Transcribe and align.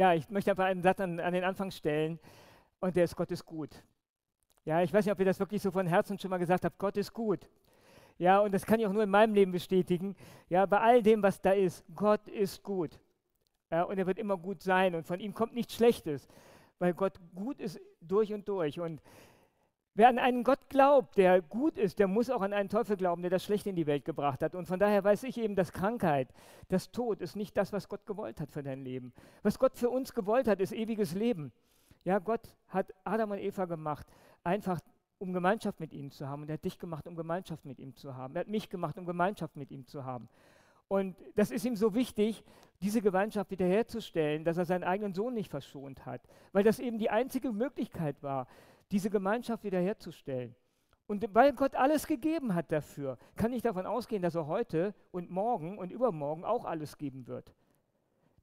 ja, 0.00 0.14
ich 0.14 0.30
möchte 0.30 0.50
einfach 0.50 0.64
einen 0.64 0.80
Satz 0.80 0.98
an, 1.00 1.20
an 1.20 1.34
den 1.34 1.44
Anfang 1.44 1.70
stellen 1.70 2.18
und 2.80 2.96
der 2.96 3.04
ist 3.04 3.14
Gott 3.14 3.30
ist 3.30 3.44
gut. 3.44 3.68
Ja, 4.64 4.80
ich 4.80 4.90
weiß 4.94 5.04
nicht, 5.04 5.12
ob 5.12 5.18
ihr 5.18 5.26
das 5.26 5.38
wirklich 5.38 5.60
so 5.60 5.70
von 5.70 5.86
Herzen 5.86 6.18
schon 6.18 6.30
mal 6.30 6.38
gesagt 6.38 6.64
habt, 6.64 6.78
Gott 6.78 6.96
ist 6.96 7.12
gut. 7.12 7.46
Ja, 8.16 8.40
und 8.40 8.52
das 8.52 8.64
kann 8.64 8.80
ich 8.80 8.86
auch 8.86 8.94
nur 8.94 9.02
in 9.02 9.10
meinem 9.10 9.34
Leben 9.34 9.52
bestätigen. 9.52 10.16
Ja, 10.48 10.64
bei 10.64 10.80
all 10.80 11.02
dem, 11.02 11.22
was 11.22 11.42
da 11.42 11.52
ist, 11.52 11.84
Gott 11.94 12.26
ist 12.28 12.62
gut. 12.62 12.98
Ja, 13.70 13.82
und 13.82 13.98
er 13.98 14.06
wird 14.06 14.18
immer 14.18 14.38
gut 14.38 14.62
sein 14.62 14.94
und 14.94 15.06
von 15.06 15.20
ihm 15.20 15.34
kommt 15.34 15.52
nichts 15.52 15.74
Schlechtes, 15.74 16.26
weil 16.78 16.94
Gott 16.94 17.20
gut 17.34 17.60
ist 17.60 17.78
durch 18.00 18.32
und 18.32 18.48
durch. 18.48 18.80
Und 18.80 19.02
wer 19.94 20.08
an 20.08 20.18
einen 20.18 20.44
Gott 20.44 20.68
glaubt, 20.68 21.16
der 21.16 21.42
gut 21.42 21.78
ist, 21.78 21.98
der 21.98 22.08
muss 22.08 22.30
auch 22.30 22.42
an 22.42 22.52
einen 22.52 22.68
Teufel 22.68 22.96
glauben, 22.96 23.22
der 23.22 23.30
das 23.30 23.44
Schlechte 23.44 23.70
in 23.70 23.76
die 23.76 23.86
Welt 23.86 24.04
gebracht 24.04 24.42
hat. 24.42 24.54
Und 24.54 24.66
von 24.66 24.78
daher 24.78 25.02
weiß 25.04 25.24
ich 25.24 25.38
eben, 25.38 25.56
dass 25.56 25.72
Krankheit, 25.72 26.28
das 26.68 26.90
Tod 26.90 27.20
ist 27.20 27.36
nicht 27.36 27.56
das, 27.56 27.72
was 27.72 27.88
Gott 27.88 28.06
gewollt 28.06 28.40
hat 28.40 28.50
für 28.50 28.62
dein 28.62 28.82
Leben. 28.82 29.12
Was 29.42 29.58
Gott 29.58 29.76
für 29.76 29.90
uns 29.90 30.14
gewollt 30.14 30.48
hat, 30.48 30.60
ist 30.60 30.72
ewiges 30.72 31.14
Leben. 31.14 31.52
Ja, 32.04 32.18
Gott 32.18 32.56
hat 32.68 32.94
Adam 33.04 33.32
und 33.32 33.38
Eva 33.38 33.66
gemacht, 33.66 34.06
einfach 34.42 34.80
um 35.18 35.32
Gemeinschaft 35.34 35.80
mit 35.80 35.92
ihnen 35.92 36.10
zu 36.10 36.28
haben. 36.28 36.42
Und 36.42 36.48
er 36.48 36.54
hat 36.54 36.64
dich 36.64 36.78
gemacht, 36.78 37.06
um 37.06 37.14
Gemeinschaft 37.14 37.66
mit 37.66 37.78
ihm 37.78 37.94
zu 37.94 38.16
haben. 38.16 38.34
Er 38.34 38.40
hat 38.40 38.48
mich 38.48 38.70
gemacht, 38.70 38.98
um 38.98 39.04
Gemeinschaft 39.04 39.56
mit 39.56 39.70
ihm 39.70 39.86
zu 39.86 40.04
haben. 40.04 40.28
Und 40.88 41.14
das 41.36 41.52
ist 41.52 41.64
ihm 41.64 41.76
so 41.76 41.94
wichtig, 41.94 42.42
diese 42.80 43.00
Gemeinschaft 43.00 43.50
wiederherzustellen, 43.52 44.44
dass 44.44 44.56
er 44.56 44.64
seinen 44.64 44.82
eigenen 44.82 45.14
Sohn 45.14 45.34
nicht 45.34 45.48
verschont 45.48 46.04
hat, 46.04 46.22
weil 46.52 46.64
das 46.64 46.80
eben 46.80 46.98
die 46.98 47.10
einzige 47.10 47.52
Möglichkeit 47.52 48.20
war, 48.22 48.48
diese 48.90 49.10
Gemeinschaft 49.10 49.64
wiederherzustellen. 49.64 50.54
Und 51.06 51.26
weil 51.34 51.52
Gott 51.52 51.74
alles 51.74 52.06
gegeben 52.06 52.54
hat 52.54 52.70
dafür, 52.70 53.18
kann 53.34 53.52
ich 53.52 53.62
davon 53.62 53.84
ausgehen, 53.84 54.22
dass 54.22 54.36
er 54.36 54.46
heute 54.46 54.94
und 55.10 55.28
morgen 55.28 55.76
und 55.76 55.90
übermorgen 55.90 56.44
auch 56.44 56.64
alles 56.64 56.98
geben 56.98 57.26
wird. 57.26 57.52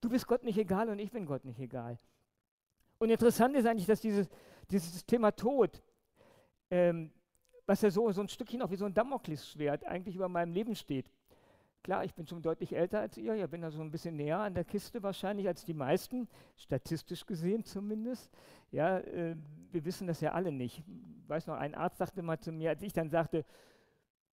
Du 0.01 0.09
bist 0.09 0.27
Gott 0.27 0.43
nicht 0.43 0.57
egal 0.57 0.89
und 0.89 0.99
ich 0.99 1.11
bin 1.11 1.25
Gott 1.25 1.45
nicht 1.45 1.59
egal. 1.59 1.97
Und 2.99 3.09
interessant 3.09 3.55
ist 3.55 3.65
eigentlich, 3.65 3.85
dass 3.85 4.01
dieses, 4.01 4.27
dieses 4.69 5.05
Thema 5.05 5.31
Tod, 5.31 5.81
ähm, 6.69 7.11
was 7.65 7.81
ja 7.81 7.89
so, 7.89 8.11
so 8.11 8.21
ein 8.21 8.27
Stückchen 8.27 8.61
auch 8.61 8.69
wie 8.69 8.75
so 8.75 8.85
ein 8.85 8.93
Damoklesschwert 8.93 9.85
eigentlich 9.85 10.15
über 10.15 10.27
meinem 10.27 10.51
Leben 10.51 10.75
steht. 10.75 11.09
Klar, 11.83 12.03
ich 12.03 12.13
bin 12.13 12.27
schon 12.27 12.41
deutlich 12.41 12.75
älter 12.75 12.99
als 12.99 13.17
ihr, 13.17 13.33
ich 13.35 13.49
bin 13.49 13.61
da 13.61 13.71
so 13.71 13.81
ein 13.81 13.91
bisschen 13.91 14.17
näher 14.17 14.39
an 14.39 14.53
der 14.53 14.65
Kiste 14.65 15.01
wahrscheinlich 15.03 15.47
als 15.47 15.63
die 15.63 15.73
meisten, 15.73 16.27
statistisch 16.57 17.25
gesehen 17.25 17.63
zumindest. 17.63 18.29
Ja, 18.71 18.99
äh, 18.99 19.35
wir 19.71 19.85
wissen 19.85 20.07
das 20.07 20.19
ja 20.19 20.33
alle 20.33 20.51
nicht. 20.51 20.83
Ich 21.23 21.29
weiß 21.29 21.47
noch, 21.47 21.55
ein 21.55 21.75
Arzt 21.75 21.97
sagte 21.97 22.21
mal 22.21 22.39
zu 22.39 22.51
mir, 22.51 22.71
als 22.71 22.81
ich 22.81 22.91
dann 22.91 23.09
sagte, 23.09 23.45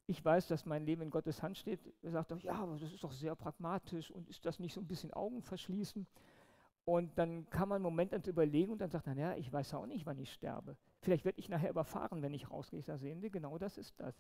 ich 0.07 0.23
weiß, 0.23 0.49
dass 0.49 0.67
mein 0.67 0.85
Leben 0.85 1.03
in 1.03 1.11
Gottes 1.11 1.43
Hand 1.43 1.57
steht, 1.57 1.81
er 2.03 2.11
sagte, 2.11 2.37
ja, 2.43 2.55
aber 2.55 2.77
das 2.77 2.93
ist 2.93 3.03
doch 3.03 3.13
sehr 3.13 3.35
pragmatisch 3.37 4.11
und 4.11 4.29
ist 4.29 4.45
das 4.45 4.59
nicht 4.59 4.75
so 4.75 4.81
ein 4.81 4.87
bisschen 4.87 5.13
Augen 5.13 5.41
verschließen? 5.41 6.07
Und 6.85 7.17
dann 7.17 7.49
kam 7.49 7.71
man 7.71 7.77
einen 7.77 7.85
Moment 7.85 8.13
ans 8.13 8.27
Überlegen 8.27 8.73
und 8.73 8.81
dann 8.81 8.91
sagt 8.91 9.07
er, 9.07 9.15
ja, 9.15 9.35
ich 9.37 9.51
weiß 9.51 9.73
auch 9.75 9.87
nicht, 9.87 10.05
wann 10.05 10.19
ich 10.19 10.33
sterbe. 10.33 10.77
Vielleicht 11.01 11.25
werde 11.25 11.39
ich 11.39 11.49
nachher 11.49 11.71
überfahren, 11.71 12.21
wenn 12.21 12.35
ich 12.35 12.51
rausgehe. 12.51 12.79
Ich 12.79 12.87
sage, 12.87 12.99
sehen 12.99 13.21
Sie, 13.21 13.31
genau 13.31 13.57
das 13.57 13.79
ist 13.79 13.99
das. 13.99 14.15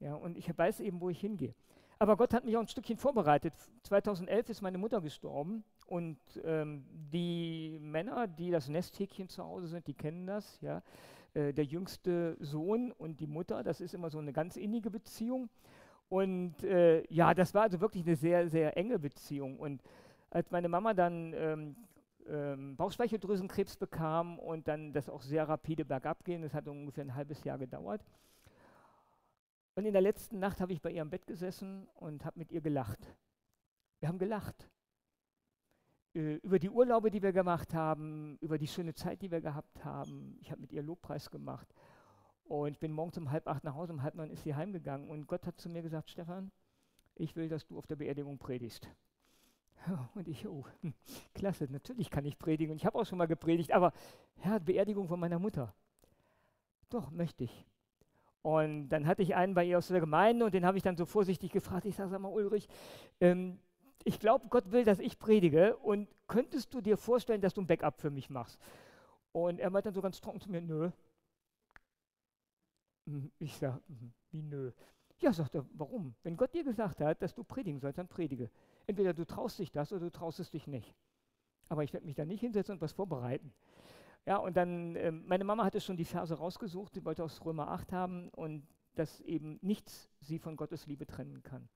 Ja, 0.00 0.14
und 0.14 0.38
ich 0.38 0.56
weiß 0.56 0.80
eben, 0.80 1.00
wo 1.00 1.10
ich 1.10 1.20
hingehe. 1.20 1.54
Aber 1.98 2.16
Gott 2.16 2.34
hat 2.34 2.44
mich 2.44 2.56
auch 2.56 2.60
ein 2.60 2.68
Stückchen 2.68 2.96
vorbereitet. 2.96 3.54
2011 3.84 4.48
ist 4.50 4.62
meine 4.62 4.78
Mutter 4.78 5.00
gestorben 5.00 5.64
und 5.86 6.18
ähm, 6.44 6.84
die 7.12 7.78
Männer, 7.80 8.26
die 8.26 8.50
das 8.50 8.68
Nesthäkchen 8.68 9.28
zu 9.28 9.44
Hause 9.44 9.68
sind, 9.68 9.86
die 9.86 9.94
kennen 9.94 10.26
das. 10.26 10.60
Ja? 10.60 10.82
Äh, 11.34 11.52
der 11.52 11.64
jüngste 11.64 12.36
Sohn 12.40 12.92
und 12.92 13.20
die 13.20 13.26
Mutter, 13.26 13.62
das 13.62 13.80
ist 13.80 13.94
immer 13.94 14.10
so 14.10 14.18
eine 14.18 14.32
ganz 14.32 14.56
innige 14.56 14.90
Beziehung. 14.90 15.48
Und 16.08 16.62
äh, 16.64 17.04
ja, 17.12 17.34
das 17.34 17.54
war 17.54 17.62
also 17.62 17.80
wirklich 17.80 18.04
eine 18.04 18.16
sehr, 18.16 18.48
sehr 18.48 18.76
enge 18.76 18.98
Beziehung. 18.98 19.58
Und 19.58 19.82
als 20.30 20.50
meine 20.50 20.68
Mama 20.68 20.94
dann 20.94 21.32
ähm, 21.34 21.76
ähm, 22.28 22.76
Bauchspeicheldrüsenkrebs 22.76 23.76
bekam 23.76 24.38
und 24.38 24.68
dann 24.68 24.92
das 24.92 25.08
auch 25.08 25.22
sehr 25.22 25.48
rapide 25.48 25.84
bergab 25.84 26.24
ging, 26.24 26.42
das 26.42 26.54
hat 26.54 26.68
ungefähr 26.68 27.04
ein 27.04 27.14
halbes 27.14 27.42
Jahr 27.44 27.58
gedauert, 27.58 28.02
und 29.74 29.84
in 29.84 29.92
der 29.92 30.02
letzten 30.02 30.38
Nacht 30.38 30.60
habe 30.60 30.72
ich 30.72 30.80
bei 30.80 30.90
ihr 30.90 31.02
im 31.02 31.10
Bett 31.10 31.26
gesessen 31.26 31.88
und 31.94 32.24
habe 32.24 32.38
mit 32.38 32.52
ihr 32.52 32.60
gelacht. 32.60 33.16
Wir 34.00 34.08
haben 34.08 34.18
gelacht. 34.18 34.70
Äh, 36.14 36.36
über 36.36 36.58
die 36.58 36.70
Urlaube, 36.70 37.10
die 37.10 37.22
wir 37.22 37.32
gemacht 37.32 37.74
haben, 37.74 38.38
über 38.40 38.58
die 38.58 38.68
schöne 38.68 38.94
Zeit, 38.94 39.22
die 39.22 39.30
wir 39.30 39.40
gehabt 39.40 39.84
haben. 39.84 40.38
Ich 40.40 40.50
habe 40.50 40.60
mit 40.60 40.72
ihr 40.72 40.82
Lobpreis 40.82 41.30
gemacht. 41.30 41.74
Und 42.44 42.72
ich 42.72 42.78
bin 42.78 42.92
morgens 42.92 43.18
um 43.18 43.30
halb 43.30 43.48
acht 43.48 43.64
nach 43.64 43.74
Hause, 43.74 43.92
um 43.92 44.02
halb 44.02 44.14
neun 44.14 44.30
ist 44.30 44.44
sie 44.44 44.54
heimgegangen. 44.54 45.08
Und 45.08 45.26
Gott 45.26 45.46
hat 45.46 45.60
zu 45.60 45.68
mir 45.68 45.82
gesagt, 45.82 46.10
Stefan, 46.10 46.52
ich 47.16 47.34
will, 47.34 47.48
dass 47.48 47.66
du 47.66 47.78
auf 47.78 47.86
der 47.86 47.96
Beerdigung 47.96 48.38
predigst. 48.38 48.88
Und 50.14 50.28
ich, 50.28 50.46
oh, 50.46 50.64
klasse, 51.34 51.66
natürlich 51.70 52.10
kann 52.10 52.24
ich 52.24 52.38
predigen. 52.38 52.72
Und 52.72 52.76
ich 52.76 52.86
habe 52.86 52.98
auch 52.98 53.06
schon 53.06 53.18
mal 53.18 53.26
gepredigt, 53.26 53.72
aber 53.72 53.92
Herr, 54.36 54.60
Beerdigung 54.60 55.08
von 55.08 55.18
meiner 55.18 55.38
Mutter. 55.38 55.74
Doch, 56.90 57.10
möchte 57.10 57.44
ich. 57.44 57.66
Und 58.44 58.90
dann 58.90 59.06
hatte 59.06 59.22
ich 59.22 59.34
einen 59.34 59.54
bei 59.54 59.64
ihr 59.64 59.78
aus 59.78 59.88
der 59.88 60.00
Gemeinde 60.00 60.44
und 60.44 60.52
den 60.52 60.66
habe 60.66 60.76
ich 60.76 60.82
dann 60.82 60.98
so 60.98 61.06
vorsichtig 61.06 61.50
gefragt. 61.50 61.86
Ich 61.86 61.96
sage, 61.96 62.10
sag 62.10 62.20
mal, 62.20 62.28
Ulrich, 62.28 62.68
ähm, 63.18 63.58
ich 64.04 64.20
glaube, 64.20 64.48
Gott 64.50 64.70
will, 64.70 64.84
dass 64.84 64.98
ich 64.98 65.18
predige 65.18 65.78
und 65.78 66.10
könntest 66.26 66.74
du 66.74 66.82
dir 66.82 66.98
vorstellen, 66.98 67.40
dass 67.40 67.54
du 67.54 67.62
ein 67.62 67.66
Backup 67.66 68.02
für 68.02 68.10
mich 68.10 68.28
machst? 68.28 68.60
Und 69.32 69.60
er 69.60 69.70
meint 69.70 69.86
dann 69.86 69.94
so 69.94 70.02
ganz 70.02 70.20
trocken 70.20 70.40
zu 70.40 70.50
mir, 70.50 70.60
nö. 70.60 70.90
Hm, 73.06 73.32
ich 73.38 73.56
sage, 73.56 73.80
hm, 73.88 74.12
wie 74.30 74.42
nö? 74.42 74.72
Ja, 75.20 75.32
sagt 75.32 75.54
er, 75.54 75.64
warum? 75.72 76.14
Wenn 76.22 76.36
Gott 76.36 76.52
dir 76.52 76.64
gesagt 76.64 77.00
hat, 77.00 77.22
dass 77.22 77.32
du 77.32 77.44
predigen 77.44 77.80
sollst, 77.80 77.96
dann 77.96 78.08
predige. 78.08 78.50
Entweder 78.86 79.14
du 79.14 79.24
traust 79.24 79.58
dich 79.58 79.72
das 79.72 79.90
oder 79.90 80.02
du 80.02 80.10
traust 80.10 80.38
es 80.38 80.50
dich 80.50 80.66
nicht. 80.66 80.94
Aber 81.70 81.82
ich 81.82 81.94
werde 81.94 82.04
mich 82.04 82.14
da 82.14 82.26
nicht 82.26 82.40
hinsetzen 82.40 82.74
und 82.74 82.82
was 82.82 82.92
vorbereiten. 82.92 83.54
Ja, 84.26 84.38
und 84.38 84.56
dann, 84.56 84.96
äh, 84.96 85.10
meine 85.10 85.44
Mama 85.44 85.64
hatte 85.64 85.80
schon 85.80 85.96
die 85.96 86.04
Verse 86.04 86.34
rausgesucht, 86.34 86.96
die 86.96 87.04
wollte 87.04 87.22
aus 87.22 87.44
Römer 87.44 87.68
8 87.68 87.92
haben 87.92 88.30
und 88.30 88.66
dass 88.94 89.20
eben 89.20 89.58
nichts 89.60 90.10
sie 90.20 90.38
von 90.38 90.56
Gottes 90.56 90.86
Liebe 90.86 91.06
trennen 91.06 91.42
kann. 91.42 91.68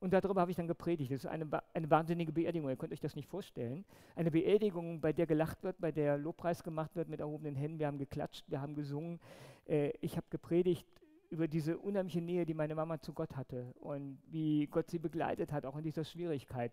Und 0.00 0.12
darüber 0.12 0.40
habe 0.40 0.50
ich 0.50 0.56
dann 0.56 0.66
gepredigt. 0.66 1.12
Das 1.12 1.22
ist 1.22 1.30
eine, 1.30 1.48
eine 1.74 1.88
wahnsinnige 1.88 2.32
Beerdigung, 2.32 2.68
ihr 2.68 2.76
könnt 2.76 2.92
euch 2.92 3.00
das 3.00 3.14
nicht 3.14 3.28
vorstellen. 3.28 3.84
Eine 4.16 4.32
Beerdigung, 4.32 5.00
bei 5.00 5.12
der 5.12 5.28
gelacht 5.28 5.62
wird, 5.62 5.80
bei 5.80 5.92
der 5.92 6.18
Lobpreis 6.18 6.64
gemacht 6.64 6.96
wird 6.96 7.08
mit 7.08 7.20
erhobenen 7.20 7.54
Händen. 7.54 7.78
Wir 7.78 7.86
haben 7.86 7.98
geklatscht, 7.98 8.50
wir 8.50 8.60
haben 8.60 8.74
gesungen. 8.74 9.20
Äh, 9.64 9.92
ich 10.00 10.16
habe 10.16 10.26
gepredigt 10.28 10.88
über 11.30 11.46
diese 11.46 11.78
unheimliche 11.78 12.20
Nähe, 12.20 12.44
die 12.44 12.52
meine 12.52 12.74
Mama 12.74 12.98
zu 12.98 13.12
Gott 13.12 13.36
hatte 13.36 13.72
und 13.78 14.18
wie 14.26 14.66
Gott 14.66 14.90
sie 14.90 14.98
begleitet 14.98 15.52
hat, 15.52 15.64
auch 15.64 15.76
in 15.76 15.84
dieser 15.84 16.04
Schwierigkeit. 16.04 16.72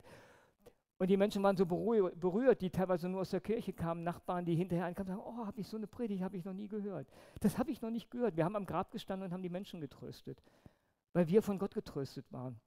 Und 1.00 1.10
die 1.10 1.16
Menschen 1.16 1.42
waren 1.42 1.56
so 1.56 1.66
berührt, 1.66 2.62
die 2.62 2.70
teilweise 2.70 3.08
nur 3.08 3.22
aus 3.22 3.30
der 3.30 3.40
Kirche 3.40 3.72
kamen, 3.72 4.04
Nachbarn, 4.04 4.44
die 4.44 4.54
hinterher 4.54 4.86
ankamen 4.86 5.14
und 5.14 5.18
sagen, 5.18 5.40
oh, 5.40 5.46
habe 5.46 5.62
ich 5.62 5.68
so 5.68 5.78
eine 5.78 5.88
Predigt, 5.88 6.22
habe 6.22 6.36
ich 6.36 6.44
noch 6.44 6.54
nie 6.54 6.68
gehört. 6.68 7.08
Das 7.40 7.58
habe 7.58 7.72
ich 7.72 7.82
noch 7.82 7.90
nicht 7.90 8.12
gehört. 8.12 8.36
Wir 8.36 8.44
haben 8.44 8.58
am 8.58 8.66
Grab 8.66 8.92
gestanden 8.92 9.26
und 9.26 9.34
haben 9.34 9.42
die 9.42 9.50
Menschen 9.50 9.80
getröstet, 9.80 10.44
weil 11.14 11.30
wir 11.30 11.42
von 11.42 11.58
Gott 11.58 11.74
getröstet 11.74 12.26
waren. 12.34 12.60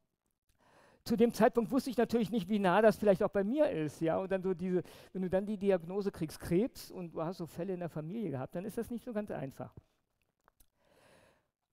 Zu 1.04 1.16
dem 1.16 1.34
Zeitpunkt 1.34 1.70
wusste 1.70 1.91
ich 1.91 1.98
natürlich 1.98 2.31
nicht, 2.31 2.48
wie 2.48 2.59
nah 2.59 2.81
das 2.81 2.97
vielleicht 2.97 3.22
auch 3.22 3.28
bei 3.28 3.44
mir 3.44 3.69
ist, 3.69 4.00
ja. 4.00 4.16
Und 4.16 4.32
dann 4.32 4.43
so 4.43 4.54
diese, 4.54 4.82
wenn 5.12 5.20
du 5.20 5.28
dann 5.28 5.44
die 5.44 5.59
Diagnose 5.59 6.10
kriegst, 6.10 6.41
Krebs 6.41 6.91
und 6.91 7.12
du 7.12 7.22
hast 7.22 7.37
so 7.37 7.47
Fälle 7.47 7.75
in 7.75 7.81
der 7.81 7.91
Familie 7.91 8.31
gehabt, 8.31 8.54
dann 8.54 8.64
ist 8.64 8.78
das 8.78 8.91
nicht 8.91 9.04
so 9.04 9.12
ganz 9.12 9.31
einfach. 9.31 9.75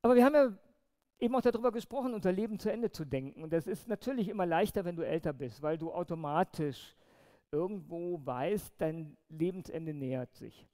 Aber 0.02 0.16
wir 0.16 0.26
haben 0.26 0.36
ja 0.36 0.52
eben 1.20 1.36
auch 1.36 1.42
darüber 1.42 1.72
gesprochen, 1.72 2.14
unser 2.14 2.32
Leben 2.32 2.60
zu 2.60 2.72
Ende 2.72 2.92
zu 2.92 3.06
denken. 3.06 3.44
Und 3.44 3.52
das 3.52 3.68
ist 3.68 3.88
natürlich 3.88 4.30
immer 4.30 4.46
leichter, 4.46 4.86
wenn 4.86 4.96
du 4.96 5.06
älter 5.06 5.34
bist, 5.34 5.62
weil 5.62 5.78
du 5.78 5.92
automatisch 5.92 6.96
irgendwo 7.52 8.26
weißt, 8.26 8.74
dein 8.78 9.18
Lebensende 9.30 9.94
nähert 9.94 10.34
sich. 10.36 10.68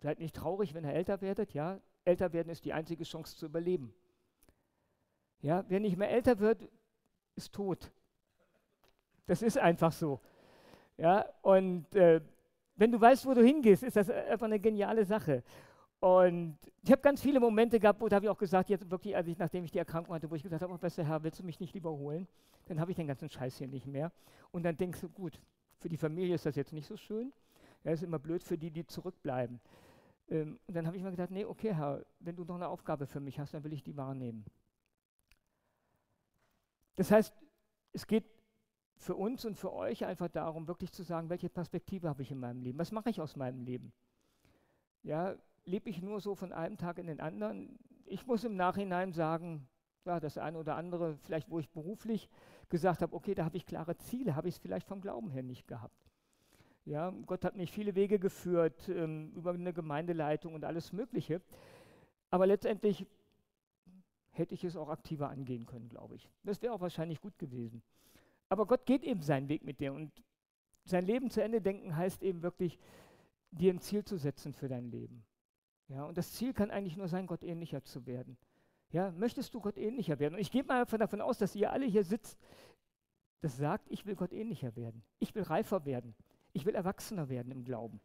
Seid 0.00 0.18
nicht 0.18 0.36
traurig, 0.36 0.74
wenn 0.74 0.84
ihr 0.84 0.92
älter 0.92 1.20
werdet, 1.20 1.54
ja. 1.54 1.80
Älter 2.04 2.32
werden 2.32 2.48
ist 2.50 2.64
die 2.64 2.72
einzige 2.72 3.04
Chance 3.04 3.36
zu 3.36 3.46
überleben. 3.46 3.92
Ja, 5.40 5.64
wer 5.68 5.80
nicht 5.80 5.96
mehr 5.96 6.10
älter 6.10 6.38
wird, 6.38 6.68
ist 7.36 7.52
tot. 7.52 7.92
Das 9.26 9.42
ist 9.42 9.58
einfach 9.58 9.92
so. 9.92 10.20
Ja, 10.96 11.28
und 11.42 11.94
äh, 11.94 12.20
wenn 12.76 12.92
du 12.92 13.00
weißt, 13.00 13.26
wo 13.26 13.34
du 13.34 13.42
hingehst, 13.42 13.82
ist 13.82 13.96
das 13.96 14.08
einfach 14.08 14.46
eine 14.46 14.58
geniale 14.58 15.04
Sache. 15.04 15.42
Und 16.00 16.58
ich 16.82 16.92
habe 16.92 17.02
ganz 17.02 17.20
viele 17.20 17.40
Momente 17.40 17.80
gehabt, 17.80 18.00
wo 18.00 18.08
da 18.08 18.16
habe 18.16 18.26
ich 18.26 18.30
auch 18.30 18.38
gesagt, 18.38 18.70
jetzt 18.70 18.88
wirklich, 18.90 19.16
als 19.16 19.26
ich, 19.26 19.36
nachdem 19.36 19.64
ich 19.64 19.72
die 19.72 19.78
Erkrankung 19.78 20.14
hatte, 20.14 20.30
wo 20.30 20.36
ich 20.36 20.42
gesagt 20.42 20.62
habe, 20.62 20.72
oh, 20.72 20.78
bester 20.78 21.04
Herr, 21.04 21.22
willst 21.22 21.40
du 21.40 21.44
mich 21.44 21.58
nicht 21.58 21.74
lieber 21.74 21.90
holen? 21.90 22.28
Dann 22.66 22.78
habe 22.78 22.92
ich 22.92 22.96
den 22.96 23.08
ganzen 23.08 23.28
Scheiß 23.28 23.58
hier 23.58 23.66
nicht 23.66 23.86
mehr. 23.86 24.12
Und 24.52 24.62
dann 24.62 24.76
denkst 24.76 25.00
du, 25.00 25.08
gut, 25.08 25.40
für 25.78 25.88
die 25.88 25.96
Familie 25.96 26.36
ist 26.36 26.46
das 26.46 26.54
jetzt 26.54 26.72
nicht 26.72 26.86
so 26.86 26.96
schön. 26.96 27.32
Ja, 27.84 27.92
ist 27.92 28.02
immer 28.02 28.18
blöd 28.18 28.42
für 28.42 28.58
die, 28.58 28.70
die 28.70 28.86
zurückbleiben. 28.86 29.60
Ähm, 30.30 30.58
und 30.66 30.74
dann 30.74 30.86
habe 30.86 30.96
ich 30.96 31.02
mir 31.02 31.10
gedacht, 31.10 31.30
nee, 31.30 31.44
okay, 31.44 31.74
Herr, 31.74 32.04
wenn 32.20 32.36
du 32.36 32.44
noch 32.44 32.56
eine 32.56 32.68
Aufgabe 32.68 33.06
für 33.06 33.20
mich 33.20 33.40
hast, 33.40 33.54
dann 33.54 33.64
will 33.64 33.72
ich 33.72 33.82
die 33.82 33.96
wahrnehmen. 33.96 34.44
Das 36.96 37.10
heißt, 37.10 37.34
es 37.92 38.06
geht 38.06 38.24
für 38.96 39.14
uns 39.14 39.44
und 39.44 39.56
für 39.56 39.72
euch 39.72 40.04
einfach 40.04 40.28
darum, 40.28 40.66
wirklich 40.66 40.92
zu 40.92 41.02
sagen, 41.02 41.30
welche 41.30 41.48
Perspektive 41.48 42.08
habe 42.08 42.22
ich 42.22 42.30
in 42.30 42.38
meinem 42.38 42.60
Leben? 42.60 42.78
Was 42.78 42.92
mache 42.92 43.10
ich 43.10 43.20
aus 43.20 43.36
meinem 43.36 43.62
Leben? 43.62 43.92
Ja, 45.02 45.36
lebe 45.68 45.90
ich 45.90 46.02
nur 46.02 46.20
so 46.20 46.34
von 46.34 46.52
einem 46.52 46.76
Tag 46.76 46.98
in 46.98 47.06
den 47.06 47.20
anderen. 47.20 47.78
Ich 48.06 48.26
muss 48.26 48.44
im 48.44 48.56
Nachhinein 48.56 49.12
sagen, 49.12 49.68
ja, 50.04 50.18
das 50.18 50.38
eine 50.38 50.58
oder 50.58 50.76
andere, 50.76 51.16
vielleicht 51.18 51.50
wo 51.50 51.58
ich 51.58 51.68
beruflich 51.68 52.30
gesagt 52.70 53.02
habe, 53.02 53.14
okay, 53.14 53.34
da 53.34 53.44
habe 53.44 53.56
ich 53.56 53.66
klare 53.66 53.96
Ziele, 53.98 54.34
habe 54.34 54.48
ich 54.48 54.54
es 54.54 54.60
vielleicht 54.60 54.86
vom 54.86 55.00
Glauben 55.00 55.30
her 55.30 55.42
nicht 55.42 55.68
gehabt. 55.68 56.08
Ja, 56.84 57.10
Gott 57.26 57.44
hat 57.44 57.54
mich 57.54 57.70
viele 57.70 57.94
Wege 57.94 58.18
geführt, 58.18 58.88
ähm, 58.88 59.32
über 59.34 59.52
eine 59.52 59.74
Gemeindeleitung 59.74 60.54
und 60.54 60.64
alles 60.64 60.92
Mögliche. 60.92 61.42
Aber 62.30 62.46
letztendlich 62.46 63.06
hätte 64.30 64.54
ich 64.54 64.64
es 64.64 64.76
auch 64.76 64.88
aktiver 64.88 65.28
angehen 65.28 65.66
können, 65.66 65.90
glaube 65.90 66.14
ich. 66.14 66.30
Das 66.44 66.62
wäre 66.62 66.72
auch 66.72 66.80
wahrscheinlich 66.80 67.20
gut 67.20 67.38
gewesen. 67.38 67.82
Aber 68.48 68.66
Gott 68.66 68.86
geht 68.86 69.04
eben 69.04 69.20
seinen 69.20 69.50
Weg 69.50 69.64
mit 69.64 69.80
dir 69.80 69.92
und 69.92 70.10
sein 70.84 71.04
Leben 71.04 71.28
zu 71.28 71.42
Ende 71.42 71.60
denken 71.60 71.94
heißt 71.94 72.22
eben 72.22 72.42
wirklich, 72.42 72.78
dir 73.50 73.72
ein 73.72 73.80
Ziel 73.80 74.04
zu 74.04 74.16
setzen 74.16 74.54
für 74.54 74.68
dein 74.68 74.90
Leben. 74.90 75.24
Ja, 75.88 76.04
und 76.04 76.18
das 76.18 76.32
Ziel 76.32 76.52
kann 76.52 76.70
eigentlich 76.70 76.96
nur 76.96 77.08
sein, 77.08 77.26
Gott 77.26 77.42
ähnlicher 77.42 77.82
zu 77.82 78.06
werden. 78.06 78.36
Ja, 78.90 79.10
möchtest 79.12 79.52
du 79.54 79.60
Gott 79.60 79.76
ähnlicher 79.76 80.18
werden? 80.18 80.34
Und 80.34 80.40
ich 80.40 80.50
gehe 80.50 80.64
mal 80.64 80.84
davon 80.84 81.20
aus, 81.20 81.38
dass 81.38 81.54
ihr 81.54 81.72
alle 81.72 81.86
hier 81.86 82.04
sitzt, 82.04 82.38
das 83.40 83.56
sagt, 83.56 83.90
ich 83.90 84.04
will 84.06 84.16
Gott 84.16 84.32
ähnlicher 84.32 84.74
werden. 84.76 85.02
Ich 85.18 85.34
will 85.34 85.42
reifer 85.42 85.84
werden. 85.84 86.14
Ich 86.52 86.66
will 86.66 86.74
erwachsener 86.74 87.28
werden 87.28 87.52
im 87.52 87.64
Glauben. 87.64 88.00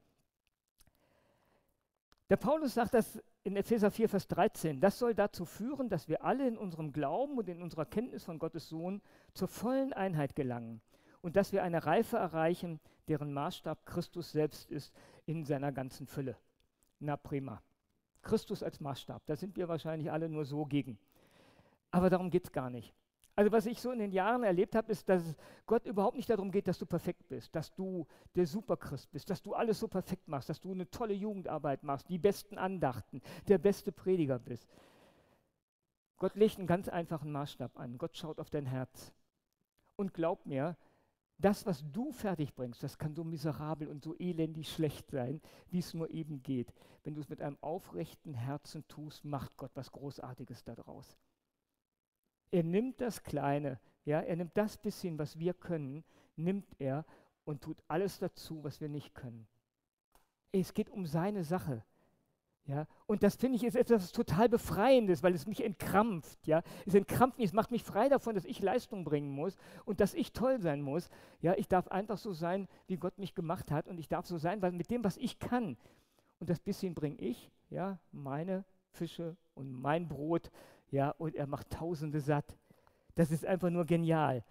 Der 2.30 2.38
Paulus 2.38 2.74
sagt 2.74 2.94
das 2.94 3.22
in 3.44 3.56
Epheser 3.56 3.92
4, 3.92 4.10
Vers 4.10 4.28
13. 4.28 4.80
Das 4.80 5.00
soll 5.00 5.14
dazu 5.14 5.46
führen, 5.46 5.90
dass 5.90 6.08
wir 6.08 6.24
alle 6.24 6.48
in 6.48 6.58
unserem 6.58 6.92
Glauben 6.92 7.38
und 7.38 7.50
in 7.50 7.62
unserer 7.62 7.86
Kenntnis 7.86 8.24
von 8.24 8.40
Gottes 8.40 8.70
Sohn 8.70 9.02
zur 9.34 9.48
vollen 9.48 9.94
Einheit 9.94 10.36
gelangen 10.36 10.82
und 11.22 11.36
dass 11.36 11.52
wir 11.52 11.64
eine 11.64 11.86
Reife 11.86 12.18
erreichen, 12.18 12.80
deren 13.08 13.34
Maßstab 13.34 13.86
Christus 13.86 14.32
selbst 14.32 14.70
ist 14.72 14.94
in 15.26 15.46
seiner 15.46 15.72
ganzen 15.72 16.06
Fülle. 16.06 16.38
Na 17.00 17.18
prima. 17.18 17.62
Christus 18.24 18.64
als 18.64 18.80
Maßstab, 18.80 19.22
da 19.26 19.36
sind 19.36 19.56
wir 19.56 19.68
wahrscheinlich 19.68 20.12
alle 20.12 20.30
nur 20.30 20.46
so 20.46 20.66
gegen. 20.66 20.98
Aber 21.92 22.10
darum 22.10 22.30
geht 22.30 22.46
es 22.46 22.52
gar 22.52 22.70
nicht. 22.70 22.94
Also 23.36 23.52
was 23.52 23.66
ich 23.66 23.82
so 23.82 23.92
in 23.92 24.00
den 24.00 24.12
Jahren 24.12 24.44
erlebt 24.44 24.76
habe, 24.76 24.92
ist, 24.92 25.10
dass 25.10 25.36
Gott 25.66 25.86
überhaupt 25.86 26.18
nicht 26.18 26.30
darum 26.30 26.52
geht, 26.52 26.68
dass 26.68 26.78
du 26.78 26.86
perfekt 26.86 27.28
bist, 27.30 27.56
dass 27.56 27.74
du 27.74 28.06
der 28.36 28.46
Superchrist 28.46 29.12
bist, 29.12 29.30
dass 29.30 29.42
du 29.42 29.54
alles 29.54 29.80
so 29.80 29.88
perfekt 29.88 30.28
machst, 30.28 30.50
dass 30.50 30.62
du 30.62 30.72
eine 30.72 30.90
tolle 30.90 31.16
Jugendarbeit 31.16 31.84
machst, 31.84 32.10
die 32.10 32.20
besten 32.20 32.60
Andachten, 32.60 33.22
der 33.48 33.58
beste 33.58 33.92
Prediger 33.92 34.38
bist. 34.38 34.68
Gott 36.18 36.36
legt 36.36 36.60
einen 36.60 36.68
ganz 36.68 36.88
einfachen 36.88 37.32
Maßstab 37.32 37.78
an. 37.78 37.98
Gott 37.98 38.16
schaut 38.16 38.40
auf 38.40 38.52
dein 38.52 38.68
Herz. 38.68 39.14
Und 39.96 40.14
glaub 40.14 40.46
mir, 40.46 40.78
das, 41.44 41.66
was 41.66 41.84
du 41.92 42.12
fertig 42.12 42.56
bringst, 42.56 42.84
das 42.84 42.98
kann 42.98 43.16
so 43.16 43.24
miserabel 43.24 43.90
und 43.90 44.02
so 44.02 44.16
elendig 44.18 44.72
schlecht 44.72 45.12
sein, 45.12 45.42
wie 45.70 45.80
es 45.80 45.94
nur 45.94 46.10
eben 46.10 46.42
geht. 46.42 46.74
Wenn 47.04 47.16
du 47.16 47.22
es 47.22 47.28
mit 47.28 47.42
einem 47.42 47.58
aufrechten 47.60 48.34
Herzen 48.34 48.88
tust, 48.88 49.26
macht 49.26 49.58
Gott 49.58 49.72
was 49.74 49.92
Großartiges 49.92 50.64
daraus. 50.64 51.18
Er 52.52 52.64
nimmt 52.64 53.02
das 53.02 53.24
Kleine, 53.24 53.80
ja, 54.06 54.22
er 54.22 54.38
nimmt 54.38 54.56
das 54.56 54.78
bisschen, 54.78 55.20
was 55.20 55.38
wir 55.38 55.54
können, 55.54 56.06
nimmt 56.38 56.80
er 56.80 57.06
und 57.44 57.62
tut 57.62 57.84
alles 57.90 58.20
dazu, 58.20 58.64
was 58.64 58.80
wir 58.80 58.88
nicht 58.90 59.14
können. 59.14 59.48
Es 60.54 60.74
geht 60.74 60.90
um 60.90 61.06
seine 61.06 61.44
Sache. 61.44 61.84
Ja, 62.66 62.88
und 63.08 63.24
das 63.24 63.36
finde 63.36 63.58
ich 63.58 63.66
ist 63.66 63.76
etwas 63.76 64.14
total 64.14 64.48
Befreiendes, 64.48 65.22
weil 65.22 65.34
es 65.34 65.48
mich 65.48 65.64
entkrampft. 65.64 66.48
Ja, 66.48 66.64
es 66.86 66.94
entkrampft 66.94 67.38
mich, 67.38 67.48
es 67.48 67.54
macht 67.54 67.72
mich 67.72 67.84
frei 67.84 68.08
davon, 68.08 68.36
dass 68.36 68.46
ich 68.46 68.62
Leistung 68.62 69.04
bringen 69.04 69.32
muss 69.32 69.58
und 69.84 70.00
dass 70.00 70.14
ich 70.14 70.32
toll 70.32 70.62
sein 70.62 70.82
muss. 70.82 71.10
Ja, 71.42 71.56
ich 71.58 71.68
darf 71.68 71.90
einfach 71.90 72.18
so 72.18 72.32
sein, 72.32 72.70
wie 72.88 72.96
Gott 72.96 73.18
mich 73.18 73.36
gemacht 73.36 73.70
hat 73.70 73.88
und 73.90 73.98
ich 73.98 74.08
darf 74.08 74.26
so 74.26 74.38
sein, 74.38 74.62
weil 74.62 74.72
mit 74.72 74.90
dem, 74.92 75.04
was 75.04 75.18
ich 75.18 75.40
kann. 75.40 75.76
Und 76.40 76.50
das 76.50 76.62
bisschen 76.62 76.94
bringe 76.94 77.18
ich, 77.20 77.52
ja, 77.70 78.00
meine 78.14 78.64
Fische 78.92 79.36
und 79.56 79.74
mein 79.74 80.08
Brot, 80.08 80.50
ja, 80.90 81.10
und 81.18 81.36
er 81.36 81.48
macht 81.48 81.70
Tausende 81.70 82.22
satt. 82.22 82.58
Das 83.16 83.30
ist 83.30 83.46
einfach 83.46 83.72
nur 83.72 83.86
genial. 83.86 84.44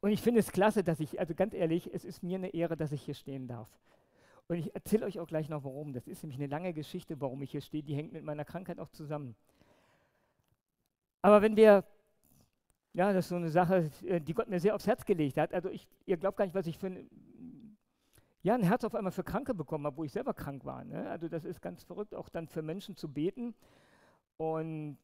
Und 0.00 0.10
ich 0.10 0.20
finde 0.20 0.40
es 0.40 0.50
klasse, 0.50 0.82
dass 0.82 0.98
ich, 0.98 1.20
also 1.20 1.34
ganz 1.34 1.54
ehrlich, 1.54 1.92
es 1.92 2.04
ist 2.04 2.22
mir 2.22 2.38
eine 2.38 2.54
Ehre, 2.54 2.76
dass 2.76 2.92
ich 2.92 3.02
hier 3.02 3.14
stehen 3.14 3.46
darf. 3.46 3.68
Und 4.48 4.56
ich 4.56 4.74
erzähle 4.74 5.04
euch 5.04 5.20
auch 5.20 5.26
gleich 5.26 5.50
noch 5.50 5.64
warum. 5.64 5.92
Das 5.92 6.08
ist 6.08 6.22
nämlich 6.22 6.38
eine 6.38 6.46
lange 6.46 6.72
Geschichte, 6.72 7.20
warum 7.20 7.42
ich 7.42 7.50
hier 7.50 7.60
stehe. 7.60 7.82
Die 7.82 7.94
hängt 7.94 8.12
mit 8.12 8.24
meiner 8.24 8.46
Krankheit 8.46 8.80
auch 8.80 8.88
zusammen. 8.88 9.36
Aber 11.20 11.42
wenn 11.42 11.54
wir, 11.54 11.84
ja, 12.94 13.12
das 13.12 13.26
ist 13.26 13.28
so 13.28 13.36
eine 13.36 13.50
Sache, 13.50 13.90
äh, 14.06 14.20
die 14.20 14.32
Gott 14.32 14.48
mir 14.48 14.58
sehr 14.58 14.74
aufs 14.74 14.86
Herz 14.86 15.04
gelegt 15.04 15.36
hat. 15.36 15.52
Also 15.52 15.68
ich, 15.68 15.86
ihr 16.06 16.16
glaubt 16.16 16.38
gar 16.38 16.46
nicht, 16.46 16.54
was 16.54 16.66
ich 16.66 16.78
für 16.78 16.86
ein, 16.86 17.10
ja, 18.42 18.54
ein 18.54 18.62
Herz 18.62 18.84
auf 18.84 18.94
einmal 18.94 19.12
für 19.12 19.24
Kranke 19.24 19.52
bekommen 19.52 19.84
habe, 19.84 19.98
wo 19.98 20.04
ich 20.04 20.12
selber 20.12 20.32
krank 20.32 20.64
war. 20.64 20.82
Ne? 20.82 21.10
Also 21.10 21.28
das 21.28 21.44
ist 21.44 21.60
ganz 21.60 21.82
verrückt, 21.82 22.14
auch 22.14 22.30
dann 22.30 22.48
für 22.48 22.62
Menschen 22.62 22.96
zu 22.96 23.12
beten. 23.12 23.54
Und 24.38 24.96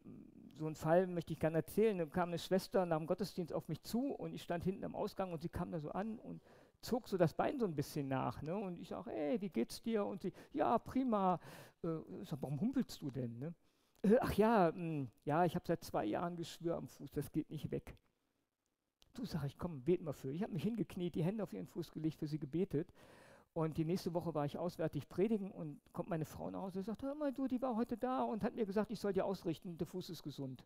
so 0.57 0.67
einen 0.67 0.77
Fall 0.77 1.07
möchte 1.07 1.35
ich 1.35 1.39
gerne 1.39 1.59
erzählen. 1.59 1.99
Da 1.99 2.07
kam 2.07 2.31
eine 2.31 2.39
Schwester 2.39 2.87
nach 2.87 2.97
dem 2.97 3.07
Gottesdienst 3.07 3.53
auf 3.53 3.69
mich 3.69 3.83
zu 3.83 4.13
und 4.15 4.33
ich 4.33 4.43
stand 4.43 4.65
hinten 4.65 4.85
am 4.85 4.95
Ausgang 4.95 5.33
und 5.33 5.43
sie 5.43 5.51
kam 5.51 5.71
da 5.71 5.81
so 5.81 5.91
an 5.91 6.19
und 6.21 6.41
zog 6.85 7.09
so 7.09 7.17
das 7.17 7.35
Bein 7.35 7.59
so 7.59 7.67
ein 7.67 7.75
bisschen 7.75 8.09
nach. 8.09 8.43
Ne? 8.43 8.57
Und 8.57 8.79
ich 8.79 8.89
sage, 8.89 9.11
hey, 9.11 9.41
wie 9.41 9.51
geht's 9.51 9.83
dir? 9.83 10.05
Und 10.05 10.23
sie, 10.23 10.33
ja, 10.53 10.79
prima. 10.79 11.41
Äh, 11.83 11.99
ich 12.23 12.29
sag, 12.29 12.43
warum 12.43 12.61
humpelst 12.61 13.01
du 13.03 13.11
denn? 13.11 13.39
Ne? 13.39 13.55
Äh, 14.03 14.19
ach 14.21 14.33
ja, 14.35 14.71
mh, 14.71 14.77
hm, 14.77 15.11
ja, 15.25 15.45
ich 15.45 15.55
habe 15.55 15.67
seit 15.67 15.83
zwei 15.83 16.05
Jahren 16.05 16.37
Geschwür 16.37 16.77
am 16.77 16.89
Fuß, 16.89 17.13
das 17.13 17.33
geht 17.33 17.51
nicht 17.51 17.71
weg. 17.71 17.97
Du 19.15 19.25
sag 19.25 19.45
ich, 19.45 19.59
komm, 19.59 19.83
beten 19.83 20.05
wir 20.05 20.13
für. 20.13 20.31
Ich 20.31 20.43
habe 20.43 20.53
mich 20.53 20.65
hingekniet, 20.65 21.15
die 21.15 21.23
Hände 21.23 21.43
auf 21.43 21.53
ihren 21.53 21.67
Fuß 21.67 21.93
gelegt, 21.93 22.19
für 22.19 22.27
sie 22.27 22.39
gebetet. 22.39 22.93
Und 23.53 23.79
die 23.79 23.85
nächste 23.85 24.13
Woche 24.13 24.35
war 24.35 24.45
ich 24.45 24.59
auswärtig 24.59 25.09
predigen 25.09 25.53
und 25.53 25.81
kommt 25.93 26.09
meine 26.09 26.25
Frau 26.25 26.51
nach 26.51 26.63
Hause 26.63 26.81
und 26.81 26.85
sagt, 26.85 27.03
hör 27.03 27.15
mal, 27.15 27.33
du, 27.33 27.47
die 27.47 27.63
war 27.63 27.77
heute 27.77 27.97
da 27.97 28.25
und 28.25 28.43
hat 28.43 28.55
mir 28.55 28.67
gesagt, 28.67 28.91
ich 28.91 28.99
soll 28.99 29.13
dir 29.13 29.25
ausrichten, 29.25 29.79
der 29.79 29.87
Fuß 29.87 30.11
ist 30.11 30.25
gesund. 30.25 30.65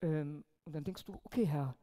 Ähm, 0.00 0.44
und 0.64 0.74
dann 0.74 0.84
denkst 0.84 1.04
du, 1.04 1.20
okay, 1.24 1.44
Herr, 1.44 1.76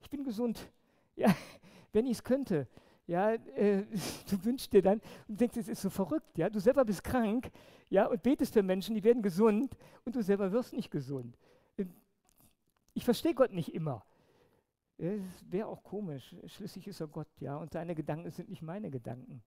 ich 0.00 0.10
bin 0.10 0.22
gesund. 0.22 0.70
Ja, 1.16 1.34
wenn 1.92 2.06
ich 2.06 2.18
es 2.18 2.24
könnte. 2.24 2.68
Ja, 3.06 3.32
äh, 3.32 3.84
du 4.30 4.44
wünschst 4.44 4.72
dir 4.72 4.82
dann 4.82 5.00
und 5.28 5.40
denkst, 5.40 5.56
es 5.56 5.68
ist 5.68 5.82
so 5.82 5.90
verrückt. 5.90 6.38
Ja, 6.38 6.48
du 6.48 6.60
selber 6.60 6.84
bist 6.84 7.04
krank. 7.04 7.50
Ja, 7.90 8.06
und 8.06 8.22
betest 8.22 8.54
für 8.54 8.62
Menschen, 8.62 8.94
die 8.94 9.04
werden 9.04 9.22
gesund 9.22 9.76
und 10.04 10.16
du 10.16 10.22
selber 10.22 10.50
wirst 10.52 10.72
nicht 10.72 10.90
gesund. 10.90 11.36
Ähm, 11.78 11.94
ich 12.94 13.04
verstehe 13.04 13.34
Gott 13.34 13.52
nicht 13.52 13.74
immer. 13.74 14.04
Es 14.96 15.20
wäre 15.50 15.66
auch 15.66 15.82
komisch. 15.82 16.34
Schließlich 16.46 16.86
ist 16.86 17.00
er 17.00 17.08
Gott, 17.08 17.28
ja, 17.40 17.56
und 17.56 17.72
seine 17.72 17.94
Gedanken 17.94 18.30
sind 18.30 18.48
nicht 18.48 18.62
meine 18.62 18.90
Gedanken. 18.90 19.42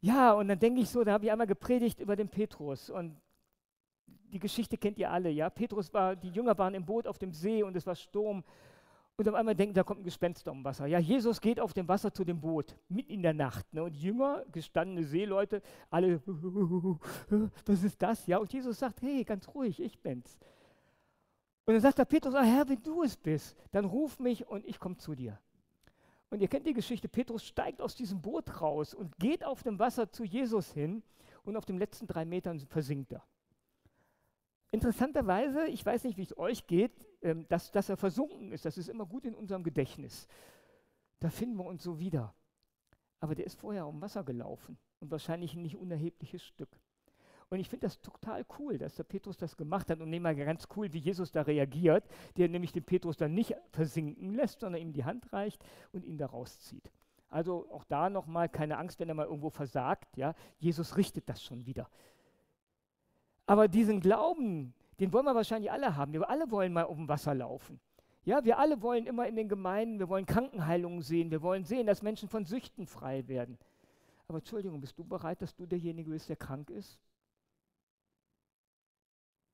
Ja, 0.00 0.32
und 0.32 0.48
dann 0.48 0.58
denke 0.58 0.80
ich 0.80 0.90
so, 0.90 1.02
da 1.02 1.12
habe 1.12 1.24
ich 1.24 1.32
einmal 1.32 1.46
gepredigt 1.46 2.00
über 2.00 2.14
den 2.14 2.28
Petrus 2.28 2.90
und 2.90 3.20
die 4.06 4.38
Geschichte 4.38 4.76
kennt 4.76 4.98
ihr 4.98 5.10
alle, 5.10 5.30
ja. 5.30 5.48
Petrus 5.50 5.92
war, 5.92 6.14
die 6.14 6.28
Jünger 6.28 6.56
waren 6.58 6.74
im 6.74 6.84
Boot 6.84 7.06
auf 7.06 7.18
dem 7.18 7.32
See 7.32 7.62
und 7.62 7.74
es 7.76 7.86
war 7.86 7.96
Sturm 7.96 8.44
und 9.18 9.28
auf 9.28 9.34
einmal 9.34 9.56
denken, 9.56 9.74
da 9.74 9.82
kommt 9.82 10.00
ein 10.00 10.04
Gespenst 10.04 10.46
um 10.46 10.62
Wasser. 10.64 10.86
Ja, 10.86 11.00
Jesus 11.00 11.40
geht 11.40 11.58
auf 11.58 11.72
dem 11.74 11.88
Wasser 11.88 12.14
zu 12.14 12.24
dem 12.24 12.40
Boot, 12.40 12.76
mitten 12.88 13.10
in 13.10 13.22
der 13.22 13.34
Nacht. 13.34 13.74
Ne? 13.74 13.82
Und 13.82 13.96
Jünger, 13.96 14.44
gestandene 14.52 15.02
Seeleute, 15.02 15.60
alle, 15.90 16.22
was 17.66 17.82
ist 17.82 18.00
das? 18.00 18.28
Ja, 18.28 18.38
und 18.38 18.52
Jesus 18.52 18.78
sagt, 18.78 19.02
hey, 19.02 19.24
ganz 19.24 19.48
ruhig, 19.48 19.80
ich 19.80 19.98
bin's. 19.98 20.38
Und 21.64 21.74
dann 21.74 21.80
sagt 21.80 21.98
der 21.98 22.04
Petrus, 22.04 22.32
ah, 22.32 22.44
Herr, 22.44 22.68
wenn 22.68 22.80
du 22.80 23.02
es 23.02 23.16
bist, 23.16 23.56
dann 23.72 23.86
ruf 23.86 24.20
mich 24.20 24.46
und 24.46 24.64
ich 24.64 24.78
komme 24.78 24.96
zu 24.96 25.16
dir. 25.16 25.36
Und 26.30 26.40
ihr 26.40 26.46
kennt 26.46 26.68
die 26.68 26.72
Geschichte, 26.72 27.08
Petrus 27.08 27.44
steigt 27.44 27.80
aus 27.80 27.96
diesem 27.96 28.22
Boot 28.22 28.60
raus 28.60 28.94
und 28.94 29.18
geht 29.18 29.44
auf 29.44 29.64
dem 29.64 29.80
Wasser 29.80 30.12
zu 30.12 30.22
Jesus 30.22 30.72
hin 30.72 31.02
und 31.42 31.56
auf 31.56 31.64
den 31.64 31.78
letzten 31.78 32.06
drei 32.06 32.24
Metern 32.24 32.60
versinkt 32.60 33.12
er. 33.12 33.24
Interessanterweise, 34.70 35.66
ich 35.66 35.84
weiß 35.84 36.04
nicht, 36.04 36.18
wie 36.18 36.22
es 36.22 36.38
euch 36.38 36.68
geht, 36.68 37.07
dass, 37.48 37.70
dass 37.70 37.88
er 37.88 37.96
versunken 37.96 38.52
ist, 38.52 38.64
das 38.64 38.78
ist 38.78 38.88
immer 38.88 39.06
gut 39.06 39.24
in 39.24 39.34
unserem 39.34 39.64
Gedächtnis. 39.64 40.28
Da 41.20 41.30
finden 41.30 41.56
wir 41.56 41.64
uns 41.64 41.82
so 41.82 41.98
wieder. 41.98 42.34
Aber 43.20 43.34
der 43.34 43.46
ist 43.46 43.58
vorher 43.58 43.86
um 43.86 44.00
Wasser 44.00 44.22
gelaufen 44.22 44.78
und 45.00 45.10
wahrscheinlich 45.10 45.54
ein 45.54 45.62
nicht 45.62 45.76
unerhebliches 45.76 46.42
Stück. 46.44 46.70
Und 47.50 47.60
ich 47.60 47.68
finde 47.68 47.86
das 47.86 48.00
total 48.00 48.44
cool, 48.58 48.76
dass 48.76 48.96
der 48.96 49.04
Petrus 49.04 49.38
das 49.38 49.56
gemacht 49.56 49.88
hat 49.88 50.00
und 50.00 50.10
nehme 50.10 50.34
mal 50.34 50.36
ganz 50.36 50.68
cool, 50.76 50.92
wie 50.92 50.98
Jesus 50.98 51.32
da 51.32 51.42
reagiert, 51.42 52.04
der 52.36 52.48
nämlich 52.48 52.72
den 52.72 52.84
Petrus 52.84 53.16
dann 53.16 53.34
nicht 53.34 53.56
versinken 53.72 54.34
lässt, 54.34 54.60
sondern 54.60 54.82
ihm 54.82 54.92
die 54.92 55.04
Hand 55.04 55.32
reicht 55.32 55.64
und 55.92 56.04
ihn 56.04 56.18
da 56.18 56.26
rauszieht. 56.26 56.92
Also 57.30 57.70
auch 57.72 57.84
da 57.84 58.10
nochmal 58.10 58.48
keine 58.48 58.76
Angst, 58.76 59.00
wenn 59.00 59.08
er 59.08 59.14
mal 59.14 59.26
irgendwo 59.26 59.50
versagt. 59.50 60.16
Ja? 60.16 60.34
Jesus 60.58 60.96
richtet 60.96 61.28
das 61.28 61.42
schon 61.42 61.64
wieder. 61.64 61.88
Aber 63.46 63.66
diesen 63.66 64.00
Glauben, 64.00 64.74
den 65.00 65.12
wollen 65.12 65.24
wir 65.24 65.34
wahrscheinlich 65.34 65.70
alle 65.70 65.96
haben. 65.96 66.12
Wir 66.12 66.28
alle 66.28 66.50
wollen 66.50 66.72
mal 66.72 66.84
auf 66.84 66.96
dem 66.96 67.08
Wasser 67.08 67.34
laufen. 67.34 67.80
Ja, 68.24 68.44
wir 68.44 68.58
alle 68.58 68.82
wollen 68.82 69.06
immer 69.06 69.26
in 69.26 69.36
den 69.36 69.48
Gemeinden, 69.48 69.98
wir 69.98 70.08
wollen 70.08 70.26
Krankenheilungen 70.26 71.02
sehen, 71.02 71.30
wir 71.30 71.40
wollen 71.40 71.64
sehen, 71.64 71.86
dass 71.86 72.02
Menschen 72.02 72.28
von 72.28 72.44
Süchten 72.44 72.86
frei 72.86 73.26
werden. 73.26 73.58
Aber 74.26 74.38
Entschuldigung, 74.38 74.80
bist 74.80 74.98
du 74.98 75.04
bereit, 75.04 75.40
dass 75.40 75.54
du 75.54 75.64
derjenige 75.64 76.10
bist, 76.10 76.28
der 76.28 76.36
krank 76.36 76.68
ist? 76.68 77.00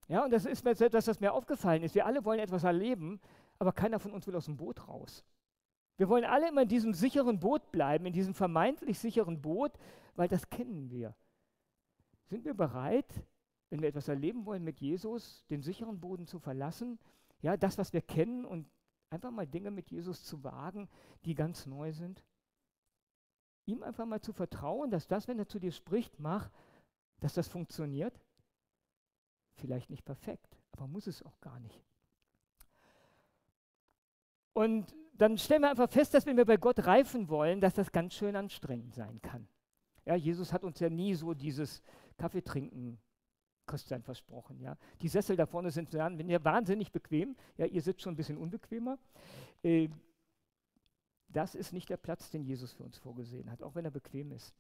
Ja, 0.08 0.24
und 0.24 0.32
das 0.32 0.44
ist 0.44 0.64
mir 0.64 0.72
etwas, 0.72 1.04
das 1.04 1.20
mir 1.20 1.32
aufgefallen 1.32 1.82
ist. 1.82 1.94
Wir 1.94 2.04
alle 2.04 2.24
wollen 2.24 2.40
etwas 2.40 2.64
erleben, 2.64 3.20
aber 3.58 3.72
keiner 3.72 4.00
von 4.00 4.12
uns 4.12 4.26
will 4.26 4.34
aus 4.36 4.46
dem 4.46 4.56
Boot 4.56 4.88
raus. 4.88 5.24
Wir 5.96 6.08
wollen 6.08 6.24
alle 6.24 6.48
immer 6.48 6.62
in 6.62 6.68
diesem 6.68 6.92
sicheren 6.92 7.38
Boot 7.38 7.70
bleiben, 7.70 8.06
in 8.06 8.12
diesem 8.12 8.34
vermeintlich 8.34 8.98
sicheren 8.98 9.40
Boot, 9.40 9.72
weil 10.16 10.28
das 10.28 10.50
kennen 10.50 10.90
wir. 10.90 11.14
Sind 12.24 12.44
wir 12.44 12.54
bereit, 12.54 13.06
wenn 13.74 13.82
wir 13.82 13.88
etwas 13.88 14.06
erleben 14.06 14.46
wollen 14.46 14.62
mit 14.62 14.78
Jesus, 14.78 15.44
den 15.50 15.60
sicheren 15.60 15.98
Boden 15.98 16.28
zu 16.28 16.38
verlassen, 16.38 16.96
ja, 17.40 17.56
das, 17.56 17.76
was 17.76 17.92
wir 17.92 18.02
kennen 18.02 18.44
und 18.44 18.70
einfach 19.10 19.32
mal 19.32 19.48
Dinge 19.48 19.72
mit 19.72 19.90
Jesus 19.90 20.22
zu 20.22 20.44
wagen, 20.44 20.88
die 21.24 21.34
ganz 21.34 21.66
neu 21.66 21.90
sind. 21.92 22.22
Ihm 23.66 23.82
einfach 23.82 24.06
mal 24.06 24.20
zu 24.20 24.32
vertrauen, 24.32 24.92
dass 24.92 25.08
das, 25.08 25.26
wenn 25.26 25.40
er 25.40 25.48
zu 25.48 25.58
dir 25.58 25.72
spricht, 25.72 26.20
mach, 26.20 26.52
dass 27.18 27.34
das 27.34 27.48
funktioniert. 27.48 28.20
Vielleicht 29.56 29.90
nicht 29.90 30.04
perfekt, 30.04 30.56
aber 30.70 30.86
muss 30.86 31.08
es 31.08 31.24
auch 31.24 31.40
gar 31.40 31.58
nicht. 31.58 31.82
Und 34.52 34.94
dann 35.14 35.36
stellen 35.36 35.62
wir 35.62 35.70
einfach 35.70 35.90
fest, 35.90 36.14
dass 36.14 36.26
wenn 36.26 36.36
wir 36.36 36.46
bei 36.46 36.58
Gott 36.58 36.86
reifen 36.86 37.28
wollen, 37.28 37.60
dass 37.60 37.74
das 37.74 37.90
ganz 37.90 38.14
schön 38.14 38.36
anstrengend 38.36 38.94
sein 38.94 39.20
kann. 39.20 39.48
Ja, 40.04 40.14
Jesus 40.14 40.52
hat 40.52 40.62
uns 40.62 40.78
ja 40.78 40.90
nie 40.90 41.16
so 41.16 41.34
dieses 41.34 41.82
Kaffeetrinken 42.18 43.00
Christsein 43.66 44.02
versprochen. 44.02 44.60
Ja. 44.60 44.76
Die 45.02 45.08
Sessel 45.08 45.36
da 45.36 45.46
vorne 45.46 45.70
sind 45.70 45.92
ihr 45.94 46.44
wahnsinnig 46.44 46.92
bequem, 46.92 47.36
ja, 47.56 47.66
ihr 47.66 47.82
sitzt 47.82 48.02
schon 48.02 48.14
ein 48.14 48.16
bisschen 48.16 48.38
unbequemer. 48.38 48.98
Äh, 49.62 49.88
das 51.28 51.54
ist 51.54 51.72
nicht 51.72 51.88
der 51.88 51.96
Platz, 51.96 52.30
den 52.30 52.44
Jesus 52.44 52.72
für 52.72 52.84
uns 52.84 52.96
vorgesehen 52.98 53.50
hat, 53.50 53.62
auch 53.62 53.74
wenn 53.74 53.84
er 53.84 53.90
bequem 53.90 54.30
ist. 54.30 54.54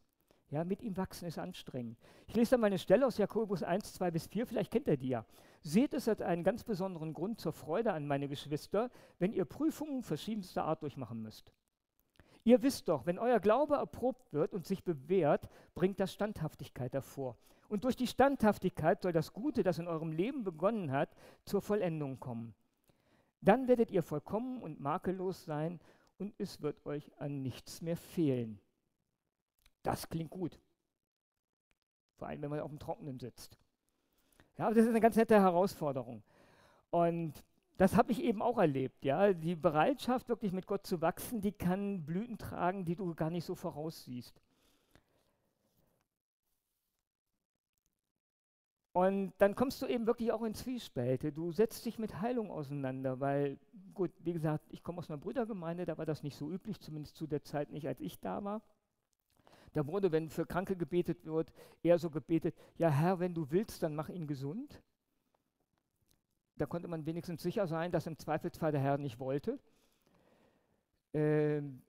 Ja, 0.50 0.64
mit 0.64 0.82
ihm 0.82 0.96
wachsen 0.96 1.26
ist 1.26 1.38
anstrengend. 1.38 1.98
Ich 2.26 2.34
lese 2.34 2.52
da 2.52 2.58
mal 2.58 2.66
eine 2.66 2.78
Stelle 2.78 3.06
aus 3.06 3.16
Jakobus 3.16 3.62
1, 3.62 3.94
2 3.94 4.10
bis 4.10 4.26
4, 4.26 4.46
vielleicht 4.46 4.70
kennt 4.70 4.88
ihr 4.88 4.96
die 4.96 5.08
ja. 5.08 5.24
Seht 5.62 5.94
es 5.94 6.08
als 6.08 6.20
einen 6.20 6.44
ganz 6.44 6.64
besonderen 6.64 7.14
Grund 7.14 7.40
zur 7.40 7.52
Freude 7.52 7.92
an, 7.92 8.06
meine 8.06 8.28
Geschwister, 8.28 8.90
wenn 9.18 9.32
ihr 9.32 9.46
Prüfungen 9.46 10.02
verschiedenster 10.02 10.64
Art 10.64 10.82
durchmachen 10.82 11.22
müsst. 11.22 11.52
Ihr 12.44 12.62
wisst 12.62 12.88
doch, 12.88 13.06
wenn 13.06 13.18
euer 13.18 13.40
Glaube 13.40 13.76
erprobt 13.76 14.32
wird 14.32 14.52
und 14.52 14.66
sich 14.66 14.84
bewährt, 14.84 15.48
bringt 15.74 15.98
das 15.98 16.12
Standhaftigkeit 16.12 16.92
hervor. 16.92 17.38
Und 17.68 17.84
durch 17.84 17.96
die 17.96 18.06
Standhaftigkeit 18.06 19.02
soll 19.02 19.12
das 19.12 19.32
Gute, 19.32 19.62
das 19.62 19.78
in 19.78 19.88
eurem 19.88 20.12
Leben 20.12 20.44
begonnen 20.44 20.92
hat, 20.92 21.16
zur 21.44 21.62
Vollendung 21.62 22.20
kommen. 22.20 22.54
Dann 23.40 23.66
werdet 23.66 23.90
ihr 23.90 24.02
vollkommen 24.02 24.62
und 24.62 24.78
makellos 24.78 25.44
sein 25.44 25.80
und 26.18 26.34
es 26.38 26.60
wird 26.60 26.84
euch 26.86 27.10
an 27.18 27.42
nichts 27.42 27.80
mehr 27.80 27.96
fehlen. 27.96 28.60
Das 29.82 30.08
klingt 30.08 30.30
gut. 30.30 30.60
Vor 32.16 32.28
allem, 32.28 32.42
wenn 32.42 32.50
man 32.50 32.60
auf 32.60 32.70
dem 32.70 32.78
Trockenen 32.78 33.18
sitzt. 33.18 33.58
Ja, 34.56 34.66
aber 34.66 34.74
das 34.74 34.84
ist 34.84 34.90
eine 34.90 35.00
ganz 35.00 35.16
nette 35.16 35.40
Herausforderung. 35.40 36.22
Und 36.90 37.32
das 37.76 37.96
habe 37.96 38.12
ich 38.12 38.22
eben 38.22 38.42
auch 38.42 38.58
erlebt. 38.58 39.04
Ja? 39.04 39.32
Die 39.32 39.56
Bereitschaft, 39.56 40.28
wirklich 40.28 40.52
mit 40.52 40.66
Gott 40.66 40.86
zu 40.86 41.00
wachsen, 41.00 41.40
die 41.40 41.52
kann 41.52 42.04
Blüten 42.04 42.38
tragen, 42.38 42.84
die 42.84 42.94
du 42.94 43.14
gar 43.14 43.30
nicht 43.30 43.44
so 43.44 43.54
voraussiehst. 43.54 44.40
Und 48.92 49.32
dann 49.38 49.56
kommst 49.56 49.82
du 49.82 49.86
eben 49.86 50.06
wirklich 50.06 50.30
auch 50.30 50.44
in 50.44 50.54
Zwiespälte. 50.54 51.32
Du 51.32 51.50
setzt 51.50 51.84
dich 51.84 51.98
mit 51.98 52.20
Heilung 52.20 52.52
auseinander, 52.52 53.18
weil, 53.18 53.58
gut, 53.92 54.12
wie 54.20 54.32
gesagt, 54.32 54.64
ich 54.70 54.84
komme 54.84 54.98
aus 54.98 55.10
einer 55.10 55.18
Brüdergemeinde, 55.18 55.84
da 55.84 55.98
war 55.98 56.06
das 56.06 56.22
nicht 56.22 56.36
so 56.36 56.48
üblich, 56.48 56.78
zumindest 56.78 57.16
zu 57.16 57.26
der 57.26 57.42
Zeit 57.42 57.72
nicht, 57.72 57.88
als 57.88 58.00
ich 58.00 58.20
da 58.20 58.44
war. 58.44 58.62
Da 59.72 59.84
wurde, 59.88 60.12
wenn 60.12 60.30
für 60.30 60.46
Kranke 60.46 60.76
gebetet 60.76 61.24
wird, 61.24 61.52
eher 61.82 61.98
so 61.98 62.08
gebetet, 62.08 62.54
ja 62.76 62.88
Herr, 62.88 63.18
wenn 63.18 63.34
du 63.34 63.50
willst, 63.50 63.82
dann 63.82 63.96
mach 63.96 64.10
ihn 64.10 64.28
gesund. 64.28 64.80
Da 66.56 66.66
konnte 66.66 66.88
man 66.88 67.06
wenigstens 67.06 67.42
sicher 67.42 67.66
sein, 67.66 67.90
dass 67.90 68.06
im 68.06 68.18
Zweifelsfall 68.18 68.72
der 68.72 68.80
Herr 68.80 68.98
nicht 68.98 69.18
wollte. 69.18 69.58
Ähm, 71.12 71.82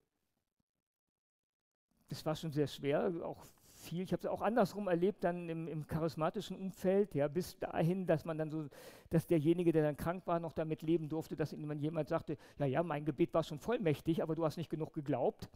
das 2.08 2.26
war 2.26 2.36
schon 2.36 2.52
sehr 2.52 2.68
schwer, 2.68 3.12
auch 3.24 3.44
viel. 3.76 4.04
Ich 4.04 4.14
habe 4.14 4.22
es 4.22 4.28
auch 4.28 4.42
andersrum 4.42 4.88
erlebt, 4.88 5.24
dann 5.24 5.50
im, 5.50 5.68
im, 5.68 5.86
charismatischen 5.86 6.58
Umfeld, 6.58 7.14
ja, 7.14 7.28
bis 7.28 7.58
dahin, 7.60 8.06
dass 8.08 8.26
man 8.26 8.38
dann 8.38 8.50
so, 8.50 8.68
dass 9.10 9.28
derjenige, 9.28 9.72
der 9.72 9.84
dann 9.84 9.98
krank 9.98 10.26
war, 10.26 10.40
noch 10.40 10.54
damit 10.54 10.82
leben 10.82 11.10
durfte, 11.10 11.36
dass 11.36 11.54
ihm 11.54 11.72
jemand 11.80 12.10
sagte, 12.10 12.38
ja, 12.58 12.66
ja, 12.66 12.84
mein 12.84 13.06
Gebet 13.06 13.34
war 13.34 13.44
schon 13.44 13.60
vollmächtig, 13.60 14.24
aber 14.24 14.36
du 14.36 14.46
hast 14.46 14.58
nicht 14.58 14.70
genug 14.70 14.94
geglaubt. 14.94 15.50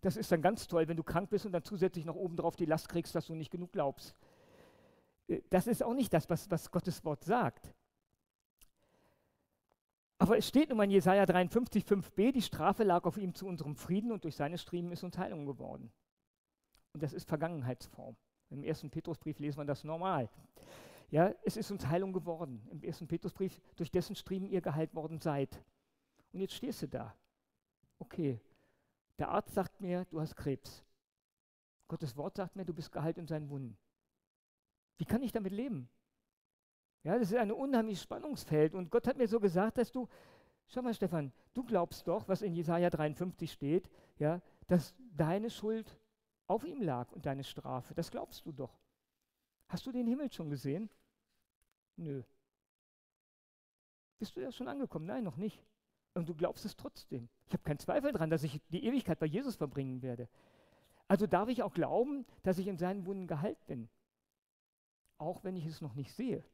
Das 0.00 0.16
ist 0.16 0.32
dann 0.32 0.42
ganz 0.42 0.66
toll, 0.66 0.88
wenn 0.88 0.96
du 0.96 1.04
krank 1.04 1.30
bist 1.30 1.46
und 1.46 1.52
dann 1.52 1.62
zusätzlich 1.62 2.04
noch 2.04 2.16
obendrauf 2.16 2.56
die 2.56 2.66
Last 2.66 2.88
kriegst, 2.88 3.14
dass 3.14 3.26
du 3.26 3.34
nicht 3.34 3.50
genug 3.50 3.72
glaubst. 3.72 4.16
Äh, 5.28 5.42
das 5.50 5.66
ist 5.66 5.82
auch 5.82 5.94
nicht 5.94 6.12
das, 6.12 6.28
was, 6.28 6.50
was 6.50 6.70
Gottes 6.70 7.04
Wort 7.04 7.24
sagt. 7.24 7.72
Aber 10.22 10.38
es 10.38 10.46
steht 10.46 10.68
nun 10.68 10.78
mal 10.78 10.84
in 10.84 10.92
Jesaja 10.92 11.26
53, 11.26 11.82
5b, 11.82 12.30
die 12.30 12.42
Strafe 12.42 12.84
lag 12.84 13.02
auf 13.06 13.16
ihm 13.16 13.34
zu 13.34 13.44
unserem 13.44 13.74
Frieden 13.74 14.12
und 14.12 14.22
durch 14.22 14.36
seine 14.36 14.56
Striemen 14.56 14.92
ist 14.92 15.02
uns 15.02 15.18
Heilung 15.18 15.46
geworden. 15.46 15.90
Und 16.92 17.02
das 17.02 17.12
ist 17.12 17.28
Vergangenheitsform. 17.28 18.14
Im 18.50 18.62
ersten 18.62 18.88
Petrusbrief 18.88 19.40
lesen 19.40 19.58
wir 19.58 19.64
das 19.64 19.82
normal. 19.82 20.30
Ja, 21.10 21.34
es 21.42 21.56
ist 21.56 21.72
uns 21.72 21.88
Heilung 21.88 22.12
geworden. 22.12 22.64
Im 22.70 22.84
ersten 22.84 23.08
Petrusbrief, 23.08 23.60
durch 23.74 23.90
dessen 23.90 24.14
Striemen 24.14 24.48
ihr 24.48 24.60
geheilt 24.60 24.94
worden 24.94 25.18
seid. 25.18 25.60
Und 26.32 26.38
jetzt 26.38 26.54
stehst 26.54 26.82
du 26.82 26.86
da. 26.86 27.16
Okay, 27.98 28.40
der 29.18 29.28
Arzt 29.28 29.54
sagt 29.54 29.80
mir, 29.80 30.04
du 30.04 30.20
hast 30.20 30.36
Krebs. 30.36 30.84
Gottes 31.88 32.16
Wort 32.16 32.36
sagt 32.36 32.54
mir, 32.54 32.64
du 32.64 32.72
bist 32.72 32.92
geheilt 32.92 33.18
in 33.18 33.26
seinen 33.26 33.50
Wunden. 33.50 33.76
Wie 34.98 35.04
kann 35.04 35.24
ich 35.24 35.32
damit 35.32 35.52
leben? 35.52 35.88
Ja, 37.04 37.18
das 37.18 37.30
ist 37.32 37.36
ein 37.36 37.50
unheimliches 37.50 38.02
Spannungsfeld. 38.02 38.74
Und 38.74 38.90
Gott 38.90 39.06
hat 39.06 39.16
mir 39.16 39.26
so 39.26 39.40
gesagt, 39.40 39.78
dass 39.78 39.90
du, 39.90 40.08
schau 40.68 40.82
mal, 40.82 40.94
Stefan, 40.94 41.32
du 41.54 41.64
glaubst 41.64 42.06
doch, 42.06 42.28
was 42.28 42.42
in 42.42 42.54
Jesaja 42.54 42.90
53 42.90 43.50
steht, 43.50 43.90
ja, 44.18 44.40
dass 44.68 44.94
deine 45.16 45.50
Schuld 45.50 45.98
auf 46.46 46.64
ihm 46.64 46.80
lag 46.80 47.10
und 47.12 47.26
deine 47.26 47.44
Strafe. 47.44 47.94
Das 47.94 48.10
glaubst 48.10 48.46
du 48.46 48.52
doch. 48.52 48.78
Hast 49.68 49.86
du 49.86 49.92
den 49.92 50.06
Himmel 50.06 50.30
schon 50.30 50.50
gesehen? 50.50 50.90
Nö. 51.96 52.22
Bist 54.18 54.36
du 54.36 54.40
ja 54.40 54.52
schon 54.52 54.68
angekommen? 54.68 55.06
Nein, 55.06 55.24
noch 55.24 55.36
nicht. 55.36 55.64
Und 56.14 56.28
du 56.28 56.34
glaubst 56.34 56.64
es 56.64 56.76
trotzdem. 56.76 57.28
Ich 57.46 57.54
habe 57.54 57.62
keinen 57.62 57.78
Zweifel 57.78 58.12
daran, 58.12 58.30
dass 58.30 58.44
ich 58.44 58.60
die 58.68 58.84
Ewigkeit 58.84 59.18
bei 59.18 59.26
Jesus 59.26 59.56
verbringen 59.56 60.02
werde. 60.02 60.28
Also 61.08 61.26
darf 61.26 61.48
ich 61.48 61.62
auch 61.62 61.72
glauben, 61.72 62.26
dass 62.42 62.58
ich 62.58 62.68
in 62.68 62.78
seinen 62.78 63.06
Wunden 63.06 63.26
geheilt 63.26 63.64
bin. 63.66 63.88
Auch 65.18 65.42
wenn 65.42 65.56
ich 65.56 65.66
es 65.66 65.80
noch 65.80 65.94
nicht 65.94 66.12
sehe. 66.12 66.44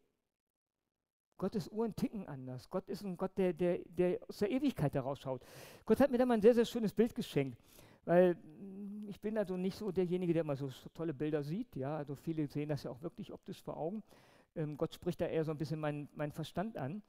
Gottes 1.38 1.68
Uhren 1.68 1.94
ticken 1.94 2.26
anders. 2.26 2.68
Gott 2.68 2.88
ist 2.88 3.04
ein 3.04 3.16
Gott, 3.16 3.30
der, 3.38 3.52
der, 3.52 3.78
der 3.86 4.18
aus 4.28 4.38
der 4.38 4.50
Ewigkeit 4.50 4.92
herausschaut. 4.94 5.42
Gott 5.86 6.00
hat 6.00 6.10
mir 6.10 6.18
da 6.18 6.26
mal 6.26 6.34
ein 6.34 6.42
sehr, 6.42 6.54
sehr 6.54 6.64
schönes 6.64 6.92
Bild 6.92 7.14
geschenkt, 7.14 7.56
weil 8.04 8.34
hm, 8.34 9.06
ich 9.08 9.20
bin 9.20 9.38
also 9.38 9.56
nicht 9.56 9.76
so 9.76 9.90
derjenige, 9.90 10.32
der 10.32 10.42
immer 10.42 10.56
so, 10.56 10.68
so 10.68 10.88
tolle 10.90 11.14
Bilder 11.14 11.42
sieht. 11.42 11.76
Ja, 11.76 11.96
also 11.96 12.14
viele 12.16 12.46
sehen 12.48 12.68
das 12.68 12.82
ja 12.82 12.90
auch 12.90 13.00
wirklich 13.00 13.32
optisch 13.32 13.62
vor 13.62 13.76
Augen. 13.76 14.02
Ähm, 14.56 14.76
Gott 14.76 14.92
spricht 14.92 15.20
da 15.20 15.26
eher 15.26 15.44
so 15.44 15.52
ein 15.52 15.58
bisschen 15.58 15.80
meinen 15.80 16.08
mein 16.14 16.32
Verstand 16.32 16.76
an. 16.76 17.02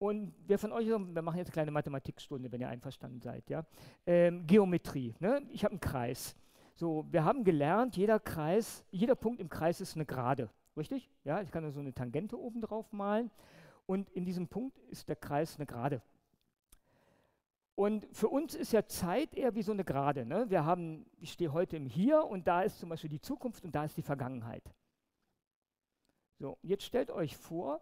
Und 0.00 0.32
wer 0.46 0.58
von 0.58 0.72
euch, 0.72 0.86
wir 0.86 0.98
machen 0.98 1.38
jetzt 1.38 1.48
eine 1.48 1.52
kleine 1.52 1.70
Mathematikstunde, 1.70 2.52
wenn 2.52 2.60
ihr 2.60 2.68
einverstanden 2.68 3.20
seid. 3.20 3.48
Ja? 3.48 3.64
Ähm, 4.06 4.46
Geometrie. 4.46 5.14
Ne? 5.18 5.42
Ich 5.50 5.64
habe 5.64 5.72
einen 5.72 5.80
Kreis. 5.80 6.36
So, 6.74 7.06
wir 7.10 7.24
haben 7.24 7.42
gelernt, 7.42 7.96
jeder 7.96 8.20
Kreis, 8.20 8.84
jeder 8.92 9.16
Punkt 9.16 9.40
im 9.40 9.48
Kreis 9.48 9.80
ist 9.80 9.96
eine 9.96 10.06
Gerade. 10.06 10.50
Richtig? 10.76 11.10
Ja, 11.24 11.42
ich 11.42 11.50
kann 11.50 11.64
da 11.64 11.72
so 11.72 11.80
eine 11.80 11.92
Tangente 11.92 12.38
oben 12.38 12.60
drauf 12.60 12.92
malen 12.92 13.32
und 13.88 14.10
in 14.10 14.26
diesem 14.26 14.48
Punkt 14.48 14.78
ist 14.90 15.08
der 15.08 15.16
Kreis 15.16 15.56
eine 15.56 15.64
Gerade. 15.64 16.02
Und 17.74 18.06
für 18.12 18.28
uns 18.28 18.54
ist 18.54 18.72
ja 18.72 18.86
Zeit 18.86 19.34
eher 19.34 19.54
wie 19.54 19.62
so 19.62 19.72
eine 19.72 19.82
Gerade. 19.84 20.26
Ne? 20.26 20.50
Wir 20.50 20.66
haben, 20.66 21.06
ich 21.20 21.32
stehe 21.32 21.52
heute 21.52 21.76
im 21.76 21.86
Hier 21.86 22.24
und 22.26 22.46
da 22.46 22.62
ist 22.62 22.78
zum 22.80 22.90
Beispiel 22.90 23.08
die 23.08 23.20
Zukunft 23.20 23.64
und 23.64 23.74
da 23.74 23.84
ist 23.84 23.96
die 23.96 24.02
Vergangenheit. 24.02 24.62
So, 26.38 26.58
jetzt 26.62 26.84
stellt 26.84 27.10
euch 27.10 27.36
vor, 27.36 27.80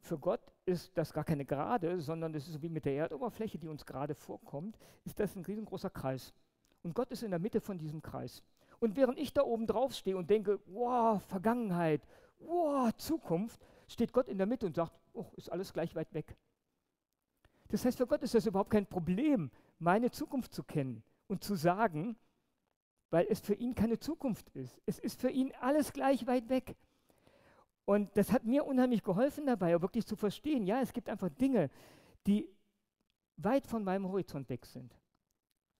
für 0.00 0.18
Gott 0.18 0.52
ist 0.66 0.94
das 0.98 1.14
gar 1.14 1.24
keine 1.24 1.46
Gerade, 1.46 1.98
sondern 2.00 2.34
das 2.34 2.46
ist 2.46 2.52
so 2.52 2.62
wie 2.62 2.68
mit 2.68 2.84
der 2.84 2.94
Erdoberfläche, 2.94 3.58
die 3.58 3.68
uns 3.68 3.86
gerade 3.86 4.14
vorkommt, 4.14 4.76
ist 5.06 5.18
das 5.18 5.34
ein 5.34 5.44
riesengroßer 5.46 5.88
Kreis. 5.88 6.34
Und 6.82 6.94
Gott 6.94 7.10
ist 7.10 7.22
in 7.22 7.30
der 7.30 7.40
Mitte 7.40 7.62
von 7.62 7.78
diesem 7.78 8.02
Kreis. 8.02 8.42
Und 8.80 8.96
während 8.96 9.18
ich 9.18 9.32
da 9.32 9.42
oben 9.44 9.66
drauf 9.66 9.94
stehe 9.94 10.16
und 10.18 10.28
denke, 10.28 10.60
wow, 10.66 11.22
Vergangenheit, 11.22 12.02
wow, 12.40 12.92
Zukunft, 12.96 13.58
steht 13.88 14.12
Gott 14.12 14.28
in 14.28 14.38
der 14.38 14.46
Mitte 14.46 14.66
und 14.66 14.76
sagt, 14.76 14.92
oh, 15.12 15.26
ist 15.36 15.50
alles 15.50 15.72
gleich 15.72 15.94
weit 15.94 16.12
weg. 16.14 16.36
Das 17.68 17.84
heißt, 17.84 17.98
für 17.98 18.06
Gott 18.06 18.22
ist 18.22 18.34
das 18.34 18.46
überhaupt 18.46 18.70
kein 18.70 18.86
Problem, 18.86 19.50
meine 19.78 20.10
Zukunft 20.10 20.52
zu 20.52 20.62
kennen 20.62 21.02
und 21.26 21.42
zu 21.42 21.54
sagen, 21.54 22.16
weil 23.10 23.26
es 23.28 23.40
für 23.40 23.54
ihn 23.54 23.74
keine 23.74 23.98
Zukunft 23.98 24.48
ist. 24.50 24.80
Es 24.86 24.98
ist 24.98 25.20
für 25.20 25.30
ihn 25.30 25.52
alles 25.60 25.92
gleich 25.92 26.26
weit 26.26 26.48
weg. 26.48 26.76
Und 27.84 28.16
das 28.16 28.32
hat 28.32 28.44
mir 28.44 28.64
unheimlich 28.64 29.02
geholfen 29.02 29.46
dabei, 29.46 29.80
wirklich 29.80 30.06
zu 30.06 30.16
verstehen, 30.16 30.66
ja, 30.66 30.80
es 30.80 30.92
gibt 30.92 31.08
einfach 31.08 31.28
Dinge, 31.28 31.70
die 32.26 32.48
weit 33.36 33.66
von 33.66 33.84
meinem 33.84 34.08
Horizont 34.08 34.48
weg 34.48 34.64
sind, 34.64 34.96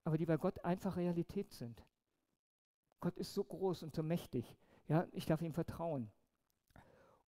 aber 0.05 0.19
die 0.19 0.27
bei 0.27 0.37
Gott 0.37 0.65
einfach 0.65 0.97
Realität 0.97 1.53
sind. 1.53 1.83
Gott 3.01 3.17
ist 3.17 3.33
so 3.35 3.45
groß 3.45 3.83
und 3.83 3.95
so 3.95 4.03
mächtig. 4.03 4.57
Ja, 4.89 5.07
ich 5.13 5.27
darf 5.27 5.41
ihm 5.41 5.53
vertrauen. 5.53 6.11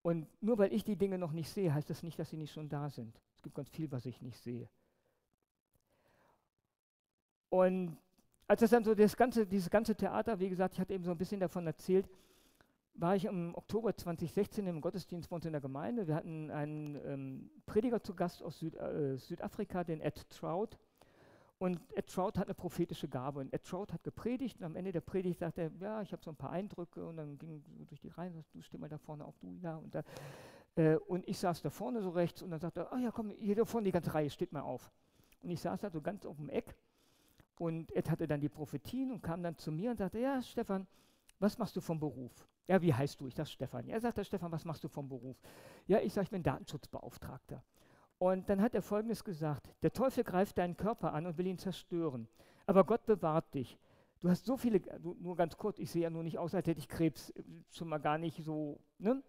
Und 0.03 0.29
nur 0.41 0.59
weil 0.59 0.73
ich 0.73 0.85
die 0.85 0.97
Dinge 0.97 1.19
noch 1.19 1.33
nicht 1.33 1.51
sehe, 1.51 1.75
heißt 1.75 1.91
das 1.91 2.03
nicht, 2.03 2.19
dass 2.19 2.31
sie 2.31 2.37
nicht 2.37 2.53
schon 2.53 2.69
da 2.69 2.91
sind. 2.91 3.21
Es 3.35 3.43
gibt 3.43 3.55
ganz 3.55 3.69
viel, 3.69 3.91
was 3.91 4.07
ich 4.07 4.23
nicht 4.23 4.39
sehe. 4.39 4.69
Und 7.49 7.97
als 8.47 8.61
das 8.61 8.71
dann 8.71 8.85
so 8.85 8.95
das 8.95 9.17
ganze, 9.17 9.47
dieses 9.47 9.71
ganze 9.71 9.95
Theater, 9.97 10.39
wie 10.39 10.49
gesagt, 10.49 10.75
ich 10.75 10.81
hatte 10.81 10.95
eben 10.95 11.05
so 11.05 11.11
ein 11.11 11.19
bisschen 11.19 11.41
davon 11.41 11.67
erzählt, 11.67 12.09
war 12.95 13.17
ich 13.17 13.25
im 13.25 13.55
Oktober 13.55 13.95
2016 13.95 14.67
im 14.67 14.81
Gottesdienst 14.81 15.29
bei 15.29 15.37
uns 15.37 15.45
in 15.45 15.53
der 15.53 15.61
Gemeinde. 15.61 16.07
Wir 16.07 16.15
hatten 16.15 16.51
einen 16.51 16.97
ähm, 17.05 17.51
Prediger 17.67 18.03
zu 18.03 18.15
Gast 18.15 18.43
aus 18.43 18.59
Süd, 18.59 18.75
äh, 18.77 19.19
Südafrika, 19.19 19.85
den 19.85 20.01
Ed 20.01 20.29
Trout. 20.31 20.79
Und 21.59 21.81
Ed 21.95 22.09
Trout 22.09 22.33
hat 22.37 22.47
eine 22.47 22.55
prophetische 22.55 23.09
Gabe. 23.09 23.41
Und 23.41 23.53
Ed 23.53 23.65
Trout 23.65 23.87
hat 23.93 24.05
gepredigt 24.05 24.59
und 24.59 24.65
am 24.65 24.77
Ende 24.77 24.93
der 24.93 25.01
Predigt 25.01 25.39
sagte 25.39 25.63
er, 25.63 25.71
ja, 25.81 26.03
ich 26.03 26.13
habe 26.13 26.23
so 26.23 26.31
ein 26.31 26.37
paar 26.37 26.51
Eindrücke. 26.51 27.07
Und 27.07 27.17
dann 27.17 27.39
ging 27.39 27.63
so 27.79 27.85
durch 27.85 28.01
die 28.01 28.09
Reihen, 28.09 28.45
du 28.53 28.63
steh 28.63 28.79
mal 28.79 28.89
da 28.89 28.99
vorne, 28.99 29.25
auch 29.25 29.37
du, 29.39 29.57
ja. 29.63 29.77
Und, 29.77 29.95
da, 29.95 30.03
äh, 30.77 30.97
und 30.97 31.27
ich 31.27 31.39
saß 31.39 31.63
da 31.63 31.71
vorne 31.71 32.03
so 32.03 32.11
rechts 32.11 32.43
und 32.43 32.51
dann 32.51 32.61
sagte 32.61 32.81
er, 32.81 32.93
oh 32.93 32.99
ja, 32.99 33.11
komm, 33.11 33.31
hier 33.31 33.57
da 33.57 33.65
vorne 33.65 33.87
die 33.87 33.93
ganze 33.93 34.13
Reihe, 34.13 34.29
steht 34.29 34.53
mal 34.53 34.61
auf. 34.61 34.93
Und 35.43 35.51
ich 35.51 35.61
saß 35.61 35.81
da 35.81 35.91
so 35.91 36.01
ganz 36.03 36.27
auf 36.27 36.37
dem 36.37 36.51
Eck 36.51 36.77
und 37.59 37.91
Ed 37.93 38.11
hatte 38.11 38.27
dann 38.27 38.41
die 38.41 38.49
Prophetien 38.49 39.11
und 39.11 39.23
kam 39.23 39.43
dann 39.43 39.57
zu 39.57 39.73
mir 39.73 39.91
und 39.91 39.97
sagte, 39.97 40.19
ja, 40.19 40.43
Stefan, 40.43 40.87
was 41.39 41.57
machst 41.57 41.77
du 41.77 41.81
vom 41.81 41.99
Beruf? 41.99 42.47
Ja, 42.69 42.83
wie 42.83 42.93
heißt 42.93 43.21
du? 43.21 43.29
Ich 43.29 43.35
sage 43.35 43.49
Stefan. 43.49 43.89
Er 43.89 44.01
sagt, 44.01 44.25
Stefan, 44.27 44.51
was 44.51 44.65
machst 44.65 44.83
du 44.83 44.89
vom 44.89 45.09
Beruf? 45.09 45.41
Ja, 45.87 46.01
ich 46.01 46.13
sage, 46.13 46.25
ich 46.25 46.31
bin 46.31 46.43
Datenschutzbeauftragter. 46.43 47.63
Und 48.19 48.49
dann 48.49 48.63
hat 48.63 48.75
er 48.75 48.83
Folgendes 48.83 49.25
gesagt, 49.25 49.69
der 49.83 49.93
Teufel 49.93 50.25
greift 50.25 50.59
deinen 50.59 50.77
Körper 50.77 51.13
an 51.13 51.27
und 51.27 51.37
will 51.37 51.47
ihn 51.47 51.59
zerstören. 51.59 52.29
Aber 52.67 52.85
Gott 52.85 53.05
bewahrt 53.05 53.55
dich. 53.55 53.79
Du 54.21 54.31
hast 54.31 54.47
so 54.47 54.57
viele, 54.57 54.81
nur 55.21 55.37
ganz 55.37 55.57
kurz, 55.57 55.79
ich 55.79 55.91
sehe 55.91 56.03
ja 56.03 56.11
nur 56.11 56.23
nicht 56.23 56.39
aus, 56.39 56.55
als 56.55 56.67
hätte 56.67 56.81
ich 56.81 56.89
Krebs, 56.89 57.33
schon 57.71 57.89
mal 57.89 57.99
gar 57.99 58.17
nicht 58.17 58.43
so. 58.43 58.81
Ne? 58.99 59.23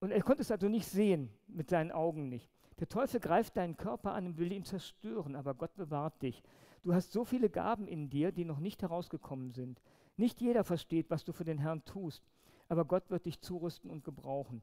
Und 0.00 0.10
er 0.10 0.22
konnte 0.22 0.42
es 0.42 0.50
also 0.50 0.68
nicht 0.68 0.86
sehen, 0.86 1.30
mit 1.46 1.70
seinen 1.70 1.90
Augen 1.90 2.28
nicht. 2.28 2.50
Der 2.78 2.88
Teufel 2.88 3.20
greift 3.20 3.56
deinen 3.56 3.76
Körper 3.76 4.12
an 4.12 4.26
und 4.26 4.38
will 4.38 4.52
ihn 4.52 4.64
zerstören, 4.64 5.36
aber 5.36 5.54
Gott 5.54 5.74
bewahrt 5.74 6.20
dich. 6.22 6.42
Du 6.82 6.94
hast 6.94 7.12
so 7.12 7.24
viele 7.24 7.50
Gaben 7.50 7.86
in 7.88 8.08
dir, 8.08 8.32
die 8.32 8.44
noch 8.44 8.58
nicht 8.58 8.82
herausgekommen 8.82 9.50
sind. 9.50 9.80
Nicht 10.16 10.40
jeder 10.40 10.64
versteht, 10.64 11.10
was 11.10 11.24
du 11.24 11.32
für 11.32 11.44
den 11.44 11.58
Herrn 11.58 11.84
tust, 11.84 12.22
aber 12.68 12.84
Gott 12.84 13.10
wird 13.10 13.26
dich 13.26 13.40
zurüsten 13.40 13.90
und 13.90 14.04
gebrauchen. 14.04 14.62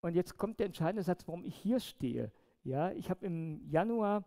Und 0.00 0.14
jetzt 0.14 0.36
kommt 0.36 0.58
der 0.60 0.66
entscheidende 0.66 1.02
Satz, 1.02 1.26
warum 1.26 1.44
ich 1.44 1.56
hier 1.56 1.80
stehe. 1.80 2.30
Ja, 2.66 2.90
ich 2.90 3.10
habe 3.10 3.24
im 3.24 3.60
Januar 3.70 4.24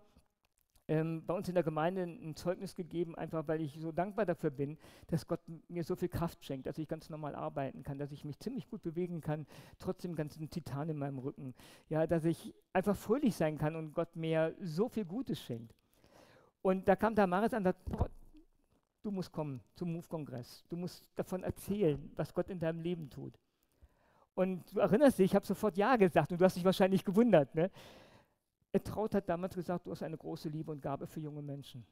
ähm, 0.87 1.25
bei 1.25 1.33
uns 1.33 1.49
in 1.49 1.55
der 1.55 1.63
Gemeinde 1.63 2.03
ein 2.03 2.37
Zeugnis 2.37 2.73
gegeben, 2.73 3.13
einfach 3.15 3.45
weil 3.49 3.59
ich 3.59 3.77
so 3.81 3.91
dankbar 3.91 4.25
dafür 4.25 4.49
bin, 4.49 4.77
dass 5.07 5.27
Gott 5.27 5.41
mir 5.67 5.83
so 5.83 5.97
viel 5.97 6.07
Kraft 6.07 6.45
schenkt, 6.45 6.65
dass 6.65 6.77
ich 6.77 6.87
ganz 6.87 7.09
normal 7.09 7.35
arbeiten 7.35 7.83
kann, 7.83 7.99
dass 7.99 8.13
ich 8.13 8.23
mich 8.23 8.39
ziemlich 8.39 8.69
gut 8.69 8.81
bewegen 8.81 9.19
kann, 9.19 9.45
trotzdem 9.77 10.15
ganzen 10.15 10.49
Titan 10.49 10.87
in 10.87 10.97
meinem 10.97 11.19
Rücken. 11.19 11.53
Ja, 11.89 12.07
dass 12.07 12.23
ich 12.23 12.55
einfach 12.71 12.95
fröhlich 12.95 13.35
sein 13.35 13.57
kann 13.57 13.75
und 13.75 13.93
Gott 13.93 14.15
mir 14.15 14.55
so 14.61 14.87
viel 14.87 15.03
Gutes 15.03 15.41
schenkt. 15.41 15.75
Und 16.61 16.87
da 16.87 16.95
kam 16.95 17.15
Damaris 17.15 17.53
an 17.53 17.65
und 17.65 17.75
sagte, 17.75 18.09
du 19.03 19.11
musst 19.11 19.33
kommen 19.33 19.59
zum 19.75 19.91
Move-Kongress. 19.91 20.63
Du 20.69 20.77
musst 20.77 21.05
davon 21.15 21.43
erzählen, 21.43 22.09
was 22.15 22.33
Gott 22.33 22.49
in 22.49 22.59
deinem 22.59 22.79
Leben 22.79 23.09
tut. 23.09 23.37
Und 24.33 24.73
du 24.73 24.79
erinnerst 24.79 25.19
dich, 25.19 25.25
ich 25.25 25.35
habe 25.35 25.45
sofort 25.45 25.75
Ja 25.75 25.97
gesagt 25.97 26.31
und 26.31 26.39
du 26.39 26.45
hast 26.45 26.55
dich 26.55 26.63
wahrscheinlich 26.63 27.03
gewundert. 27.03 27.53
Ne? 27.53 27.69
Traut 28.83 29.15
hat 29.15 29.27
damals 29.27 29.55
gesagt, 29.55 29.87
du 29.87 29.91
hast 29.91 30.03
eine 30.03 30.17
große 30.17 30.49
Liebe 30.49 30.71
und 30.71 30.81
Gabe 30.81 31.07
für 31.07 31.19
junge 31.19 31.41
Menschen. 31.41 31.85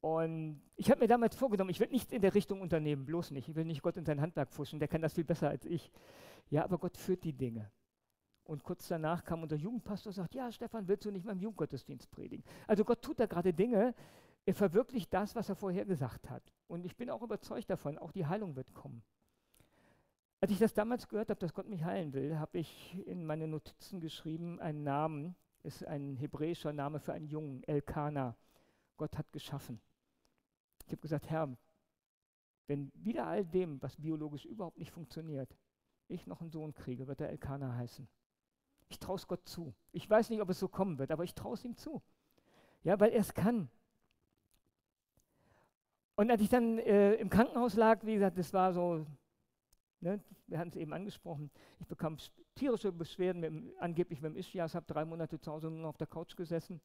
Und 0.00 0.62
ich 0.76 0.90
habe 0.90 1.00
mir 1.00 1.08
damals 1.08 1.36
vorgenommen, 1.36 1.70
ich 1.70 1.78
will 1.78 1.88
nichts 1.88 2.12
in 2.12 2.22
der 2.22 2.34
Richtung 2.34 2.60
unternehmen, 2.60 3.04
bloß 3.04 3.30
nicht. 3.32 3.48
Ich 3.48 3.54
will 3.54 3.66
nicht 3.66 3.82
Gott 3.82 3.96
in 3.96 4.04
sein 4.04 4.20
Handwerk 4.20 4.50
fuschen, 4.50 4.78
der 4.78 4.88
kann 4.88 5.02
das 5.02 5.14
viel 5.14 5.24
besser 5.24 5.50
als 5.50 5.64
ich. 5.66 5.92
Ja, 6.48 6.64
aber 6.64 6.78
Gott 6.78 6.96
führt 6.96 7.22
die 7.22 7.34
Dinge. 7.34 7.70
Und 8.44 8.64
kurz 8.64 8.88
danach 8.88 9.22
kam 9.22 9.42
unser 9.42 9.56
Jugendpastor 9.56 10.10
und 10.10 10.14
sagt, 10.14 10.34
ja, 10.34 10.50
Stefan, 10.50 10.88
willst 10.88 11.04
du 11.04 11.10
nicht 11.12 11.24
mal 11.24 11.32
im 11.32 11.40
Jugendgottesdienst 11.40 12.10
predigen? 12.10 12.44
Also 12.66 12.84
Gott 12.84 13.02
tut 13.02 13.20
da 13.20 13.26
gerade 13.26 13.52
Dinge, 13.52 13.94
er 14.46 14.54
verwirklicht 14.54 15.12
das, 15.12 15.36
was 15.36 15.48
er 15.48 15.54
vorher 15.54 15.84
gesagt 15.84 16.30
hat. 16.30 16.42
Und 16.66 16.84
ich 16.84 16.96
bin 16.96 17.10
auch 17.10 17.22
überzeugt 17.22 17.70
davon, 17.70 17.98
auch 17.98 18.10
die 18.10 18.26
Heilung 18.26 18.56
wird 18.56 18.72
kommen. 18.74 19.02
Als 20.42 20.52
ich 20.52 20.58
das 20.58 20.72
damals 20.72 21.06
gehört 21.06 21.28
habe, 21.28 21.38
dass 21.38 21.52
Gott 21.52 21.68
mich 21.68 21.84
heilen 21.84 22.14
will, 22.14 22.38
habe 22.38 22.58
ich 22.58 22.96
in 23.06 23.26
meine 23.26 23.46
Notizen 23.46 24.00
geschrieben, 24.00 24.58
einen 24.58 24.82
Namen, 24.82 25.36
ist 25.62 25.86
ein 25.86 26.16
hebräischer 26.16 26.72
Name 26.72 26.98
für 26.98 27.12
einen 27.12 27.26
Jungen, 27.26 27.62
Elkana. 27.64 28.34
Gott 28.96 29.18
hat 29.18 29.30
geschaffen. 29.32 29.80
Ich 30.86 30.92
habe 30.92 31.02
gesagt, 31.02 31.28
Herr, 31.28 31.54
wenn 32.66 32.90
wieder 32.94 33.26
all 33.26 33.44
dem, 33.44 33.82
was 33.82 33.96
biologisch 33.96 34.46
überhaupt 34.46 34.78
nicht 34.78 34.92
funktioniert, 34.92 35.54
ich 36.08 36.26
noch 36.26 36.40
einen 36.40 36.50
Sohn 36.50 36.72
kriege, 36.72 37.06
wird 37.06 37.20
er 37.20 37.28
Elkana 37.28 37.74
heißen. 37.76 38.08
Ich 38.88 38.98
traue 38.98 39.16
es 39.16 39.26
Gott 39.26 39.46
zu. 39.46 39.74
Ich 39.92 40.08
weiß 40.08 40.30
nicht, 40.30 40.40
ob 40.40 40.48
es 40.48 40.58
so 40.58 40.68
kommen 40.68 40.98
wird, 40.98 41.10
aber 41.10 41.24
ich 41.24 41.34
traue 41.34 41.54
es 41.54 41.64
ihm 41.64 41.76
zu. 41.76 42.02
Ja, 42.82 42.98
weil 42.98 43.12
er 43.12 43.20
es 43.20 43.34
kann. 43.34 43.68
Und 46.16 46.30
als 46.30 46.40
ich 46.40 46.48
dann 46.48 46.78
äh, 46.78 47.14
im 47.14 47.28
Krankenhaus 47.28 47.74
lag, 47.74 48.04
wie 48.04 48.14
gesagt, 48.14 48.38
das 48.38 48.52
war 48.52 48.72
so, 48.72 49.06
ne, 50.00 50.20
wir 50.46 50.58
hatten 50.58 50.70
es 50.70 50.76
eben 50.76 50.92
angesprochen, 50.92 51.50
ich 51.78 51.86
bekam 51.86 52.16
tierische 52.54 52.92
Beschwerden, 52.92 53.40
mit, 53.40 53.78
angeblich 53.78 54.20
mit 54.20 54.32
dem 54.32 54.36
Ischias, 54.36 54.74
habe 54.74 54.86
drei 54.86 55.04
Monate 55.04 55.38
zu 55.38 55.50
Hause 55.50 55.70
nur 55.70 55.88
auf 55.88 55.96
der 55.96 56.06
Couch 56.06 56.36
gesessen. 56.36 56.80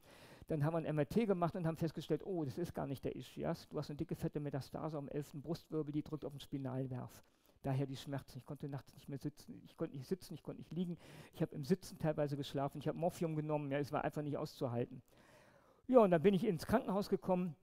Dann 0.48 0.64
haben 0.64 0.74
wir 0.74 0.88
ein 0.88 0.96
MRT 0.96 1.26
gemacht 1.26 1.56
und 1.56 1.66
haben 1.66 1.78
festgestellt, 1.78 2.24
oh, 2.24 2.46
das 2.46 2.58
ist 2.58 2.74
gar 2.74 2.86
nicht 2.86 3.04
der 3.04 3.16
Ischias, 3.16 3.68
du 3.68 3.80
hast 3.80 3.90
eine 3.90 3.98
dicke, 3.98 4.16
fette 4.16 4.40
Metastase 4.40 4.98
am 4.98 5.08
11. 5.10 5.34
Brustwirbel, 5.36 5.92
die 5.92 6.04
drückt 6.04 6.24
auf 6.24 6.34
den 6.34 6.40
Spinalnerv 6.40 7.24
daher 7.66 7.88
die 7.88 7.96
Schmerzen. 7.96 8.38
Ich 8.38 8.46
konnte 8.46 8.70
nachts 8.70 8.94
nicht 8.94 9.10
mehr 9.10 9.18
sitzen, 9.18 9.62
ich 9.66 9.76
konnte 9.76 9.96
nicht 9.96 10.08
sitzen, 10.08 10.36
ich 10.36 10.44
konnte 10.44 10.62
nicht 10.62 10.72
liegen. 10.72 10.98
Ich 11.34 11.42
habe 11.42 11.56
im 11.56 11.66
Sitzen 11.66 11.98
teilweise 11.98 12.38
geschlafen, 12.38 12.78
ich 12.78 12.88
habe 12.88 12.98
Morphium 12.98 13.36
genommen, 13.36 13.72
ja, 13.72 13.80
es 13.80 13.92
war 13.92 14.04
einfach 14.04 14.22
nicht 14.22 14.38
auszuhalten. 14.38 15.02
Ja, 15.88 16.00
und 16.00 16.12
dann 16.12 16.22
bin 16.22 16.34
ich 16.34 16.46
ins 16.46 16.66
Krankenhaus 16.66 17.10
gekommen, 17.10 17.56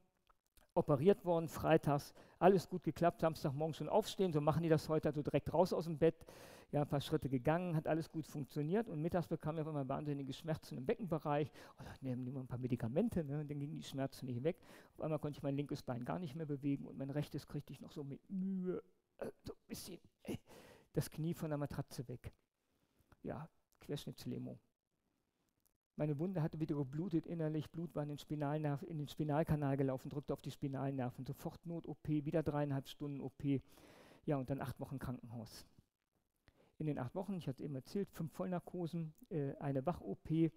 operiert 0.75 1.25
worden, 1.25 1.49
freitags, 1.49 2.15
alles 2.39 2.69
gut 2.69 2.83
geklappt, 2.83 3.21
Samstagmorgen 3.21 3.75
schon 3.75 3.89
aufstehen, 3.89 4.33
so 4.33 4.41
machen 4.41 4.63
die 4.63 4.69
das 4.69 4.89
heute, 4.89 5.09
also 5.09 5.23
direkt 5.23 5.53
raus 5.53 5.73
aus 5.73 5.85
dem 5.85 5.99
Bett, 5.99 6.25
ja, 6.71 6.83
ein 6.83 6.89
paar 6.89 7.01
Schritte 7.01 7.29
gegangen, 7.29 7.77
hat 7.77 7.87
alles 7.87 8.11
gut 8.11 8.27
funktioniert 8.27 8.89
und 8.89 9.03
mittags 9.03 9.27
bekam 9.27 9.57
ich 9.57 9.63
auf 9.63 9.69
einmal 9.69 9.89
wahnsinnige 9.89 10.33
Schmerzen 10.33 10.79
im 10.79 10.87
Beckenbereich 10.87 11.51
und 11.79 11.87
dann 11.87 11.95
nehmen 12.01 12.25
wir 12.25 12.41
ein 12.41 12.47
paar 12.47 12.59
Medikamente, 12.59 13.23
ne, 13.25 13.41
und 13.41 13.51
dann 13.51 13.59
gingen 13.59 13.77
die 13.77 13.83
Schmerzen 13.83 14.27
nicht 14.27 14.43
weg. 14.43 14.57
Auf 14.95 15.03
einmal 15.03 15.19
konnte 15.19 15.37
ich 15.37 15.43
mein 15.43 15.57
linkes 15.57 15.83
Bein 15.83 16.05
gar 16.05 16.19
nicht 16.19 16.35
mehr 16.35 16.47
bewegen 16.47 16.87
und 16.87 16.97
mein 16.97 17.11
rechtes 17.11 17.47
kriegte 17.47 17.73
ich 17.73 17.81
noch 17.81 17.93
so 17.93 18.03
mit 18.03 18.21
Mühe 18.31 18.83
äh, 19.19 19.31
so 19.45 19.53
ein 19.53 19.67
bisschen 19.67 20.01
äh, 20.23 20.39
das 20.95 21.11
Knie 21.11 21.35
von 21.35 21.51
der 21.51 21.59
Matratze 21.59 22.09
weg. 22.09 22.33
Ja, 23.23 23.49
Querschnittslähmung. 23.81 24.59
Meine 25.97 26.19
Wunde 26.19 26.43
hatte 26.43 26.59
wieder 26.59 26.75
geblutet 26.75 27.27
innerlich, 27.27 27.71
Blut 27.71 27.95
war 27.95 28.03
in 28.03 28.09
den, 28.09 28.19
Spinalnerv, 28.19 28.83
in 28.83 28.99
den 28.99 29.09
Spinalkanal 29.09 29.77
gelaufen, 29.77 30.09
drückte 30.09 30.33
auf 30.33 30.41
die 30.41 30.51
Spinalnerven. 30.51 31.27
Sofort 31.27 31.65
Not-OP, 31.67 32.09
wieder 32.09 32.43
dreieinhalb 32.43 32.89
Stunden 32.89 33.21
OP. 33.21 33.45
Ja, 34.25 34.37
und 34.37 34.49
dann 34.49 34.61
acht 34.61 34.81
Wochen 34.81 34.99
Krankenhaus. 34.99 35.67
In 36.79 36.87
den 36.87 36.99
acht 36.99 37.15
Wochen, 37.15 37.35
ich 37.37 37.47
hatte 37.47 37.63
eben 37.63 37.75
erzählt, 37.75 38.11
fünf 38.11 38.33
Vollnarkosen, 38.33 39.13
äh, 39.29 39.55
eine 39.57 39.85
Wach-OP. 39.85 40.51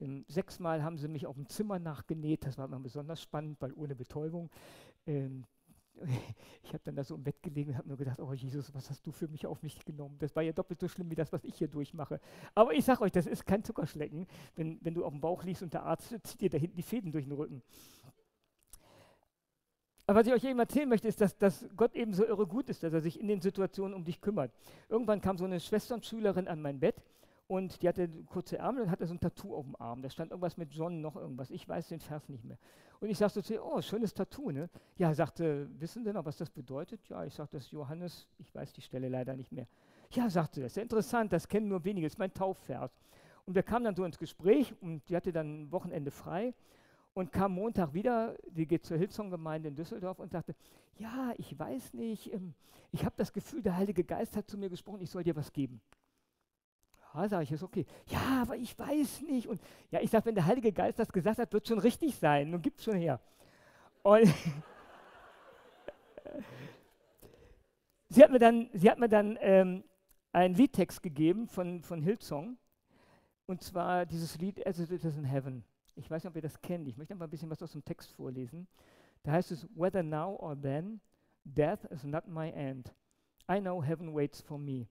Ähm, 0.00 0.24
sechsmal 0.28 0.82
haben 0.82 0.96
sie 0.96 1.08
mich 1.08 1.26
auf 1.26 1.36
dem 1.36 1.48
Zimmer 1.48 1.78
nachgenäht, 1.78 2.46
das 2.46 2.56
war 2.56 2.64
immer 2.64 2.80
besonders 2.80 3.20
spannend, 3.20 3.60
weil 3.60 3.74
ohne 3.74 3.94
Betäubung. 3.94 4.50
Ähm, 5.06 5.44
ich 6.62 6.72
habe 6.72 6.80
dann 6.84 6.96
da 6.96 7.04
so 7.04 7.14
im 7.14 7.22
Bett 7.22 7.42
gelegen 7.42 7.70
und 7.70 7.78
habe 7.78 7.88
nur 7.88 7.96
gedacht, 7.96 8.20
oh 8.20 8.32
Jesus, 8.32 8.74
was 8.74 8.90
hast 8.90 9.06
du 9.06 9.12
für 9.12 9.28
mich 9.28 9.46
auf 9.46 9.62
mich 9.62 9.84
genommen? 9.84 10.16
Das 10.18 10.34
war 10.36 10.42
ja 10.42 10.52
doppelt 10.52 10.80
so 10.80 10.88
schlimm 10.88 11.10
wie 11.10 11.14
das, 11.14 11.32
was 11.32 11.44
ich 11.44 11.56
hier 11.56 11.68
durchmache. 11.68 12.20
Aber 12.54 12.72
ich 12.72 12.84
sage 12.84 13.02
euch, 13.02 13.12
das 13.12 13.26
ist 13.26 13.46
kein 13.46 13.64
Zuckerschlecken, 13.64 14.26
wenn, 14.56 14.78
wenn 14.82 14.94
du 14.94 15.04
auf 15.04 15.12
dem 15.12 15.20
Bauch 15.20 15.42
liegst 15.44 15.62
und 15.62 15.74
der 15.74 15.84
Arzt 15.84 16.14
zieht 16.24 16.40
dir 16.40 16.50
da 16.50 16.58
hinten 16.58 16.76
die 16.76 16.82
Fäden 16.82 17.12
durch 17.12 17.24
den 17.24 17.32
Rücken. 17.32 17.62
Aber 20.06 20.20
was 20.20 20.26
ich 20.26 20.32
euch 20.32 20.44
eben 20.44 20.58
erzählen 20.58 20.88
möchte, 20.88 21.06
ist, 21.06 21.20
dass, 21.20 21.38
dass 21.38 21.68
Gott 21.76 21.94
eben 21.94 22.14
so 22.14 22.26
irre 22.26 22.46
gut 22.46 22.68
ist, 22.68 22.82
dass 22.82 22.92
er 22.92 23.00
sich 23.00 23.20
in 23.20 23.28
den 23.28 23.40
Situationen 23.40 23.94
um 23.94 24.04
dich 24.04 24.20
kümmert. 24.20 24.52
Irgendwann 24.88 25.20
kam 25.20 25.38
so 25.38 25.44
eine 25.44 25.60
Schwesternschülerin 25.60 26.48
an 26.48 26.60
mein 26.60 26.80
Bett 26.80 26.96
und 27.50 27.82
die 27.82 27.88
hatte 27.88 28.08
kurze 28.26 28.58
Ärmel 28.58 28.84
und 28.84 28.92
hatte 28.92 29.04
so 29.08 29.12
ein 29.12 29.18
Tattoo 29.18 29.56
auf 29.56 29.64
dem 29.64 29.74
Arm. 29.74 30.02
Da 30.02 30.08
stand 30.08 30.30
irgendwas 30.30 30.56
mit 30.56 30.72
John, 30.72 31.00
noch 31.00 31.16
irgendwas. 31.16 31.50
Ich 31.50 31.68
weiß 31.68 31.88
den 31.88 31.98
Vers 31.98 32.28
nicht 32.28 32.44
mehr. 32.44 32.56
Und 33.00 33.10
ich 33.10 33.18
sagte 33.18 33.42
zu 33.42 33.54
ihr, 33.54 33.64
oh, 33.64 33.82
schönes 33.82 34.14
Tattoo, 34.14 34.52
ne? 34.52 34.70
Ja, 34.96 35.12
sagte, 35.12 35.68
wissen 35.80 36.04
Sie 36.04 36.12
noch, 36.12 36.24
was 36.24 36.36
das 36.36 36.48
bedeutet? 36.48 37.00
Ja, 37.08 37.24
ich 37.24 37.34
sagte, 37.34 37.56
das 37.56 37.64
ist 37.64 37.72
Johannes, 37.72 38.28
ich 38.38 38.54
weiß 38.54 38.72
die 38.72 38.82
Stelle 38.82 39.08
leider 39.08 39.34
nicht 39.34 39.50
mehr. 39.50 39.66
Ja, 40.12 40.30
sagte, 40.30 40.60
das 40.60 40.70
ist 40.70 40.76
ja 40.76 40.84
interessant, 40.84 41.32
das 41.32 41.48
kennen 41.48 41.66
nur 41.66 41.82
wenige, 41.82 42.06
das 42.06 42.12
ist 42.12 42.18
mein 42.20 42.32
Taufvers. 42.32 42.92
Und 43.46 43.56
wir 43.56 43.64
kamen 43.64 43.84
dann 43.84 43.96
so 43.96 44.04
ins 44.04 44.18
Gespräch 44.18 44.72
und 44.80 45.02
die 45.08 45.16
hatte 45.16 45.32
dann 45.32 45.62
ein 45.62 45.72
Wochenende 45.72 46.12
frei 46.12 46.54
und 47.14 47.32
kam 47.32 47.50
Montag 47.54 47.92
wieder, 47.92 48.36
die 48.48 48.68
geht 48.68 48.86
zur 48.86 48.96
Hillsong-Gemeinde 48.96 49.70
in 49.70 49.74
Düsseldorf 49.74 50.20
und 50.20 50.30
sagte, 50.30 50.54
ja, 50.98 51.32
ich 51.36 51.58
weiß 51.58 51.94
nicht, 51.94 52.32
ähm, 52.32 52.54
ich 52.92 53.04
habe 53.04 53.16
das 53.16 53.32
Gefühl, 53.32 53.60
der 53.60 53.76
Heilige 53.76 54.04
Geist 54.04 54.36
hat 54.36 54.48
zu 54.48 54.56
mir 54.56 54.70
gesprochen, 54.70 55.00
ich 55.00 55.10
soll 55.10 55.24
dir 55.24 55.34
was 55.34 55.52
geben. 55.52 55.80
Ja, 57.14 57.28
sage 57.28 57.42
ich, 57.44 57.52
ist 57.52 57.62
okay. 57.62 57.86
Ja, 58.06 58.42
aber 58.42 58.56
ich 58.56 58.78
weiß 58.78 59.22
nicht. 59.22 59.48
Und 59.48 59.60
ja, 59.90 60.00
ich 60.00 60.10
sage, 60.10 60.26
wenn 60.26 60.34
der 60.34 60.46
Heilige 60.46 60.72
Geist 60.72 60.98
das 60.98 61.12
gesagt 61.12 61.38
hat, 61.38 61.52
wird 61.52 61.66
schon 61.66 61.78
richtig 61.78 62.14
sein. 62.16 62.50
Nun 62.50 62.62
gibt 62.62 62.78
es 62.78 62.84
schon 62.84 62.96
her. 62.96 63.20
Und 64.02 64.26
sie 68.08 68.22
hat 68.22 68.30
mir 68.30 68.38
dann, 68.38 68.70
sie 68.72 68.90
hat 68.90 68.98
mir 68.98 69.08
dann 69.08 69.36
ähm, 69.40 69.84
einen 70.32 70.54
Liedtext 70.54 71.02
gegeben 71.02 71.48
von, 71.48 71.82
von 71.82 72.00
Hillsong. 72.00 72.56
Und 73.46 73.62
zwar 73.62 74.06
dieses 74.06 74.38
Lied 74.38 74.64
As 74.64 74.78
It 74.78 74.90
Is 74.90 75.16
in 75.16 75.24
Heaven. 75.24 75.64
Ich 75.96 76.08
weiß 76.08 76.22
nicht, 76.22 76.30
ob 76.30 76.36
ihr 76.36 76.42
das 76.42 76.62
kennt. 76.62 76.86
Ich 76.86 76.96
möchte 76.96 77.12
einfach 77.12 77.26
ein 77.26 77.30
bisschen 77.30 77.50
was 77.50 77.62
aus 77.62 77.72
dem 77.72 77.84
Text 77.84 78.12
vorlesen. 78.12 78.68
Da 79.24 79.32
heißt 79.32 79.50
es, 79.50 79.66
Whether 79.74 80.04
now 80.04 80.36
or 80.36 80.58
then, 80.60 81.00
death 81.44 81.84
is 81.90 82.04
not 82.04 82.28
my 82.28 82.50
end. 82.50 82.94
I 83.50 83.58
know 83.58 83.82
heaven 83.82 84.14
waits 84.14 84.40
for 84.40 84.58
me. 84.58 84.86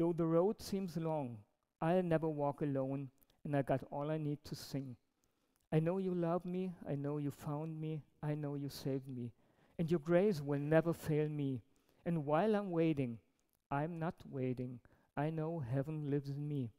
Though 0.00 0.14
the 0.14 0.24
road 0.24 0.62
seems 0.62 0.96
long, 0.96 1.36
I'll 1.78 2.02
never 2.02 2.26
walk 2.26 2.62
alone, 2.62 3.10
and 3.44 3.54
I 3.54 3.60
got 3.60 3.82
all 3.90 4.10
I 4.10 4.16
need 4.16 4.42
to 4.44 4.54
sing. 4.54 4.96
I 5.70 5.78
know 5.78 5.98
you 5.98 6.14
love 6.14 6.46
me, 6.46 6.72
I 6.88 6.94
know 6.94 7.18
you 7.18 7.30
found 7.30 7.78
me, 7.78 8.00
I 8.22 8.34
know 8.34 8.54
you 8.54 8.70
saved 8.70 9.06
me, 9.06 9.30
and 9.78 9.90
your 9.90 10.00
grace 10.00 10.40
will 10.40 10.58
never 10.58 10.94
fail 10.94 11.28
me. 11.28 11.60
And 12.06 12.24
while 12.24 12.56
I'm 12.56 12.70
waiting, 12.70 13.18
I'm 13.70 13.98
not 13.98 14.14
waiting. 14.30 14.80
I 15.18 15.28
know 15.28 15.58
heaven 15.58 16.08
lives 16.08 16.30
in 16.30 16.48
me. 16.48 16.70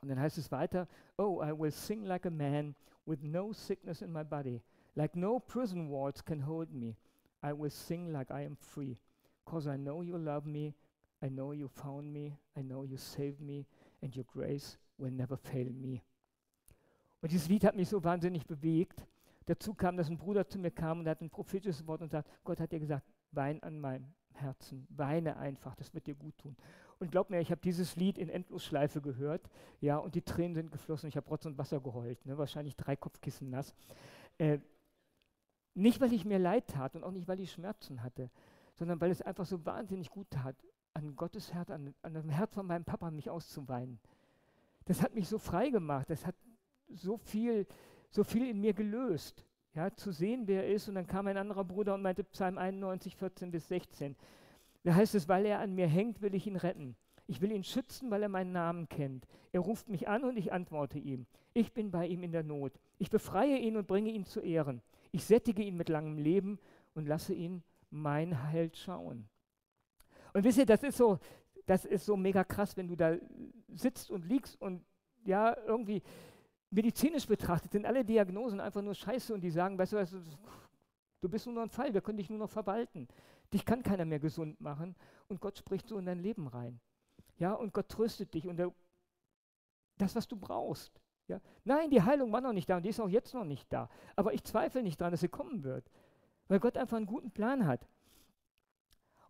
Und 0.00 0.08
dann 0.08 0.18
heißt 0.18 0.38
es 0.38 0.50
weiter, 0.50 0.88
Oh, 1.18 1.42
I 1.42 1.52
will 1.52 1.72
sing 1.72 2.06
like 2.06 2.24
a 2.24 2.30
man 2.30 2.74
with 3.04 3.22
no 3.22 3.52
sickness 3.52 4.00
in 4.00 4.10
my 4.10 4.22
body, 4.22 4.62
like 4.94 5.14
no 5.14 5.40
prison 5.40 5.90
walls 5.90 6.22
can 6.24 6.40
hold 6.40 6.72
me. 6.72 6.96
I 7.42 7.52
will 7.52 7.68
sing 7.68 8.14
like 8.14 8.30
I 8.30 8.46
am 8.46 8.56
free, 8.56 8.96
because 9.44 9.66
I 9.66 9.76
know 9.76 10.00
you 10.00 10.16
love 10.16 10.46
me, 10.46 10.72
I 11.22 11.28
know 11.28 11.52
you 11.52 11.68
found 11.68 12.12
me, 12.12 12.38
I 12.56 12.62
know 12.62 12.84
you 12.84 12.96
saved 12.96 13.40
me, 13.40 13.66
and 14.02 14.14
your 14.14 14.24
grace 14.24 14.78
will 14.98 15.10
never 15.10 15.36
fail 15.36 15.72
me. 15.72 16.02
Und 17.20 17.32
dieses 17.32 17.48
Lied 17.48 17.64
hat 17.64 17.74
mich 17.74 17.88
so 17.88 18.02
wahnsinnig 18.04 18.46
bewegt. 18.46 19.06
Dazu 19.46 19.74
kam, 19.74 19.96
dass 19.96 20.10
ein 20.10 20.18
Bruder 20.18 20.46
zu 20.46 20.58
mir 20.58 20.70
kam 20.70 21.00
und 21.00 21.08
hat 21.08 21.20
ein 21.20 21.30
prophetisches 21.30 21.86
Wort 21.86 22.02
und 22.02 22.10
sagt, 22.10 22.28
Gott 22.44 22.60
hat 22.60 22.72
dir 22.72 22.80
gesagt, 22.80 23.06
wein 23.32 23.62
an 23.62 23.78
meinem 23.80 24.12
Herzen, 24.34 24.86
weine 24.90 25.36
einfach, 25.36 25.74
das 25.76 25.94
wird 25.94 26.06
dir 26.06 26.14
gut 26.14 26.36
tun. 26.38 26.56
Und 26.98 27.10
glaub 27.10 27.30
mir, 27.30 27.40
ich 27.40 27.50
habe 27.50 27.60
dieses 27.60 27.96
Lied 27.96 28.18
in 28.18 28.28
Endlosschleife 28.28 29.00
gehört, 29.00 29.48
ja, 29.80 29.98
und 29.98 30.14
die 30.14 30.22
Tränen 30.22 30.54
sind 30.54 30.72
geflossen. 30.72 31.08
Ich 31.08 31.16
habe 31.16 31.28
Rotz 31.28 31.44
und 31.46 31.58
Wasser 31.58 31.80
geheult, 31.80 32.24
ne, 32.24 32.38
wahrscheinlich 32.38 32.76
drei 32.76 32.96
Kopfkissen 32.96 33.50
nass. 33.50 33.74
Äh, 34.38 34.58
nicht, 35.74 36.00
weil 36.00 36.12
ich 36.12 36.24
mir 36.24 36.38
leid 36.38 36.68
tat 36.68 36.96
und 36.96 37.04
auch 37.04 37.10
nicht, 37.10 37.28
weil 37.28 37.38
ich 37.40 37.52
Schmerzen 37.52 38.02
hatte, 38.02 38.30
sondern 38.76 39.00
weil 39.00 39.10
es 39.10 39.20
einfach 39.20 39.44
so 39.44 39.64
wahnsinnig 39.66 40.10
gut 40.10 40.30
tat, 40.30 40.56
an 40.96 41.14
Gottes 41.14 41.52
Herz, 41.52 41.70
an, 41.70 41.94
an 42.02 42.14
dem 42.14 42.30
Herz 42.30 42.54
von 42.54 42.66
meinem 42.66 42.84
Papa 42.84 43.10
mich 43.10 43.28
auszuweinen. 43.28 44.00
Das 44.86 45.02
hat 45.02 45.14
mich 45.14 45.28
so 45.28 45.38
frei 45.38 45.68
gemacht, 45.68 46.08
das 46.08 46.24
hat 46.24 46.34
so 46.88 47.18
viel, 47.18 47.66
so 48.10 48.24
viel 48.24 48.48
in 48.48 48.60
mir 48.60 48.72
gelöst, 48.72 49.44
ja, 49.74 49.94
zu 49.94 50.10
sehen, 50.10 50.46
wer 50.46 50.64
er 50.64 50.72
ist. 50.72 50.88
Und 50.88 50.94
dann 50.94 51.06
kam 51.06 51.26
ein 51.26 51.36
anderer 51.36 51.64
Bruder 51.64 51.94
und 51.94 52.02
meinte 52.02 52.24
Psalm 52.24 52.56
91, 52.56 53.14
14 53.14 53.50
bis 53.50 53.68
16. 53.68 54.16
Da 54.84 54.94
heißt 54.94 55.14
es, 55.14 55.28
weil 55.28 55.44
er 55.44 55.60
an 55.60 55.74
mir 55.74 55.86
hängt, 55.86 56.22
will 56.22 56.34
ich 56.34 56.46
ihn 56.46 56.56
retten. 56.56 56.96
Ich 57.26 57.42
will 57.42 57.52
ihn 57.52 57.64
schützen, 57.64 58.10
weil 58.10 58.22
er 58.22 58.30
meinen 58.30 58.52
Namen 58.52 58.88
kennt. 58.88 59.26
Er 59.52 59.60
ruft 59.60 59.88
mich 59.88 60.08
an 60.08 60.24
und 60.24 60.38
ich 60.38 60.52
antworte 60.52 60.98
ihm. 60.98 61.26
Ich 61.52 61.74
bin 61.74 61.90
bei 61.90 62.06
ihm 62.06 62.22
in 62.22 62.32
der 62.32 62.44
Not. 62.44 62.72
Ich 62.98 63.10
befreie 63.10 63.58
ihn 63.58 63.76
und 63.76 63.86
bringe 63.86 64.10
ihn 64.10 64.24
zu 64.24 64.40
Ehren. 64.40 64.80
Ich 65.12 65.24
sättige 65.24 65.62
ihn 65.62 65.76
mit 65.76 65.90
langem 65.90 66.16
Leben 66.16 66.58
und 66.94 67.06
lasse 67.06 67.34
ihn 67.34 67.62
mein 67.90 68.44
Heil 68.44 68.70
schauen. 68.74 69.28
Und 70.36 70.44
wisst 70.44 70.58
ihr, 70.58 70.66
das 70.66 70.82
ist 70.82 70.98
so, 70.98 71.18
das 71.64 71.86
ist 71.86 72.04
so 72.04 72.14
mega 72.14 72.44
krass, 72.44 72.76
wenn 72.76 72.88
du 72.88 72.94
da 72.94 73.16
sitzt 73.72 74.10
und 74.10 74.26
liegst 74.26 74.60
und 74.60 74.84
ja, 75.24 75.56
irgendwie 75.66 76.02
medizinisch 76.68 77.26
betrachtet 77.26 77.72
sind 77.72 77.86
alle 77.86 78.04
Diagnosen 78.04 78.60
einfach 78.60 78.82
nur 78.82 78.94
scheiße 78.94 79.32
und 79.32 79.40
die 79.40 79.48
sagen, 79.48 79.78
weißt 79.78 79.94
du, 79.94 79.96
weißt 79.96 80.12
du, 80.12 80.20
du 81.22 81.28
bist 81.30 81.46
nur 81.46 81.54
noch 81.54 81.62
ein 81.62 81.70
Fall, 81.70 81.94
wir 81.94 82.02
können 82.02 82.18
dich 82.18 82.28
nur 82.28 82.38
noch 82.38 82.50
verwalten. 82.50 83.08
Dich 83.50 83.64
kann 83.64 83.82
keiner 83.82 84.04
mehr 84.04 84.18
gesund 84.18 84.60
machen 84.60 84.94
und 85.28 85.40
Gott 85.40 85.56
spricht 85.56 85.88
so 85.88 85.96
in 85.96 86.04
dein 86.04 86.18
Leben 86.18 86.48
rein. 86.48 86.80
Ja, 87.38 87.54
und 87.54 87.72
Gott 87.72 87.88
tröstet 87.88 88.34
dich 88.34 88.46
und 88.46 88.58
der, 88.58 88.74
das, 89.96 90.14
was 90.16 90.28
du 90.28 90.36
brauchst. 90.36 91.00
Ja. 91.28 91.40
Nein, 91.64 91.88
die 91.88 92.02
Heilung 92.02 92.30
war 92.30 92.42
noch 92.42 92.52
nicht 92.52 92.68
da 92.68 92.76
und 92.76 92.82
die 92.82 92.90
ist 92.90 93.00
auch 93.00 93.08
jetzt 93.08 93.32
noch 93.32 93.46
nicht 93.46 93.72
da. 93.72 93.88
Aber 94.16 94.34
ich 94.34 94.44
zweifle 94.44 94.82
nicht 94.82 95.00
daran, 95.00 95.12
dass 95.12 95.22
sie 95.22 95.28
kommen 95.28 95.64
wird, 95.64 95.90
weil 96.48 96.60
Gott 96.60 96.76
einfach 96.76 96.98
einen 96.98 97.06
guten 97.06 97.30
Plan 97.30 97.66
hat. 97.66 97.88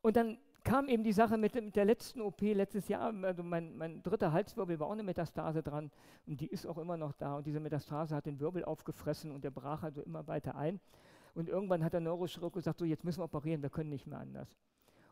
Und 0.03 0.17
dann 0.17 0.41
kam 0.67 0.89
eben 0.89 1.05
die 1.05 1.13
Sache 1.13 1.39
mit, 1.39 1.55
mit 1.55 1.77
der 1.77 1.85
letzten 1.85 2.21
OP 2.21 2.41
letztes 2.41 2.89
Jahr. 2.89 3.15
Also 3.23 3.45
mein, 3.45 3.77
mein, 3.77 4.03
dritter 4.03 4.33
Halswirbel 4.33 4.81
war 4.81 4.89
auch 4.89 4.93
eine 4.93 5.05
Metastase 5.05 5.63
dran 5.63 5.93
und 6.27 6.41
die 6.41 6.49
ist 6.49 6.67
auch 6.67 6.77
immer 6.77 6.97
noch 6.97 7.13
da. 7.13 7.37
Und 7.37 7.47
diese 7.47 7.61
Metastase 7.61 8.17
hat 8.17 8.27
den 8.27 8.41
Wirbel 8.41 8.65
aufgefressen 8.65 9.31
und 9.31 9.45
der 9.45 9.53
brach 9.53 9.85
also 9.85 10.03
immer 10.03 10.27
weiter 10.27 10.57
ein. 10.57 10.81
Und 11.35 11.49
irgendwann 11.49 11.85
hat 11.85 11.93
der 11.93 12.01
Neurochirurg 12.01 12.53
gesagt, 12.53 12.81
so 12.81 12.85
jetzt 12.85 13.05
müssen 13.05 13.21
wir 13.21 13.25
operieren, 13.27 13.63
wir 13.63 13.71
können 13.71 13.91
nicht 13.91 14.09
mehr 14.09 14.19
anders. 14.19 14.57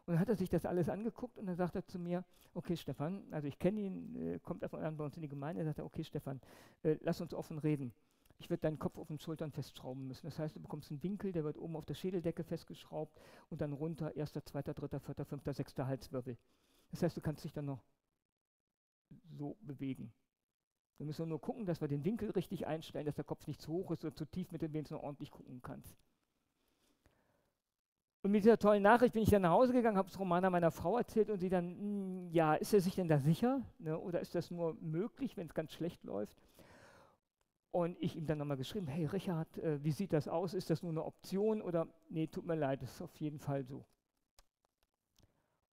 Und 0.06 0.14
dann 0.14 0.18
hat 0.18 0.28
er 0.28 0.34
sich 0.34 0.50
das 0.50 0.66
alles 0.66 0.88
angeguckt 0.88 1.38
und 1.38 1.46
dann 1.46 1.54
sagt 1.54 1.76
er 1.76 1.86
zu 1.86 2.00
mir, 2.00 2.24
okay 2.52 2.76
Stefan, 2.76 3.22
also 3.30 3.46
ich 3.46 3.58
kenne 3.58 3.80
ihn, 3.80 4.16
äh, 4.16 4.38
kommt 4.40 4.64
einfach 4.64 4.80
an 4.80 4.96
bei 4.96 5.04
uns 5.04 5.16
in 5.16 5.22
die 5.22 5.28
Gemeinde, 5.28 5.64
sagt 5.64 5.78
er, 5.78 5.84
okay 5.84 6.02
Stefan, 6.02 6.40
äh, 6.82 6.96
lass 7.00 7.20
uns 7.20 7.32
offen 7.32 7.58
reden. 7.58 7.92
Ich 8.44 8.50
werde 8.50 8.60
deinen 8.60 8.78
Kopf 8.78 8.98
auf 8.98 9.08
den 9.08 9.18
Schultern 9.18 9.52
festschrauben 9.52 10.06
müssen. 10.06 10.26
Das 10.26 10.38
heißt, 10.38 10.54
du 10.54 10.60
bekommst 10.60 10.90
einen 10.90 11.02
Winkel, 11.02 11.32
der 11.32 11.44
wird 11.44 11.56
oben 11.56 11.76
auf 11.76 11.86
der 11.86 11.94
Schädeldecke 11.94 12.44
festgeschraubt 12.44 13.18
und 13.48 13.62
dann 13.62 13.72
runter, 13.72 14.14
erster, 14.14 14.44
zweiter, 14.44 14.74
dritter, 14.74 15.00
vierter, 15.00 15.24
fünfter, 15.24 15.54
sechster 15.54 15.86
Halswirbel. 15.86 16.36
Das 16.90 17.02
heißt, 17.02 17.16
du 17.16 17.22
kannst 17.22 17.42
dich 17.42 17.54
dann 17.54 17.64
noch 17.64 17.82
so 19.30 19.56
bewegen. 19.62 20.12
Wir 20.98 21.06
müssen 21.06 21.26
nur 21.26 21.40
gucken, 21.40 21.64
dass 21.64 21.80
wir 21.80 21.88
den 21.88 22.04
Winkel 22.04 22.32
richtig 22.32 22.66
einstellen, 22.66 23.06
dass 23.06 23.14
der 23.14 23.24
Kopf 23.24 23.46
nicht 23.46 23.62
zu 23.62 23.72
hoch 23.72 23.90
ist 23.92 24.04
oder 24.04 24.14
zu 24.14 24.26
tief, 24.26 24.52
mit 24.52 24.60
dem 24.60 24.74
du 24.74 24.92
noch 24.92 25.02
ordentlich 25.02 25.30
gucken 25.30 25.62
kannst. 25.62 25.96
Und 28.20 28.30
mit 28.30 28.44
dieser 28.44 28.58
tollen 28.58 28.82
Nachricht 28.82 29.14
bin 29.14 29.22
ich 29.22 29.30
dann 29.30 29.42
nach 29.42 29.52
Hause 29.52 29.72
gegangen, 29.72 29.96
habe 29.96 30.08
es 30.10 30.18
Romana 30.18 30.50
meiner 30.50 30.70
Frau 30.70 30.98
erzählt 30.98 31.30
und 31.30 31.38
sie 31.38 31.48
dann, 31.48 31.78
hm, 31.78 32.30
ja, 32.30 32.52
ist 32.52 32.74
er 32.74 32.82
sich 32.82 32.94
denn 32.94 33.08
da 33.08 33.18
sicher? 33.18 33.62
Ne, 33.78 33.98
oder 33.98 34.20
ist 34.20 34.34
das 34.34 34.50
nur 34.50 34.74
möglich, 34.82 35.38
wenn 35.38 35.46
es 35.46 35.54
ganz 35.54 35.72
schlecht 35.72 36.04
läuft? 36.04 36.36
Und 37.74 37.98
ich 38.00 38.14
ihm 38.14 38.26
dann 38.26 38.38
nochmal 38.38 38.56
geschrieben, 38.56 38.86
hey 38.86 39.06
Richard, 39.06 39.58
äh, 39.58 39.82
wie 39.82 39.90
sieht 39.90 40.12
das 40.12 40.28
aus? 40.28 40.54
Ist 40.54 40.70
das 40.70 40.82
nur 40.82 40.92
eine 40.92 41.04
Option 41.04 41.60
oder, 41.60 41.88
nee, 42.08 42.28
tut 42.28 42.46
mir 42.46 42.54
leid, 42.54 42.82
das 42.82 42.92
ist 42.92 43.02
auf 43.02 43.16
jeden 43.16 43.40
Fall 43.40 43.64
so. 43.64 43.84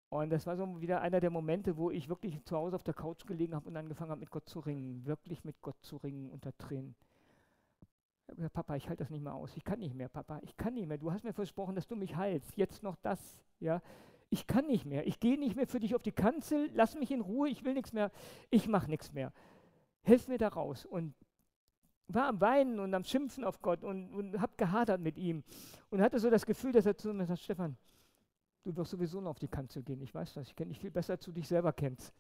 Und 0.10 0.32
das 0.32 0.48
war 0.48 0.58
so 0.58 0.82
wieder 0.82 1.02
einer 1.02 1.20
der 1.20 1.30
Momente, 1.30 1.78
wo 1.78 1.92
ich 1.92 2.10
wirklich 2.10 2.44
zu 2.44 2.58
Hause 2.58 2.76
auf 2.76 2.84
der 2.84 2.96
Couch 2.96 3.28
gelegen 3.28 3.54
habe 3.54 3.70
und 3.70 3.78
angefangen 3.78 4.10
habe, 4.10 4.22
mit 4.22 4.32
Gott 4.32 4.50
zu 4.50 4.60
ringen, 4.60 5.06
wirklich 5.06 5.44
mit 5.44 5.62
Gott 5.62 5.78
zu 5.82 5.98
ringen 5.98 6.32
unter 6.32 6.58
Tränen 6.58 6.96
habe 8.32 8.38
gesagt, 8.38 8.54
Papa, 8.54 8.76
ich 8.76 8.88
halte 8.88 9.04
das 9.04 9.10
nicht 9.10 9.24
mehr 9.24 9.34
aus. 9.34 9.56
Ich 9.56 9.64
kann 9.64 9.80
nicht 9.80 9.94
mehr, 9.94 10.10
Papa. 10.10 10.40
Ich 10.44 10.56
kann 10.58 10.74
nicht 10.74 10.88
mehr. 10.88 10.98
Du 10.98 11.12
hast 11.12 11.24
mir 11.24 11.34
versprochen, 11.34 11.76
dass 11.76 11.88
du 11.88 11.96
mich 11.96 12.16
heilst. 12.16 12.56
Jetzt 12.56 12.82
noch 12.82 12.96
das. 12.96 13.20
Ja, 13.60 13.82
ich 14.30 14.48
kann 14.48 14.68
nicht 14.68 14.86
mehr. 14.86 15.06
Ich 15.06 15.20
gehe 15.20 15.38
nicht 15.38 15.56
mehr 15.56 15.68
für 15.68 15.80
dich 15.80 15.96
auf 15.96 16.02
die 16.02 16.12
Kanzel. 16.12 16.70
Lass 16.74 16.96
mich 16.96 17.12
in 17.12 17.22
Ruhe. 17.22 17.50
Ich 17.50 17.64
will 17.64 17.74
nichts 17.74 17.94
mehr. 17.94 18.12
Ich 18.50 18.68
mache 18.68 18.90
nichts 18.90 19.12
mehr. 19.12 19.34
Hilf 20.04 20.28
mir 20.28 20.38
da 20.38 20.48
raus. 20.48 20.86
Und 20.86 21.14
war 22.14 22.28
am 22.28 22.42
Weinen 22.42 22.80
und 22.80 22.94
am 22.94 23.04
Schimpfen 23.04 23.44
auf 23.44 23.62
Gott 23.62 23.84
und, 23.84 24.14
und 24.14 24.40
habe 24.42 24.54
gehadert 24.58 25.02
mit 25.02 25.18
ihm 25.18 25.44
und 25.90 26.02
hatte 26.02 26.20
so 26.20 26.30
das 26.30 26.46
Gefühl, 26.46 26.72
dass 26.72 26.86
er 26.86 26.98
zu 26.98 27.14
mir 27.14 27.26
sagt, 27.26 27.42
Stefan, 27.42 27.78
du 28.64 28.76
wirst 28.76 28.92
sowieso 28.92 29.22
noch 29.22 29.32
auf 29.32 29.40
die 29.40 29.48
Kanzel 29.48 29.84
gehen. 29.84 30.02
Ich 30.02 30.14
weiß 30.14 30.34
das. 30.34 30.48
Ich 30.48 30.56
kenne 30.56 30.70
dich 30.70 30.80
viel 30.80 30.92
besser, 30.92 31.14
als 31.14 31.26
du 31.26 31.32
dich 31.32 31.48
selber 31.48 31.74
kennst. 31.74 32.14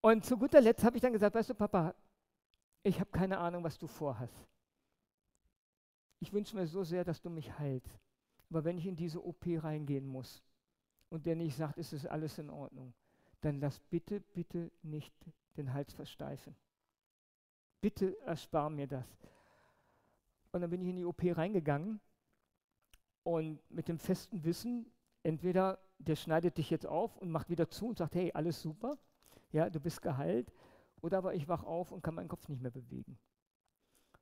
Und 0.00 0.24
zu 0.24 0.36
guter 0.36 0.60
Letzt 0.60 0.84
habe 0.84 0.96
ich 0.96 1.02
dann 1.02 1.12
gesagt, 1.12 1.34
weißt 1.34 1.50
du, 1.50 1.54
Papa, 1.54 1.94
ich 2.82 2.98
habe 2.98 3.10
keine 3.10 3.38
Ahnung, 3.38 3.62
was 3.62 3.78
du 3.78 3.86
vorhast. 3.86 4.46
Ich 6.18 6.32
wünsche 6.32 6.56
mir 6.56 6.66
so 6.66 6.82
sehr, 6.82 7.04
dass 7.04 7.20
du 7.20 7.30
mich 7.30 7.58
heilst. 7.58 7.98
Aber 8.50 8.64
wenn 8.64 8.78
ich 8.78 8.86
in 8.86 8.96
diese 8.96 9.24
OP 9.24 9.44
reingehen 9.46 10.06
muss 10.06 10.42
und 11.08 11.26
der 11.26 11.36
nicht 11.36 11.56
sagt, 11.56 11.78
es 11.78 11.92
ist 11.92 12.06
alles 12.06 12.38
in 12.38 12.50
Ordnung, 12.50 12.92
dann 13.40 13.60
lass 13.60 13.80
bitte, 13.80 14.20
bitte 14.20 14.70
nicht 14.82 15.14
den 15.56 15.72
Hals 15.72 15.92
versteifen. 15.92 16.54
Bitte 17.82 18.16
erspar 18.20 18.70
mir 18.70 18.86
das. 18.86 19.04
Und 20.52 20.60
dann 20.60 20.70
bin 20.70 20.80
ich 20.82 20.88
in 20.88 20.96
die 20.96 21.04
OP 21.04 21.20
reingegangen 21.24 22.00
und 23.24 23.58
mit 23.70 23.88
dem 23.88 23.98
festen 23.98 24.44
Wissen, 24.44 24.86
entweder 25.24 25.80
der 25.98 26.14
schneidet 26.14 26.58
dich 26.58 26.70
jetzt 26.70 26.86
auf 26.86 27.16
und 27.16 27.30
macht 27.30 27.50
wieder 27.50 27.68
zu 27.68 27.88
und 27.88 27.98
sagt, 27.98 28.14
hey, 28.14 28.30
alles 28.32 28.62
super, 28.62 28.98
ja, 29.50 29.68
du 29.68 29.80
bist 29.80 30.00
geheilt, 30.00 30.52
oder 31.00 31.18
aber 31.18 31.34
ich 31.34 31.48
wach 31.48 31.64
auf 31.64 31.90
und 31.90 32.02
kann 32.02 32.14
meinen 32.14 32.28
Kopf 32.28 32.48
nicht 32.48 32.62
mehr 32.62 32.70
bewegen. 32.70 33.18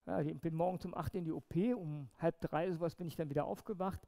Ja, 0.07 0.21
ich 0.23 0.41
bin 0.41 0.55
morgens 0.55 0.87
um 0.87 0.95
8 0.95 1.17
in 1.17 1.25
die 1.25 1.33
OP, 1.33 1.55
um 1.77 2.09
halb 2.19 2.41
drei 2.41 2.71
sowas 2.73 2.95
bin 2.95 3.09
ich 3.09 3.17
dann 3.17 3.29
wieder 3.29 3.45
aufgewacht 3.45 4.01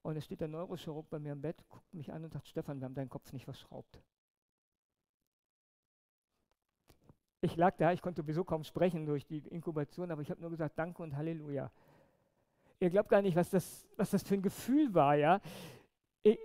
und 0.00 0.16
es 0.16 0.24
steht 0.24 0.40
der 0.40 0.48
Neurochirurg 0.48 1.10
bei 1.10 1.18
mir 1.18 1.32
im 1.32 1.42
Bett, 1.42 1.62
guckt 1.68 1.92
mich 1.92 2.10
an 2.10 2.24
und 2.24 2.32
sagt, 2.32 2.48
Stefan, 2.48 2.80
wir 2.80 2.86
haben 2.86 2.94
deinen 2.94 3.10
Kopf 3.10 3.34
nicht 3.34 3.44
verschraubt. 3.44 4.00
Ich 7.44 7.56
lag 7.56 7.76
da, 7.76 7.92
ich 7.92 8.00
konnte 8.00 8.22
sowieso 8.22 8.42
kaum 8.42 8.64
sprechen 8.64 9.04
durch 9.04 9.26
die 9.26 9.36
Inkubation, 9.48 10.10
aber 10.10 10.22
ich 10.22 10.30
habe 10.30 10.40
nur 10.40 10.48
gesagt, 10.48 10.78
danke 10.78 11.02
und 11.02 11.14
Halleluja. 11.14 11.70
Ihr 12.80 12.88
glaubt 12.88 13.10
gar 13.10 13.20
nicht, 13.20 13.36
was 13.36 13.50
das, 13.50 13.86
was 13.98 14.12
das 14.12 14.22
für 14.22 14.32
ein 14.32 14.40
Gefühl 14.40 14.94
war, 14.94 15.14
ja. 15.14 15.42
Ich, 16.22 16.38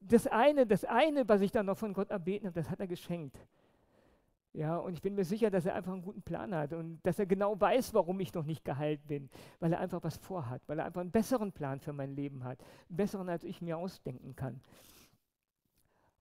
das 0.00 0.26
eine, 0.26 0.66
das 0.66 0.84
eine, 0.84 1.28
was 1.28 1.40
ich 1.40 1.52
dann 1.52 1.66
noch 1.66 1.78
von 1.78 1.92
Gott 1.92 2.10
erbeten 2.10 2.48
habe, 2.48 2.60
das 2.60 2.68
hat 2.68 2.80
er 2.80 2.88
geschenkt. 2.88 3.38
Ja, 4.52 4.78
und 4.78 4.94
ich 4.94 5.02
bin 5.02 5.14
mir 5.14 5.24
sicher, 5.24 5.52
dass 5.52 5.66
er 5.66 5.76
einfach 5.76 5.92
einen 5.92 6.02
guten 6.02 6.22
Plan 6.22 6.52
hat 6.52 6.72
und 6.72 6.98
dass 7.04 7.20
er 7.20 7.26
genau 7.26 7.60
weiß, 7.60 7.94
warum 7.94 8.18
ich 8.18 8.34
noch 8.34 8.44
nicht 8.44 8.64
geheilt 8.64 9.06
bin, 9.06 9.30
weil 9.60 9.72
er 9.72 9.78
einfach 9.78 10.02
was 10.02 10.16
vorhat, 10.16 10.62
weil 10.66 10.80
er 10.80 10.86
einfach 10.86 11.00
einen 11.00 11.12
besseren 11.12 11.52
Plan 11.52 11.78
für 11.78 11.92
mein 11.92 12.16
Leben 12.16 12.42
hat, 12.42 12.58
einen 12.88 12.96
besseren, 12.96 13.28
als 13.28 13.44
ich 13.44 13.62
mir 13.62 13.78
ausdenken 13.78 14.34
kann. 14.34 14.60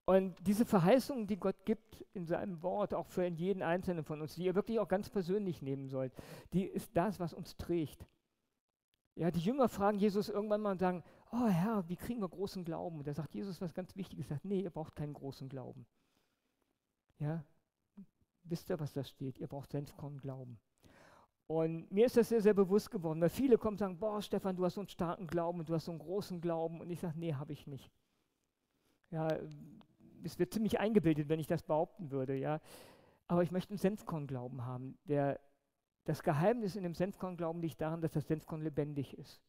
Und 0.06 0.36
diese 0.46 0.66
Verheißung, 0.66 1.28
die 1.28 1.38
Gott 1.38 1.64
gibt 1.66 2.02
in 2.14 2.26
seinem 2.26 2.62
Wort, 2.62 2.94
auch 2.94 3.08
für 3.08 3.26
jeden 3.26 3.62
Einzelnen 3.62 4.04
von 4.04 4.22
uns, 4.22 4.36
die 4.36 4.44
ihr 4.44 4.56
wirklich 4.56 4.80
auch 4.80 4.88
ganz 4.88 5.10
persönlich 5.10 5.62
nehmen 5.62 5.88
sollt, 5.88 6.14
die 6.52 6.66
ist 6.66 6.96
das, 6.96 7.20
was 7.20 7.34
uns 7.34 7.56
trägt. 7.56 8.06
Ja, 9.16 9.32
die 9.32 9.40
Jünger 9.40 9.70
fragen 9.70 10.00
Jesus 10.00 10.28
irgendwann 10.28 10.62
mal 10.62 10.72
und 10.72 10.80
sagen, 10.80 11.04
oh 11.32 11.48
Herr, 11.48 11.88
wie 11.88 11.96
kriegen 11.96 12.22
wir 12.22 12.28
großen 12.28 12.66
Glauben? 12.66 12.98
Und 12.98 13.08
da 13.08 13.14
sagt 13.14 13.34
Jesus 13.34 13.62
was 13.62 13.74
ganz 13.74 13.96
Wichtiges, 13.96 14.28
sagt, 14.28 14.44
nee, 14.44 14.62
ihr 14.62 14.72
braucht 14.72 14.96
keinen 14.96 15.14
großen 15.14 15.48
Glauben. 15.48 15.86
Ja, 17.20 17.46
wisst 18.44 18.70
ihr, 18.70 18.80
was 18.80 18.92
da 18.92 19.04
steht? 19.04 19.38
Ihr 19.38 19.48
braucht 19.48 19.72
Senfkorn 19.72 20.18
Glauben. 20.18 20.60
Und 21.48 21.92
mir 21.92 22.06
ist 22.06 22.18
das 22.18 22.30
sehr, 22.30 22.42
sehr 22.42 22.54
bewusst 22.54 22.90
geworden, 22.90 23.22
weil 23.22 23.30
viele 23.30 23.58
kommen 23.58 23.76
und 23.76 23.80
sagen, 23.80 24.00
boah, 24.00 24.22
Stefan, 24.22 24.56
du 24.56 24.66
hast 24.66 24.76
so 24.76 24.82
einen 24.82 24.90
starken 24.90 25.28
Glauben 25.28 25.60
und 25.60 25.70
du 25.70 25.76
hast 25.76 25.86
so 25.86 25.92
einen 25.92 26.00
großen 26.00 26.42
Glauben. 26.42 26.82
Und 26.82 26.90
ich 26.90 27.00
sage, 27.00 27.20
nee, 27.20 27.34
habe 27.34 27.54
ich 27.54 27.68
nicht. 27.68 27.92
Ja, 29.12 29.28
es 30.24 30.40
wird 30.40 30.54
ziemlich 30.54 30.80
eingebildet, 30.80 31.30
wenn 31.30 31.40
ich 31.40 31.48
das 31.48 31.64
behaupten 31.64 32.12
würde, 32.12 32.36
ja. 32.36 32.60
Aber 33.28 33.44
ich 33.44 33.52
möchte 33.52 33.72
einen 33.72 33.78
Senfkorn-Glauben 33.78 34.66
haben. 34.66 34.98
Der, 35.06 35.40
das 36.06 36.24
Geheimnis 36.24 36.76
in 36.76 36.84
dem 36.84 36.94
Senfkorn-Glauben 36.94 37.62
liegt 37.62 37.82
daran, 37.82 38.02
dass 38.02 38.12
das 38.12 38.28
Senfkorn 38.28 38.62
lebendig 38.62 39.18
ist. 39.18 39.42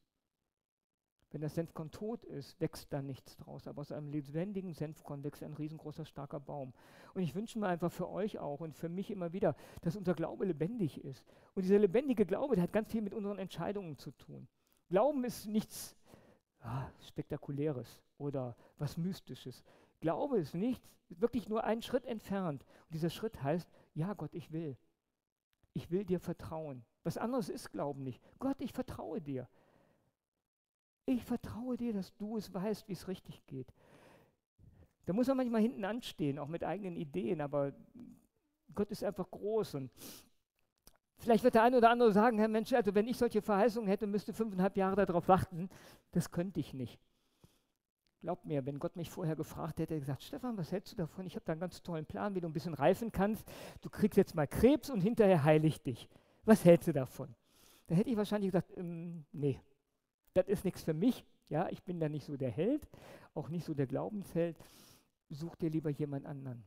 Wenn 1.34 1.40
das 1.40 1.56
Senfkorn 1.56 1.90
tot 1.90 2.22
ist, 2.22 2.60
wächst 2.60 2.92
da 2.92 3.02
nichts 3.02 3.36
draus. 3.36 3.66
Aber 3.66 3.80
aus 3.80 3.90
einem 3.90 4.08
lebendigen 4.08 4.72
Senfkorn 4.72 5.24
wächst 5.24 5.42
ein 5.42 5.54
riesengroßer, 5.54 6.04
starker 6.04 6.38
Baum. 6.38 6.72
Und 7.12 7.22
ich 7.22 7.34
wünsche 7.34 7.58
mir 7.58 7.66
einfach 7.66 7.90
für 7.90 8.08
euch 8.08 8.38
auch 8.38 8.60
und 8.60 8.76
für 8.76 8.88
mich 8.88 9.10
immer 9.10 9.32
wieder, 9.32 9.56
dass 9.82 9.96
unser 9.96 10.14
Glaube 10.14 10.44
lebendig 10.44 11.02
ist. 11.02 11.26
Und 11.54 11.64
dieser 11.64 11.80
lebendige 11.80 12.24
Glaube, 12.24 12.54
der 12.54 12.62
hat 12.62 12.72
ganz 12.72 12.92
viel 12.92 13.02
mit 13.02 13.14
unseren 13.14 13.40
Entscheidungen 13.40 13.98
zu 13.98 14.12
tun. 14.12 14.46
Glauben 14.88 15.24
ist 15.24 15.46
nichts 15.46 15.96
ah, 16.60 16.86
Spektakuläres 17.00 18.00
oder 18.16 18.56
was 18.78 18.96
Mystisches. 18.96 19.64
Glaube 20.04 20.36
ist 20.36 20.52
nichts, 20.52 20.86
wirklich 21.08 21.48
nur 21.48 21.64
einen 21.64 21.80
Schritt 21.80 22.04
entfernt. 22.04 22.62
Und 22.62 22.92
dieser 22.92 23.08
Schritt 23.08 23.42
heißt, 23.42 23.66
ja 23.94 24.12
Gott, 24.12 24.34
ich 24.34 24.52
will. 24.52 24.76
Ich 25.72 25.90
will 25.90 26.04
dir 26.04 26.20
vertrauen. 26.20 26.84
Was 27.04 27.16
anderes 27.16 27.48
ist 27.48 27.72
Glauben 27.72 28.02
nicht. 28.02 28.22
Gott, 28.38 28.60
ich 28.60 28.74
vertraue 28.74 29.22
dir. 29.22 29.48
Ich 31.06 31.24
vertraue 31.24 31.78
dir, 31.78 31.94
dass 31.94 32.14
du 32.18 32.36
es 32.36 32.52
weißt, 32.52 32.86
wie 32.86 32.92
es 32.92 33.08
richtig 33.08 33.46
geht. 33.46 33.72
Da 35.06 35.14
muss 35.14 35.26
man 35.26 35.38
manchmal 35.38 35.62
hinten 35.62 35.86
anstehen, 35.86 36.38
auch 36.38 36.48
mit 36.48 36.64
eigenen 36.64 36.96
Ideen, 36.96 37.40
aber 37.40 37.72
Gott 38.74 38.90
ist 38.90 39.04
einfach 39.04 39.30
groß 39.30 39.76
und 39.76 39.90
vielleicht 41.16 41.44
wird 41.44 41.54
der 41.54 41.62
eine 41.62 41.78
oder 41.78 41.88
andere 41.88 42.12
sagen, 42.12 42.38
Herr 42.38 42.48
Mensch, 42.48 42.74
also 42.74 42.94
wenn 42.94 43.08
ich 43.08 43.16
solche 43.16 43.40
Verheißungen 43.40 43.88
hätte, 43.88 44.06
müsste 44.06 44.34
fünfeinhalb 44.34 44.76
Jahre 44.76 45.06
darauf 45.06 45.28
warten. 45.28 45.70
Das 46.10 46.30
könnte 46.30 46.60
ich 46.60 46.74
nicht. 46.74 47.00
Glaubt 48.24 48.46
mir, 48.46 48.64
wenn 48.64 48.78
Gott 48.78 48.96
mich 48.96 49.10
vorher 49.10 49.36
gefragt 49.36 49.80
hätte, 49.80 50.00
gesagt, 50.00 50.22
Stefan, 50.22 50.56
was 50.56 50.72
hältst 50.72 50.92
du 50.92 50.96
davon? 50.96 51.26
Ich 51.26 51.34
habe 51.34 51.44
da 51.44 51.52
einen 51.52 51.60
ganz 51.60 51.82
tollen 51.82 52.06
Plan, 52.06 52.34
wie 52.34 52.40
du 52.40 52.48
ein 52.48 52.54
bisschen 52.54 52.72
reifen 52.72 53.12
kannst. 53.12 53.46
Du 53.82 53.90
kriegst 53.90 54.16
jetzt 54.16 54.34
mal 54.34 54.46
Krebs 54.46 54.88
und 54.88 55.02
hinterher 55.02 55.44
heile 55.44 55.66
ich 55.66 55.82
dich. 55.82 56.08
Was 56.46 56.64
hältst 56.64 56.88
du 56.88 56.94
davon? 56.94 57.34
Da 57.86 57.94
hätte 57.94 58.08
ich 58.08 58.16
wahrscheinlich 58.16 58.50
gesagt, 58.50 58.72
ähm, 58.78 59.26
nee, 59.32 59.60
das 60.32 60.48
ist 60.48 60.64
nichts 60.64 60.82
für 60.82 60.94
mich. 60.94 61.22
Ja, 61.50 61.68
ich 61.68 61.82
bin 61.82 62.00
da 62.00 62.08
nicht 62.08 62.24
so 62.24 62.38
der 62.38 62.50
Held, 62.50 62.88
auch 63.34 63.50
nicht 63.50 63.66
so 63.66 63.74
der 63.74 63.86
Glaubensheld. 63.86 64.56
Such 65.28 65.56
dir 65.56 65.68
lieber 65.68 65.90
jemand 65.90 66.24
anderen. 66.24 66.64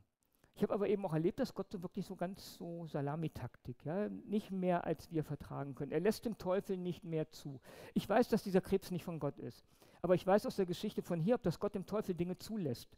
Ich 0.53 0.61
habe 0.61 0.75
aber 0.75 0.87
eben 0.87 1.03
auch 1.07 1.13
erlebt, 1.13 1.39
dass 1.39 1.55
Gott 1.55 1.71
so 1.71 1.81
wirklich 1.81 2.05
so 2.05 2.15
ganz 2.15 2.53
so 2.53 2.85
Salamitaktik, 2.85 3.83
ja, 3.83 4.09
nicht 4.09 4.51
mehr 4.51 4.83
als 4.83 5.11
wir 5.11 5.23
vertragen 5.23 5.73
können. 5.73 5.91
Er 5.91 6.01
lässt 6.01 6.23
dem 6.23 6.37
Teufel 6.37 6.77
nicht 6.77 7.03
mehr 7.03 7.31
zu. 7.31 7.59
Ich 7.95 8.07
weiß, 8.07 8.29
dass 8.29 8.43
dieser 8.43 8.61
Krebs 8.61 8.91
nicht 8.91 9.03
von 9.03 9.19
Gott 9.19 9.39
ist, 9.39 9.65
aber 10.01 10.15
ich 10.15 10.25
weiß 10.25 10.45
aus 10.45 10.55
der 10.55 10.65
Geschichte 10.65 11.01
von 11.01 11.19
Hiob, 11.19 11.43
dass 11.43 11.59
Gott 11.59 11.75
dem 11.75 11.85
Teufel 11.85 12.15
Dinge 12.15 12.37
zulässt. 12.37 12.97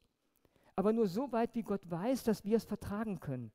Aber 0.75 0.93
nur 0.93 1.07
so 1.07 1.31
weit, 1.31 1.55
wie 1.55 1.63
Gott 1.63 1.89
weiß, 1.89 2.23
dass 2.23 2.45
wir 2.45 2.57
es 2.57 2.65
vertragen 2.65 3.19
können 3.19 3.51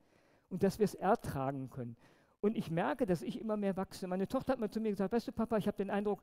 und 0.48 0.62
dass 0.62 0.78
wir 0.78 0.84
es 0.84 0.94
ertragen 0.94 1.70
können. 1.70 1.96
Und 2.40 2.56
ich 2.56 2.70
merke, 2.70 3.06
dass 3.06 3.22
ich 3.22 3.40
immer 3.40 3.56
mehr 3.56 3.76
wachse. 3.76 4.06
Meine 4.06 4.28
Tochter 4.28 4.52
hat 4.52 4.60
mal 4.60 4.70
zu 4.70 4.80
mir 4.80 4.90
gesagt, 4.90 5.12
weißt 5.12 5.28
du, 5.28 5.32
Papa, 5.32 5.56
ich 5.56 5.66
habe 5.66 5.78
den 5.78 5.90
Eindruck, 5.90 6.22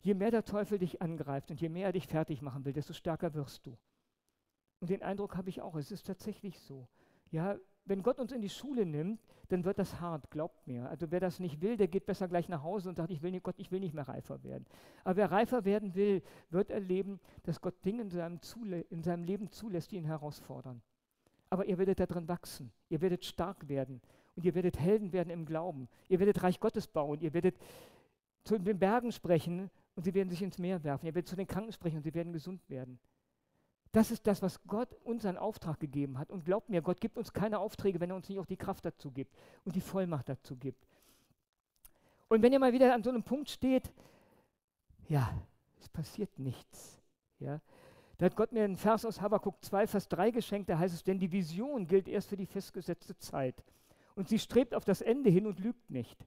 je 0.00 0.14
mehr 0.14 0.30
der 0.30 0.44
Teufel 0.44 0.78
dich 0.78 1.02
angreift 1.02 1.50
und 1.50 1.60
je 1.60 1.68
mehr 1.68 1.86
er 1.86 1.92
dich 1.92 2.06
fertig 2.06 2.42
machen 2.42 2.64
will, 2.64 2.72
desto 2.72 2.92
stärker 2.92 3.34
wirst 3.34 3.66
du. 3.66 3.76
Und 4.80 4.90
den 4.90 5.02
Eindruck 5.02 5.36
habe 5.36 5.48
ich 5.48 5.60
auch, 5.60 5.74
es 5.74 5.90
ist 5.90 6.06
tatsächlich 6.06 6.60
so. 6.60 6.86
Ja, 7.30 7.56
wenn 7.88 8.02
Gott 8.02 8.18
uns 8.18 8.32
in 8.32 8.40
die 8.40 8.48
Schule 8.48 8.84
nimmt, 8.86 9.20
dann 9.48 9.64
wird 9.64 9.78
das 9.78 10.00
hart, 10.00 10.30
glaubt 10.30 10.66
mir. 10.66 10.88
Also 10.88 11.10
wer 11.10 11.20
das 11.20 11.40
nicht 11.40 11.60
will, 11.60 11.76
der 11.76 11.88
geht 11.88 12.06
besser 12.06 12.28
gleich 12.28 12.48
nach 12.48 12.62
Hause 12.62 12.88
und 12.88 12.96
sagt, 12.96 13.10
ich 13.10 13.22
will 13.22 13.30
nicht, 13.30 13.42
Gott, 13.42 13.54
ich 13.58 13.70
will 13.70 13.80
nicht 13.80 13.94
mehr 13.94 14.06
reifer 14.08 14.42
werden. 14.44 14.66
Aber 15.04 15.16
wer 15.16 15.30
reifer 15.30 15.64
werden 15.64 15.94
will, 15.94 16.22
wird 16.50 16.70
erleben, 16.70 17.18
dass 17.44 17.60
Gott 17.60 17.82
Dinge 17.84 18.02
in 18.02 18.10
seinem, 18.10 18.40
in 18.90 19.02
seinem 19.02 19.24
Leben 19.24 19.50
zulässt, 19.50 19.92
die 19.92 19.96
ihn 19.96 20.04
herausfordern. 20.04 20.82
Aber 21.50 21.64
ihr 21.66 21.78
werdet 21.78 21.98
darin 21.98 22.28
wachsen, 22.28 22.70
ihr 22.90 23.00
werdet 23.00 23.24
stark 23.24 23.68
werden 23.68 24.02
und 24.36 24.44
ihr 24.44 24.54
werdet 24.54 24.78
Helden 24.78 25.12
werden 25.12 25.30
im 25.30 25.46
Glauben. 25.46 25.88
Ihr 26.08 26.18
werdet 26.18 26.42
Reich 26.42 26.60
Gottes 26.60 26.86
bauen, 26.86 27.20
ihr 27.20 27.32
werdet 27.32 27.56
zu 28.44 28.58
den 28.58 28.78
Bergen 28.78 29.12
sprechen 29.12 29.70
und 29.94 30.04
sie 30.04 30.14
werden 30.14 30.28
sich 30.28 30.42
ins 30.42 30.58
Meer 30.58 30.84
werfen. 30.84 31.06
Ihr 31.06 31.14
werdet 31.14 31.28
zu 31.28 31.36
den 31.36 31.46
Kranken 31.46 31.72
sprechen 31.72 31.96
und 31.96 32.02
sie 32.02 32.14
werden 32.14 32.32
gesund 32.32 32.60
werden. 32.68 32.98
Das 33.92 34.10
ist 34.10 34.26
das, 34.26 34.42
was 34.42 34.62
Gott 34.64 34.92
uns 35.04 35.24
einen 35.24 35.38
Auftrag 35.38 35.80
gegeben 35.80 36.18
hat. 36.18 36.30
Und 36.30 36.44
glaubt 36.44 36.68
mir, 36.68 36.82
Gott 36.82 37.00
gibt 37.00 37.16
uns 37.16 37.32
keine 37.32 37.58
Aufträge, 37.58 38.00
wenn 38.00 38.10
er 38.10 38.16
uns 38.16 38.28
nicht 38.28 38.38
auch 38.38 38.46
die 38.46 38.56
Kraft 38.56 38.84
dazu 38.84 39.10
gibt 39.10 39.34
und 39.64 39.74
die 39.74 39.80
Vollmacht 39.80 40.28
dazu 40.28 40.56
gibt. 40.56 40.86
Und 42.28 42.42
wenn 42.42 42.52
ihr 42.52 42.58
mal 42.58 42.72
wieder 42.72 42.94
an 42.94 43.02
so 43.02 43.10
einem 43.10 43.22
Punkt 43.22 43.48
steht, 43.48 43.90
ja, 45.08 45.32
es 45.80 45.88
passiert 45.88 46.38
nichts. 46.38 47.00
Ja, 47.38 47.60
da 48.18 48.26
hat 48.26 48.36
Gott 48.36 48.52
mir 48.52 48.64
einen 48.64 48.76
Vers 48.76 49.04
aus 49.04 49.20
Habakkuk 49.20 49.64
2, 49.64 49.86
Vers 49.86 50.08
3 50.08 50.32
geschenkt, 50.32 50.68
da 50.68 50.78
heißt 50.78 50.94
es, 50.94 51.04
denn 51.04 51.18
die 51.18 51.30
Vision 51.30 51.86
gilt 51.86 52.08
erst 52.08 52.28
für 52.28 52.36
die 52.36 52.46
festgesetzte 52.46 53.16
Zeit. 53.16 53.64
Und 54.16 54.28
sie 54.28 54.40
strebt 54.40 54.74
auf 54.74 54.84
das 54.84 55.00
Ende 55.00 55.30
hin 55.30 55.46
und 55.46 55.60
lügt 55.60 55.88
nicht. 55.90 56.26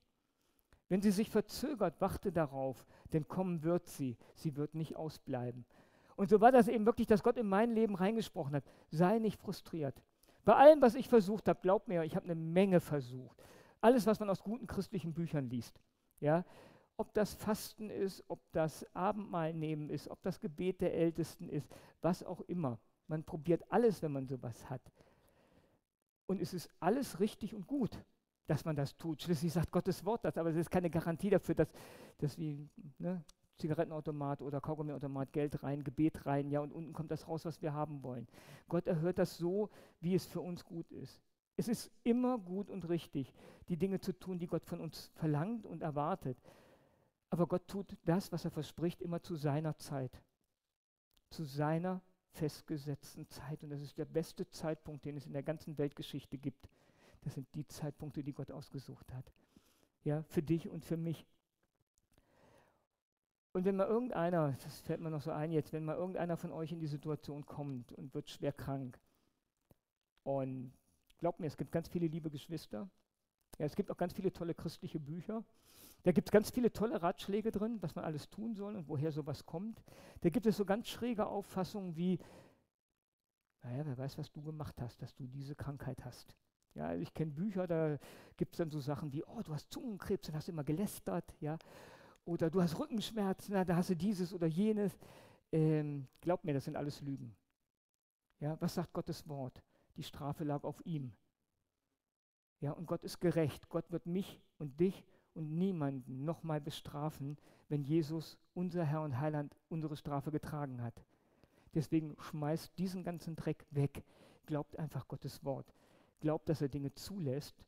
Wenn 0.88 1.02
sie 1.02 1.12
sich 1.12 1.30
verzögert, 1.30 2.00
wachte 2.00 2.32
darauf, 2.32 2.86
denn 3.13 3.28
kommen 3.28 3.63
wird 3.63 3.88
sie. 3.88 4.17
Sie 4.36 4.56
wird 4.56 4.74
nicht 4.74 4.95
ausbleiben. 4.95 5.65
Und 6.15 6.30
so 6.30 6.41
war 6.41 6.52
das 6.52 6.67
eben 6.67 6.86
wirklich, 6.86 7.08
dass 7.08 7.24
Gott 7.24 7.38
in 7.38 7.47
mein 7.47 7.71
Leben 7.71 7.95
reingesprochen 7.95 8.56
hat. 8.56 8.63
Sei 8.89 9.19
nicht 9.19 9.39
frustriert. 9.39 10.02
Bei 10.43 10.56
allem, 10.56 10.82
was 10.82 10.95
ich 10.95 11.08
versucht 11.08 11.47
habe, 11.47 11.60
glaubt 11.62 11.88
mir, 11.88 12.04
ich 12.04 12.15
habe 12.15 12.26
eine 12.26 12.36
Menge 12.36 12.80
versucht. 12.80 13.41
Alles, 13.80 14.06
was 14.06 14.19
man 14.19 14.30
aus 14.30 14.43
guten 14.43 14.67
christlichen 14.67 15.13
Büchern 15.13 15.50
liest. 15.50 15.80
Ja? 16.19 16.45
Ob 16.97 17.13
das 17.13 17.34
Fasten 17.34 17.89
ist, 17.89 18.24
ob 18.28 18.39
das 18.52 18.86
Abendmahl 18.95 19.54
nehmen 19.54 19.89
ist, 19.89 20.10
ob 20.10 20.21
das 20.21 20.39
Gebet 20.39 20.82
der 20.82 20.93
Ältesten 20.93 21.50
ist, 21.50 21.69
was 22.02 22.24
auch 22.24 22.41
immer. 22.41 22.80
Man 23.08 23.24
probiert 23.24 23.63
alles, 23.69 24.02
wenn 24.02 24.12
man 24.12 24.28
sowas 24.28 24.69
hat. 24.69 24.82
Und 26.28 26.41
es 26.41 26.54
ist 26.54 26.69
alles 26.80 27.19
richtig 27.19 27.54
und 27.54 27.67
gut 27.67 28.04
dass 28.52 28.65
man 28.65 28.76
das 28.76 28.97
tut. 28.97 29.21
Schließlich 29.21 29.54
sagt 29.54 29.71
Gottes 29.71 30.04
Wort 30.04 30.26
das, 30.26 30.38
aber 30.38 30.50
es 30.50 30.58
ist 30.58 30.69
keine 30.69 30.89
Garantie 30.89 31.30
dafür, 31.30 31.56
dass, 31.56 31.69
dass 32.17 32.38
wie 32.38 32.67
ne, 33.00 33.24
Zigarettenautomat 33.62 34.41
oder 34.41 34.60
Kaugummiautomat 34.60 35.32
Geld 35.32 35.63
rein, 35.63 35.84
Gebet 35.84 36.26
rein, 36.26 36.50
ja, 36.50 36.60
und 36.60 36.74
unten 36.74 36.93
kommt 36.93 37.12
das 37.12 37.28
raus, 37.28 37.45
was 37.45 37.62
wir 37.62 37.74
haben 37.74 38.04
wollen. 38.04 38.28
Gott 38.67 38.88
erhört 38.88 39.17
das 39.17 39.38
so, 39.38 39.69
wie 40.00 40.15
es 40.15 40.26
für 40.26 40.41
uns 40.41 40.65
gut 40.65 40.91
ist. 40.91 41.21
Es 41.56 41.67
ist 41.67 41.91
immer 42.04 42.38
gut 42.38 42.69
und 42.69 42.89
richtig, 42.89 43.34
die 43.69 43.78
Dinge 43.78 44.00
zu 44.00 44.13
tun, 44.13 44.39
die 44.39 44.47
Gott 44.47 44.65
von 44.65 44.82
uns 44.82 45.12
verlangt 45.15 45.65
und 45.65 45.84
erwartet. 45.84 46.38
Aber 47.30 47.47
Gott 47.47 47.67
tut 47.67 47.97
das, 48.04 48.32
was 48.32 48.45
er 48.45 48.52
verspricht, 48.52 49.02
immer 49.02 49.21
zu 49.21 49.36
seiner 49.36 49.78
Zeit. 49.78 50.21
Zu 51.30 51.43
seiner 51.43 52.02
festgesetzten 52.32 53.28
Zeit. 53.28 53.63
Und 53.63 53.69
das 53.69 53.82
ist 53.82 53.97
der 53.97 54.06
beste 54.06 54.50
Zeitpunkt, 54.50 55.06
den 55.06 55.17
es 55.17 55.26
in 55.26 55.34
der 55.34 55.43
ganzen 55.43 55.78
Weltgeschichte 55.78 56.38
gibt. 56.38 56.67
Das 57.21 57.36
sind 57.36 57.47
die 57.54 57.67
Zeitpunkte, 57.67 58.24
die 58.24 58.34
Gott 58.34 58.52
ausgesucht 58.52 59.13
hat. 59.13 59.32
Ja, 60.04 60.24
für 60.24 60.41
dich 60.41 60.67
und 60.67 60.84
für 60.84 60.97
mich. 60.97 61.26
Und 63.53 63.65
wenn 63.65 63.75
mal 63.75 63.87
irgendeiner, 63.87 64.55
das 64.63 64.79
fällt 64.81 65.01
mir 65.01 65.09
noch 65.09 65.21
so 65.21 65.31
ein 65.31 65.51
jetzt, 65.51 65.73
wenn 65.73 65.83
mal 65.83 65.97
irgendeiner 65.97 66.37
von 66.37 66.51
euch 66.51 66.71
in 66.71 66.79
die 66.79 66.87
Situation 66.87 67.45
kommt 67.45 67.91
und 67.91 68.13
wird 68.13 68.29
schwer 68.29 68.53
krank 68.53 68.99
und 70.23 70.71
glaubt 71.17 71.39
mir, 71.39 71.47
es 71.47 71.57
gibt 71.57 71.71
ganz 71.71 71.89
viele 71.89 72.07
liebe 72.07 72.29
Geschwister, 72.29 72.89
ja, 73.59 73.65
es 73.65 73.75
gibt 73.75 73.91
auch 73.91 73.97
ganz 73.97 74.13
viele 74.13 74.31
tolle 74.31 74.53
christliche 74.53 74.99
Bücher, 74.99 75.43
da 76.03 76.11
gibt 76.11 76.29
es 76.29 76.31
ganz 76.31 76.49
viele 76.49 76.71
tolle 76.71 77.01
Ratschläge 77.01 77.51
drin, 77.51 77.77
was 77.81 77.93
man 77.93 78.05
alles 78.05 78.29
tun 78.29 78.55
soll 78.55 78.75
und 78.75 78.87
woher 78.87 79.11
sowas 79.11 79.45
kommt. 79.45 79.83
Da 80.21 80.29
gibt 80.29 80.47
es 80.47 80.57
so 80.57 80.65
ganz 80.65 80.87
schräge 80.87 81.27
Auffassungen 81.27 81.95
wie, 81.95 82.19
naja, 83.61 83.85
wer 83.85 83.97
weiß, 83.97 84.17
was 84.17 84.31
du 84.31 84.41
gemacht 84.41 84.81
hast, 84.81 85.01
dass 85.01 85.13
du 85.13 85.27
diese 85.27 85.55
Krankheit 85.55 86.03
hast. 86.03 86.35
Ja, 86.73 86.87
also 86.87 87.03
ich 87.03 87.13
kenne 87.13 87.31
Bücher, 87.31 87.67
da 87.67 87.99
gibt 88.37 88.53
es 88.53 88.57
dann 88.57 88.71
so 88.71 88.79
Sachen 88.79 89.11
wie, 89.11 89.23
oh, 89.25 89.41
du 89.43 89.53
hast 89.53 89.71
Zungenkrebs, 89.71 90.27
dann 90.27 90.35
hast 90.35 90.49
immer 90.49 90.63
gelästert, 90.63 91.35
ja. 91.39 91.57
Oder 92.25 92.49
du 92.49 92.62
hast 92.62 92.77
Rückenschmerzen, 92.77 93.53
da 93.53 93.75
hast 93.75 93.89
du 93.89 93.95
dieses 93.95 94.34
oder 94.34 94.47
jenes. 94.47 94.97
Ähm, 95.51 96.07
glaub 96.21 96.43
mir, 96.43 96.53
das 96.53 96.65
sind 96.65 96.75
alles 96.75 97.01
Lügen. 97.01 97.36
Ja, 98.39 98.60
was 98.60 98.75
sagt 98.75 98.93
Gottes 98.93 99.27
Wort? 99.27 99.62
Die 99.97 100.03
Strafe 100.03 100.43
lag 100.43 100.63
auf 100.63 100.86
ihm. 100.86 101.13
Ja, 102.60 102.71
und 102.71 102.86
Gott 102.86 103.03
ist 103.03 103.19
gerecht. 103.19 103.69
Gott 103.69 103.91
wird 103.91 104.05
mich 104.05 104.41
und 104.57 104.79
dich 104.79 105.03
und 105.34 105.57
niemanden 105.57 106.25
nochmal 106.25 106.62
bestrafen, 106.62 107.38
wenn 107.69 107.84
Jesus, 107.84 108.38
unser 108.53 108.86
Herr 108.86 109.01
und 109.01 109.19
Heiland, 109.19 109.55
unsere 109.69 109.95
Strafe 109.95 110.31
getragen 110.31 110.81
hat. 110.81 111.05
Deswegen 111.73 112.15
schmeißt 112.19 112.77
diesen 112.77 113.03
ganzen 113.03 113.36
Dreck 113.36 113.65
weg. 113.71 114.03
Glaubt 114.45 114.77
einfach 114.77 115.07
Gottes 115.07 115.43
Wort 115.43 115.73
glaubt, 116.21 116.47
dass 116.47 116.62
er 116.62 116.69
Dinge 116.69 116.93
zulässt 116.93 117.65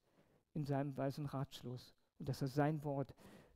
in 0.53 0.63
seinem 0.63 0.95
weisen 0.95 1.25
Ratschluss 1.25 1.93
und 2.19 2.29
dass 2.29 2.41
er 2.41 2.47
sein 2.47 2.83
Wort 2.85 3.13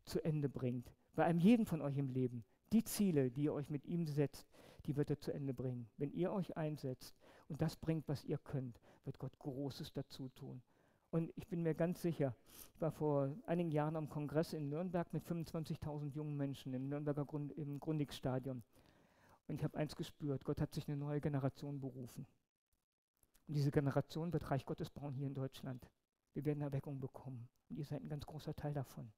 zu 0.08 0.24
Ende 0.24 0.50
bringt. 0.50 0.92
Bei 1.16 1.26
einem 1.26 1.40
jeden 1.40 1.66
von 1.66 1.82
euch 1.82 1.98
im 1.98 2.10
Leben 2.10 2.44
Die 2.74 2.84
Ziele, 2.84 3.32
die 3.32 3.44
ihr 3.44 3.54
euch 3.54 3.70
mit 3.70 3.86
ihm 3.86 4.08
setzt, 4.08 4.48
die 4.86 4.96
wird 4.96 5.10
er 5.10 5.20
zu 5.20 5.32
Ende 5.32 5.54
bringen. 5.54 5.90
Wenn 5.98 6.12
ihr 6.12 6.32
euch 6.32 6.58
einsetzt 6.58 7.16
und 7.48 7.62
das 7.62 7.76
bringt, 7.76 8.08
was 8.08 8.26
ihr 8.26 8.38
könnt, 8.38 8.80
wird 9.06 9.20
Gott 9.20 9.38
Großes 9.40 9.94
dazu 9.94 10.30
tun. 10.30 10.62
Und 11.12 11.32
ich 11.36 11.48
bin 11.48 11.64
mir 11.64 11.74
ganz 11.74 12.02
sicher, 12.02 12.36
ich 12.76 12.82
war 12.82 12.92
vor 12.92 13.34
einigen 13.46 13.72
Jahren 13.72 13.96
am 13.96 14.10
Kongress 14.10 14.54
in 14.54 14.70
Nürnberg 14.70 15.12
mit 15.14 15.24
25.000 15.24 16.14
jungen 16.14 16.36
Menschen 16.36 16.74
im 16.74 16.90
Nürnberger 16.90 17.26
Grund, 17.26 17.54
im 17.54 17.80
Grundig-Stadion. 17.80 18.64
Und 19.48 19.56
ich 19.56 19.64
habe 19.64 19.78
eins 19.78 19.96
gespürt, 19.96 20.44
Gott 20.44 20.60
hat 20.60 20.74
sich 20.74 20.88
eine 20.88 20.98
neue 20.98 21.22
Generation 21.22 21.80
berufen. 21.80 22.28
Und 23.48 23.54
diese 23.54 23.72
Generation 23.72 24.34
wird 24.34 24.52
Reich 24.52 24.66
Gottes 24.66 24.90
bauen 24.90 25.14
hier 25.14 25.28
in 25.28 25.34
Deutschland. 25.34 25.90
Wir 26.34 26.44
werden 26.44 26.62
Erweckung 26.62 27.00
bekommen. 27.00 27.48
Und 27.70 27.78
ihr 27.78 27.86
seid 27.86 28.04
ein 28.04 28.10
ganz 28.10 28.26
großer 28.26 28.54
Teil 28.56 28.74
davon. 28.74 29.10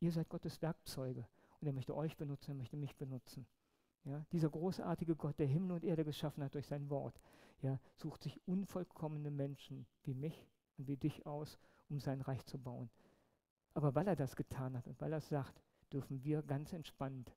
Ihr 0.00 0.12
seid 0.12 0.28
Gottes 0.28 0.62
Werkzeuge. 0.62 1.26
Und 1.60 1.66
er 1.66 1.72
möchte 1.72 1.96
euch 1.96 2.16
benutzen, 2.16 2.52
er 2.52 2.56
möchte 2.56 2.76
mich 2.76 2.96
benutzen. 2.96 3.46
Ja, 4.04 4.24
dieser 4.32 4.48
großartige 4.48 5.16
Gott, 5.16 5.38
der 5.38 5.46
Himmel 5.46 5.72
und 5.72 5.84
Erde 5.84 6.04
geschaffen 6.04 6.42
hat 6.44 6.54
durch 6.54 6.66
sein 6.66 6.88
Wort, 6.88 7.20
ja, 7.62 7.80
sucht 7.96 8.22
sich 8.22 8.40
unvollkommene 8.46 9.30
Menschen 9.30 9.86
wie 10.04 10.14
mich 10.14 10.46
und 10.76 10.86
wie 10.86 10.96
dich 10.96 11.26
aus, 11.26 11.58
um 11.88 11.98
sein 11.98 12.20
Reich 12.20 12.44
zu 12.46 12.58
bauen. 12.58 12.90
Aber 13.74 13.94
weil 13.94 14.06
er 14.06 14.16
das 14.16 14.36
getan 14.36 14.76
hat 14.76 14.86
und 14.86 15.00
weil 15.00 15.12
er 15.12 15.18
es 15.18 15.28
sagt, 15.28 15.60
dürfen 15.92 16.22
wir 16.22 16.42
ganz 16.42 16.72
entspannt, 16.72 17.34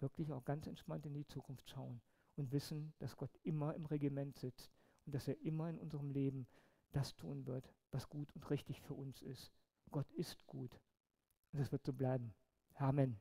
wirklich 0.00 0.30
auch 0.30 0.44
ganz 0.44 0.66
entspannt 0.66 1.06
in 1.06 1.14
die 1.14 1.26
Zukunft 1.26 1.70
schauen 1.70 2.02
und 2.36 2.52
wissen, 2.52 2.92
dass 2.98 3.16
Gott 3.16 3.34
immer 3.42 3.74
im 3.74 3.86
Regiment 3.86 4.36
sitzt 4.36 4.70
und 5.06 5.14
dass 5.14 5.26
er 5.26 5.40
immer 5.40 5.70
in 5.70 5.78
unserem 5.78 6.10
Leben 6.10 6.46
das 6.92 7.16
tun 7.16 7.46
wird, 7.46 7.72
was 7.90 8.08
gut 8.08 8.30
und 8.34 8.50
richtig 8.50 8.82
für 8.82 8.94
uns 8.94 9.22
ist. 9.22 9.52
Gott 9.90 10.10
ist 10.12 10.46
gut 10.46 10.78
und 11.54 11.60
das 11.60 11.72
wird 11.72 11.84
so 11.86 11.92
bleiben. 11.92 12.34
Amen. 12.74 13.20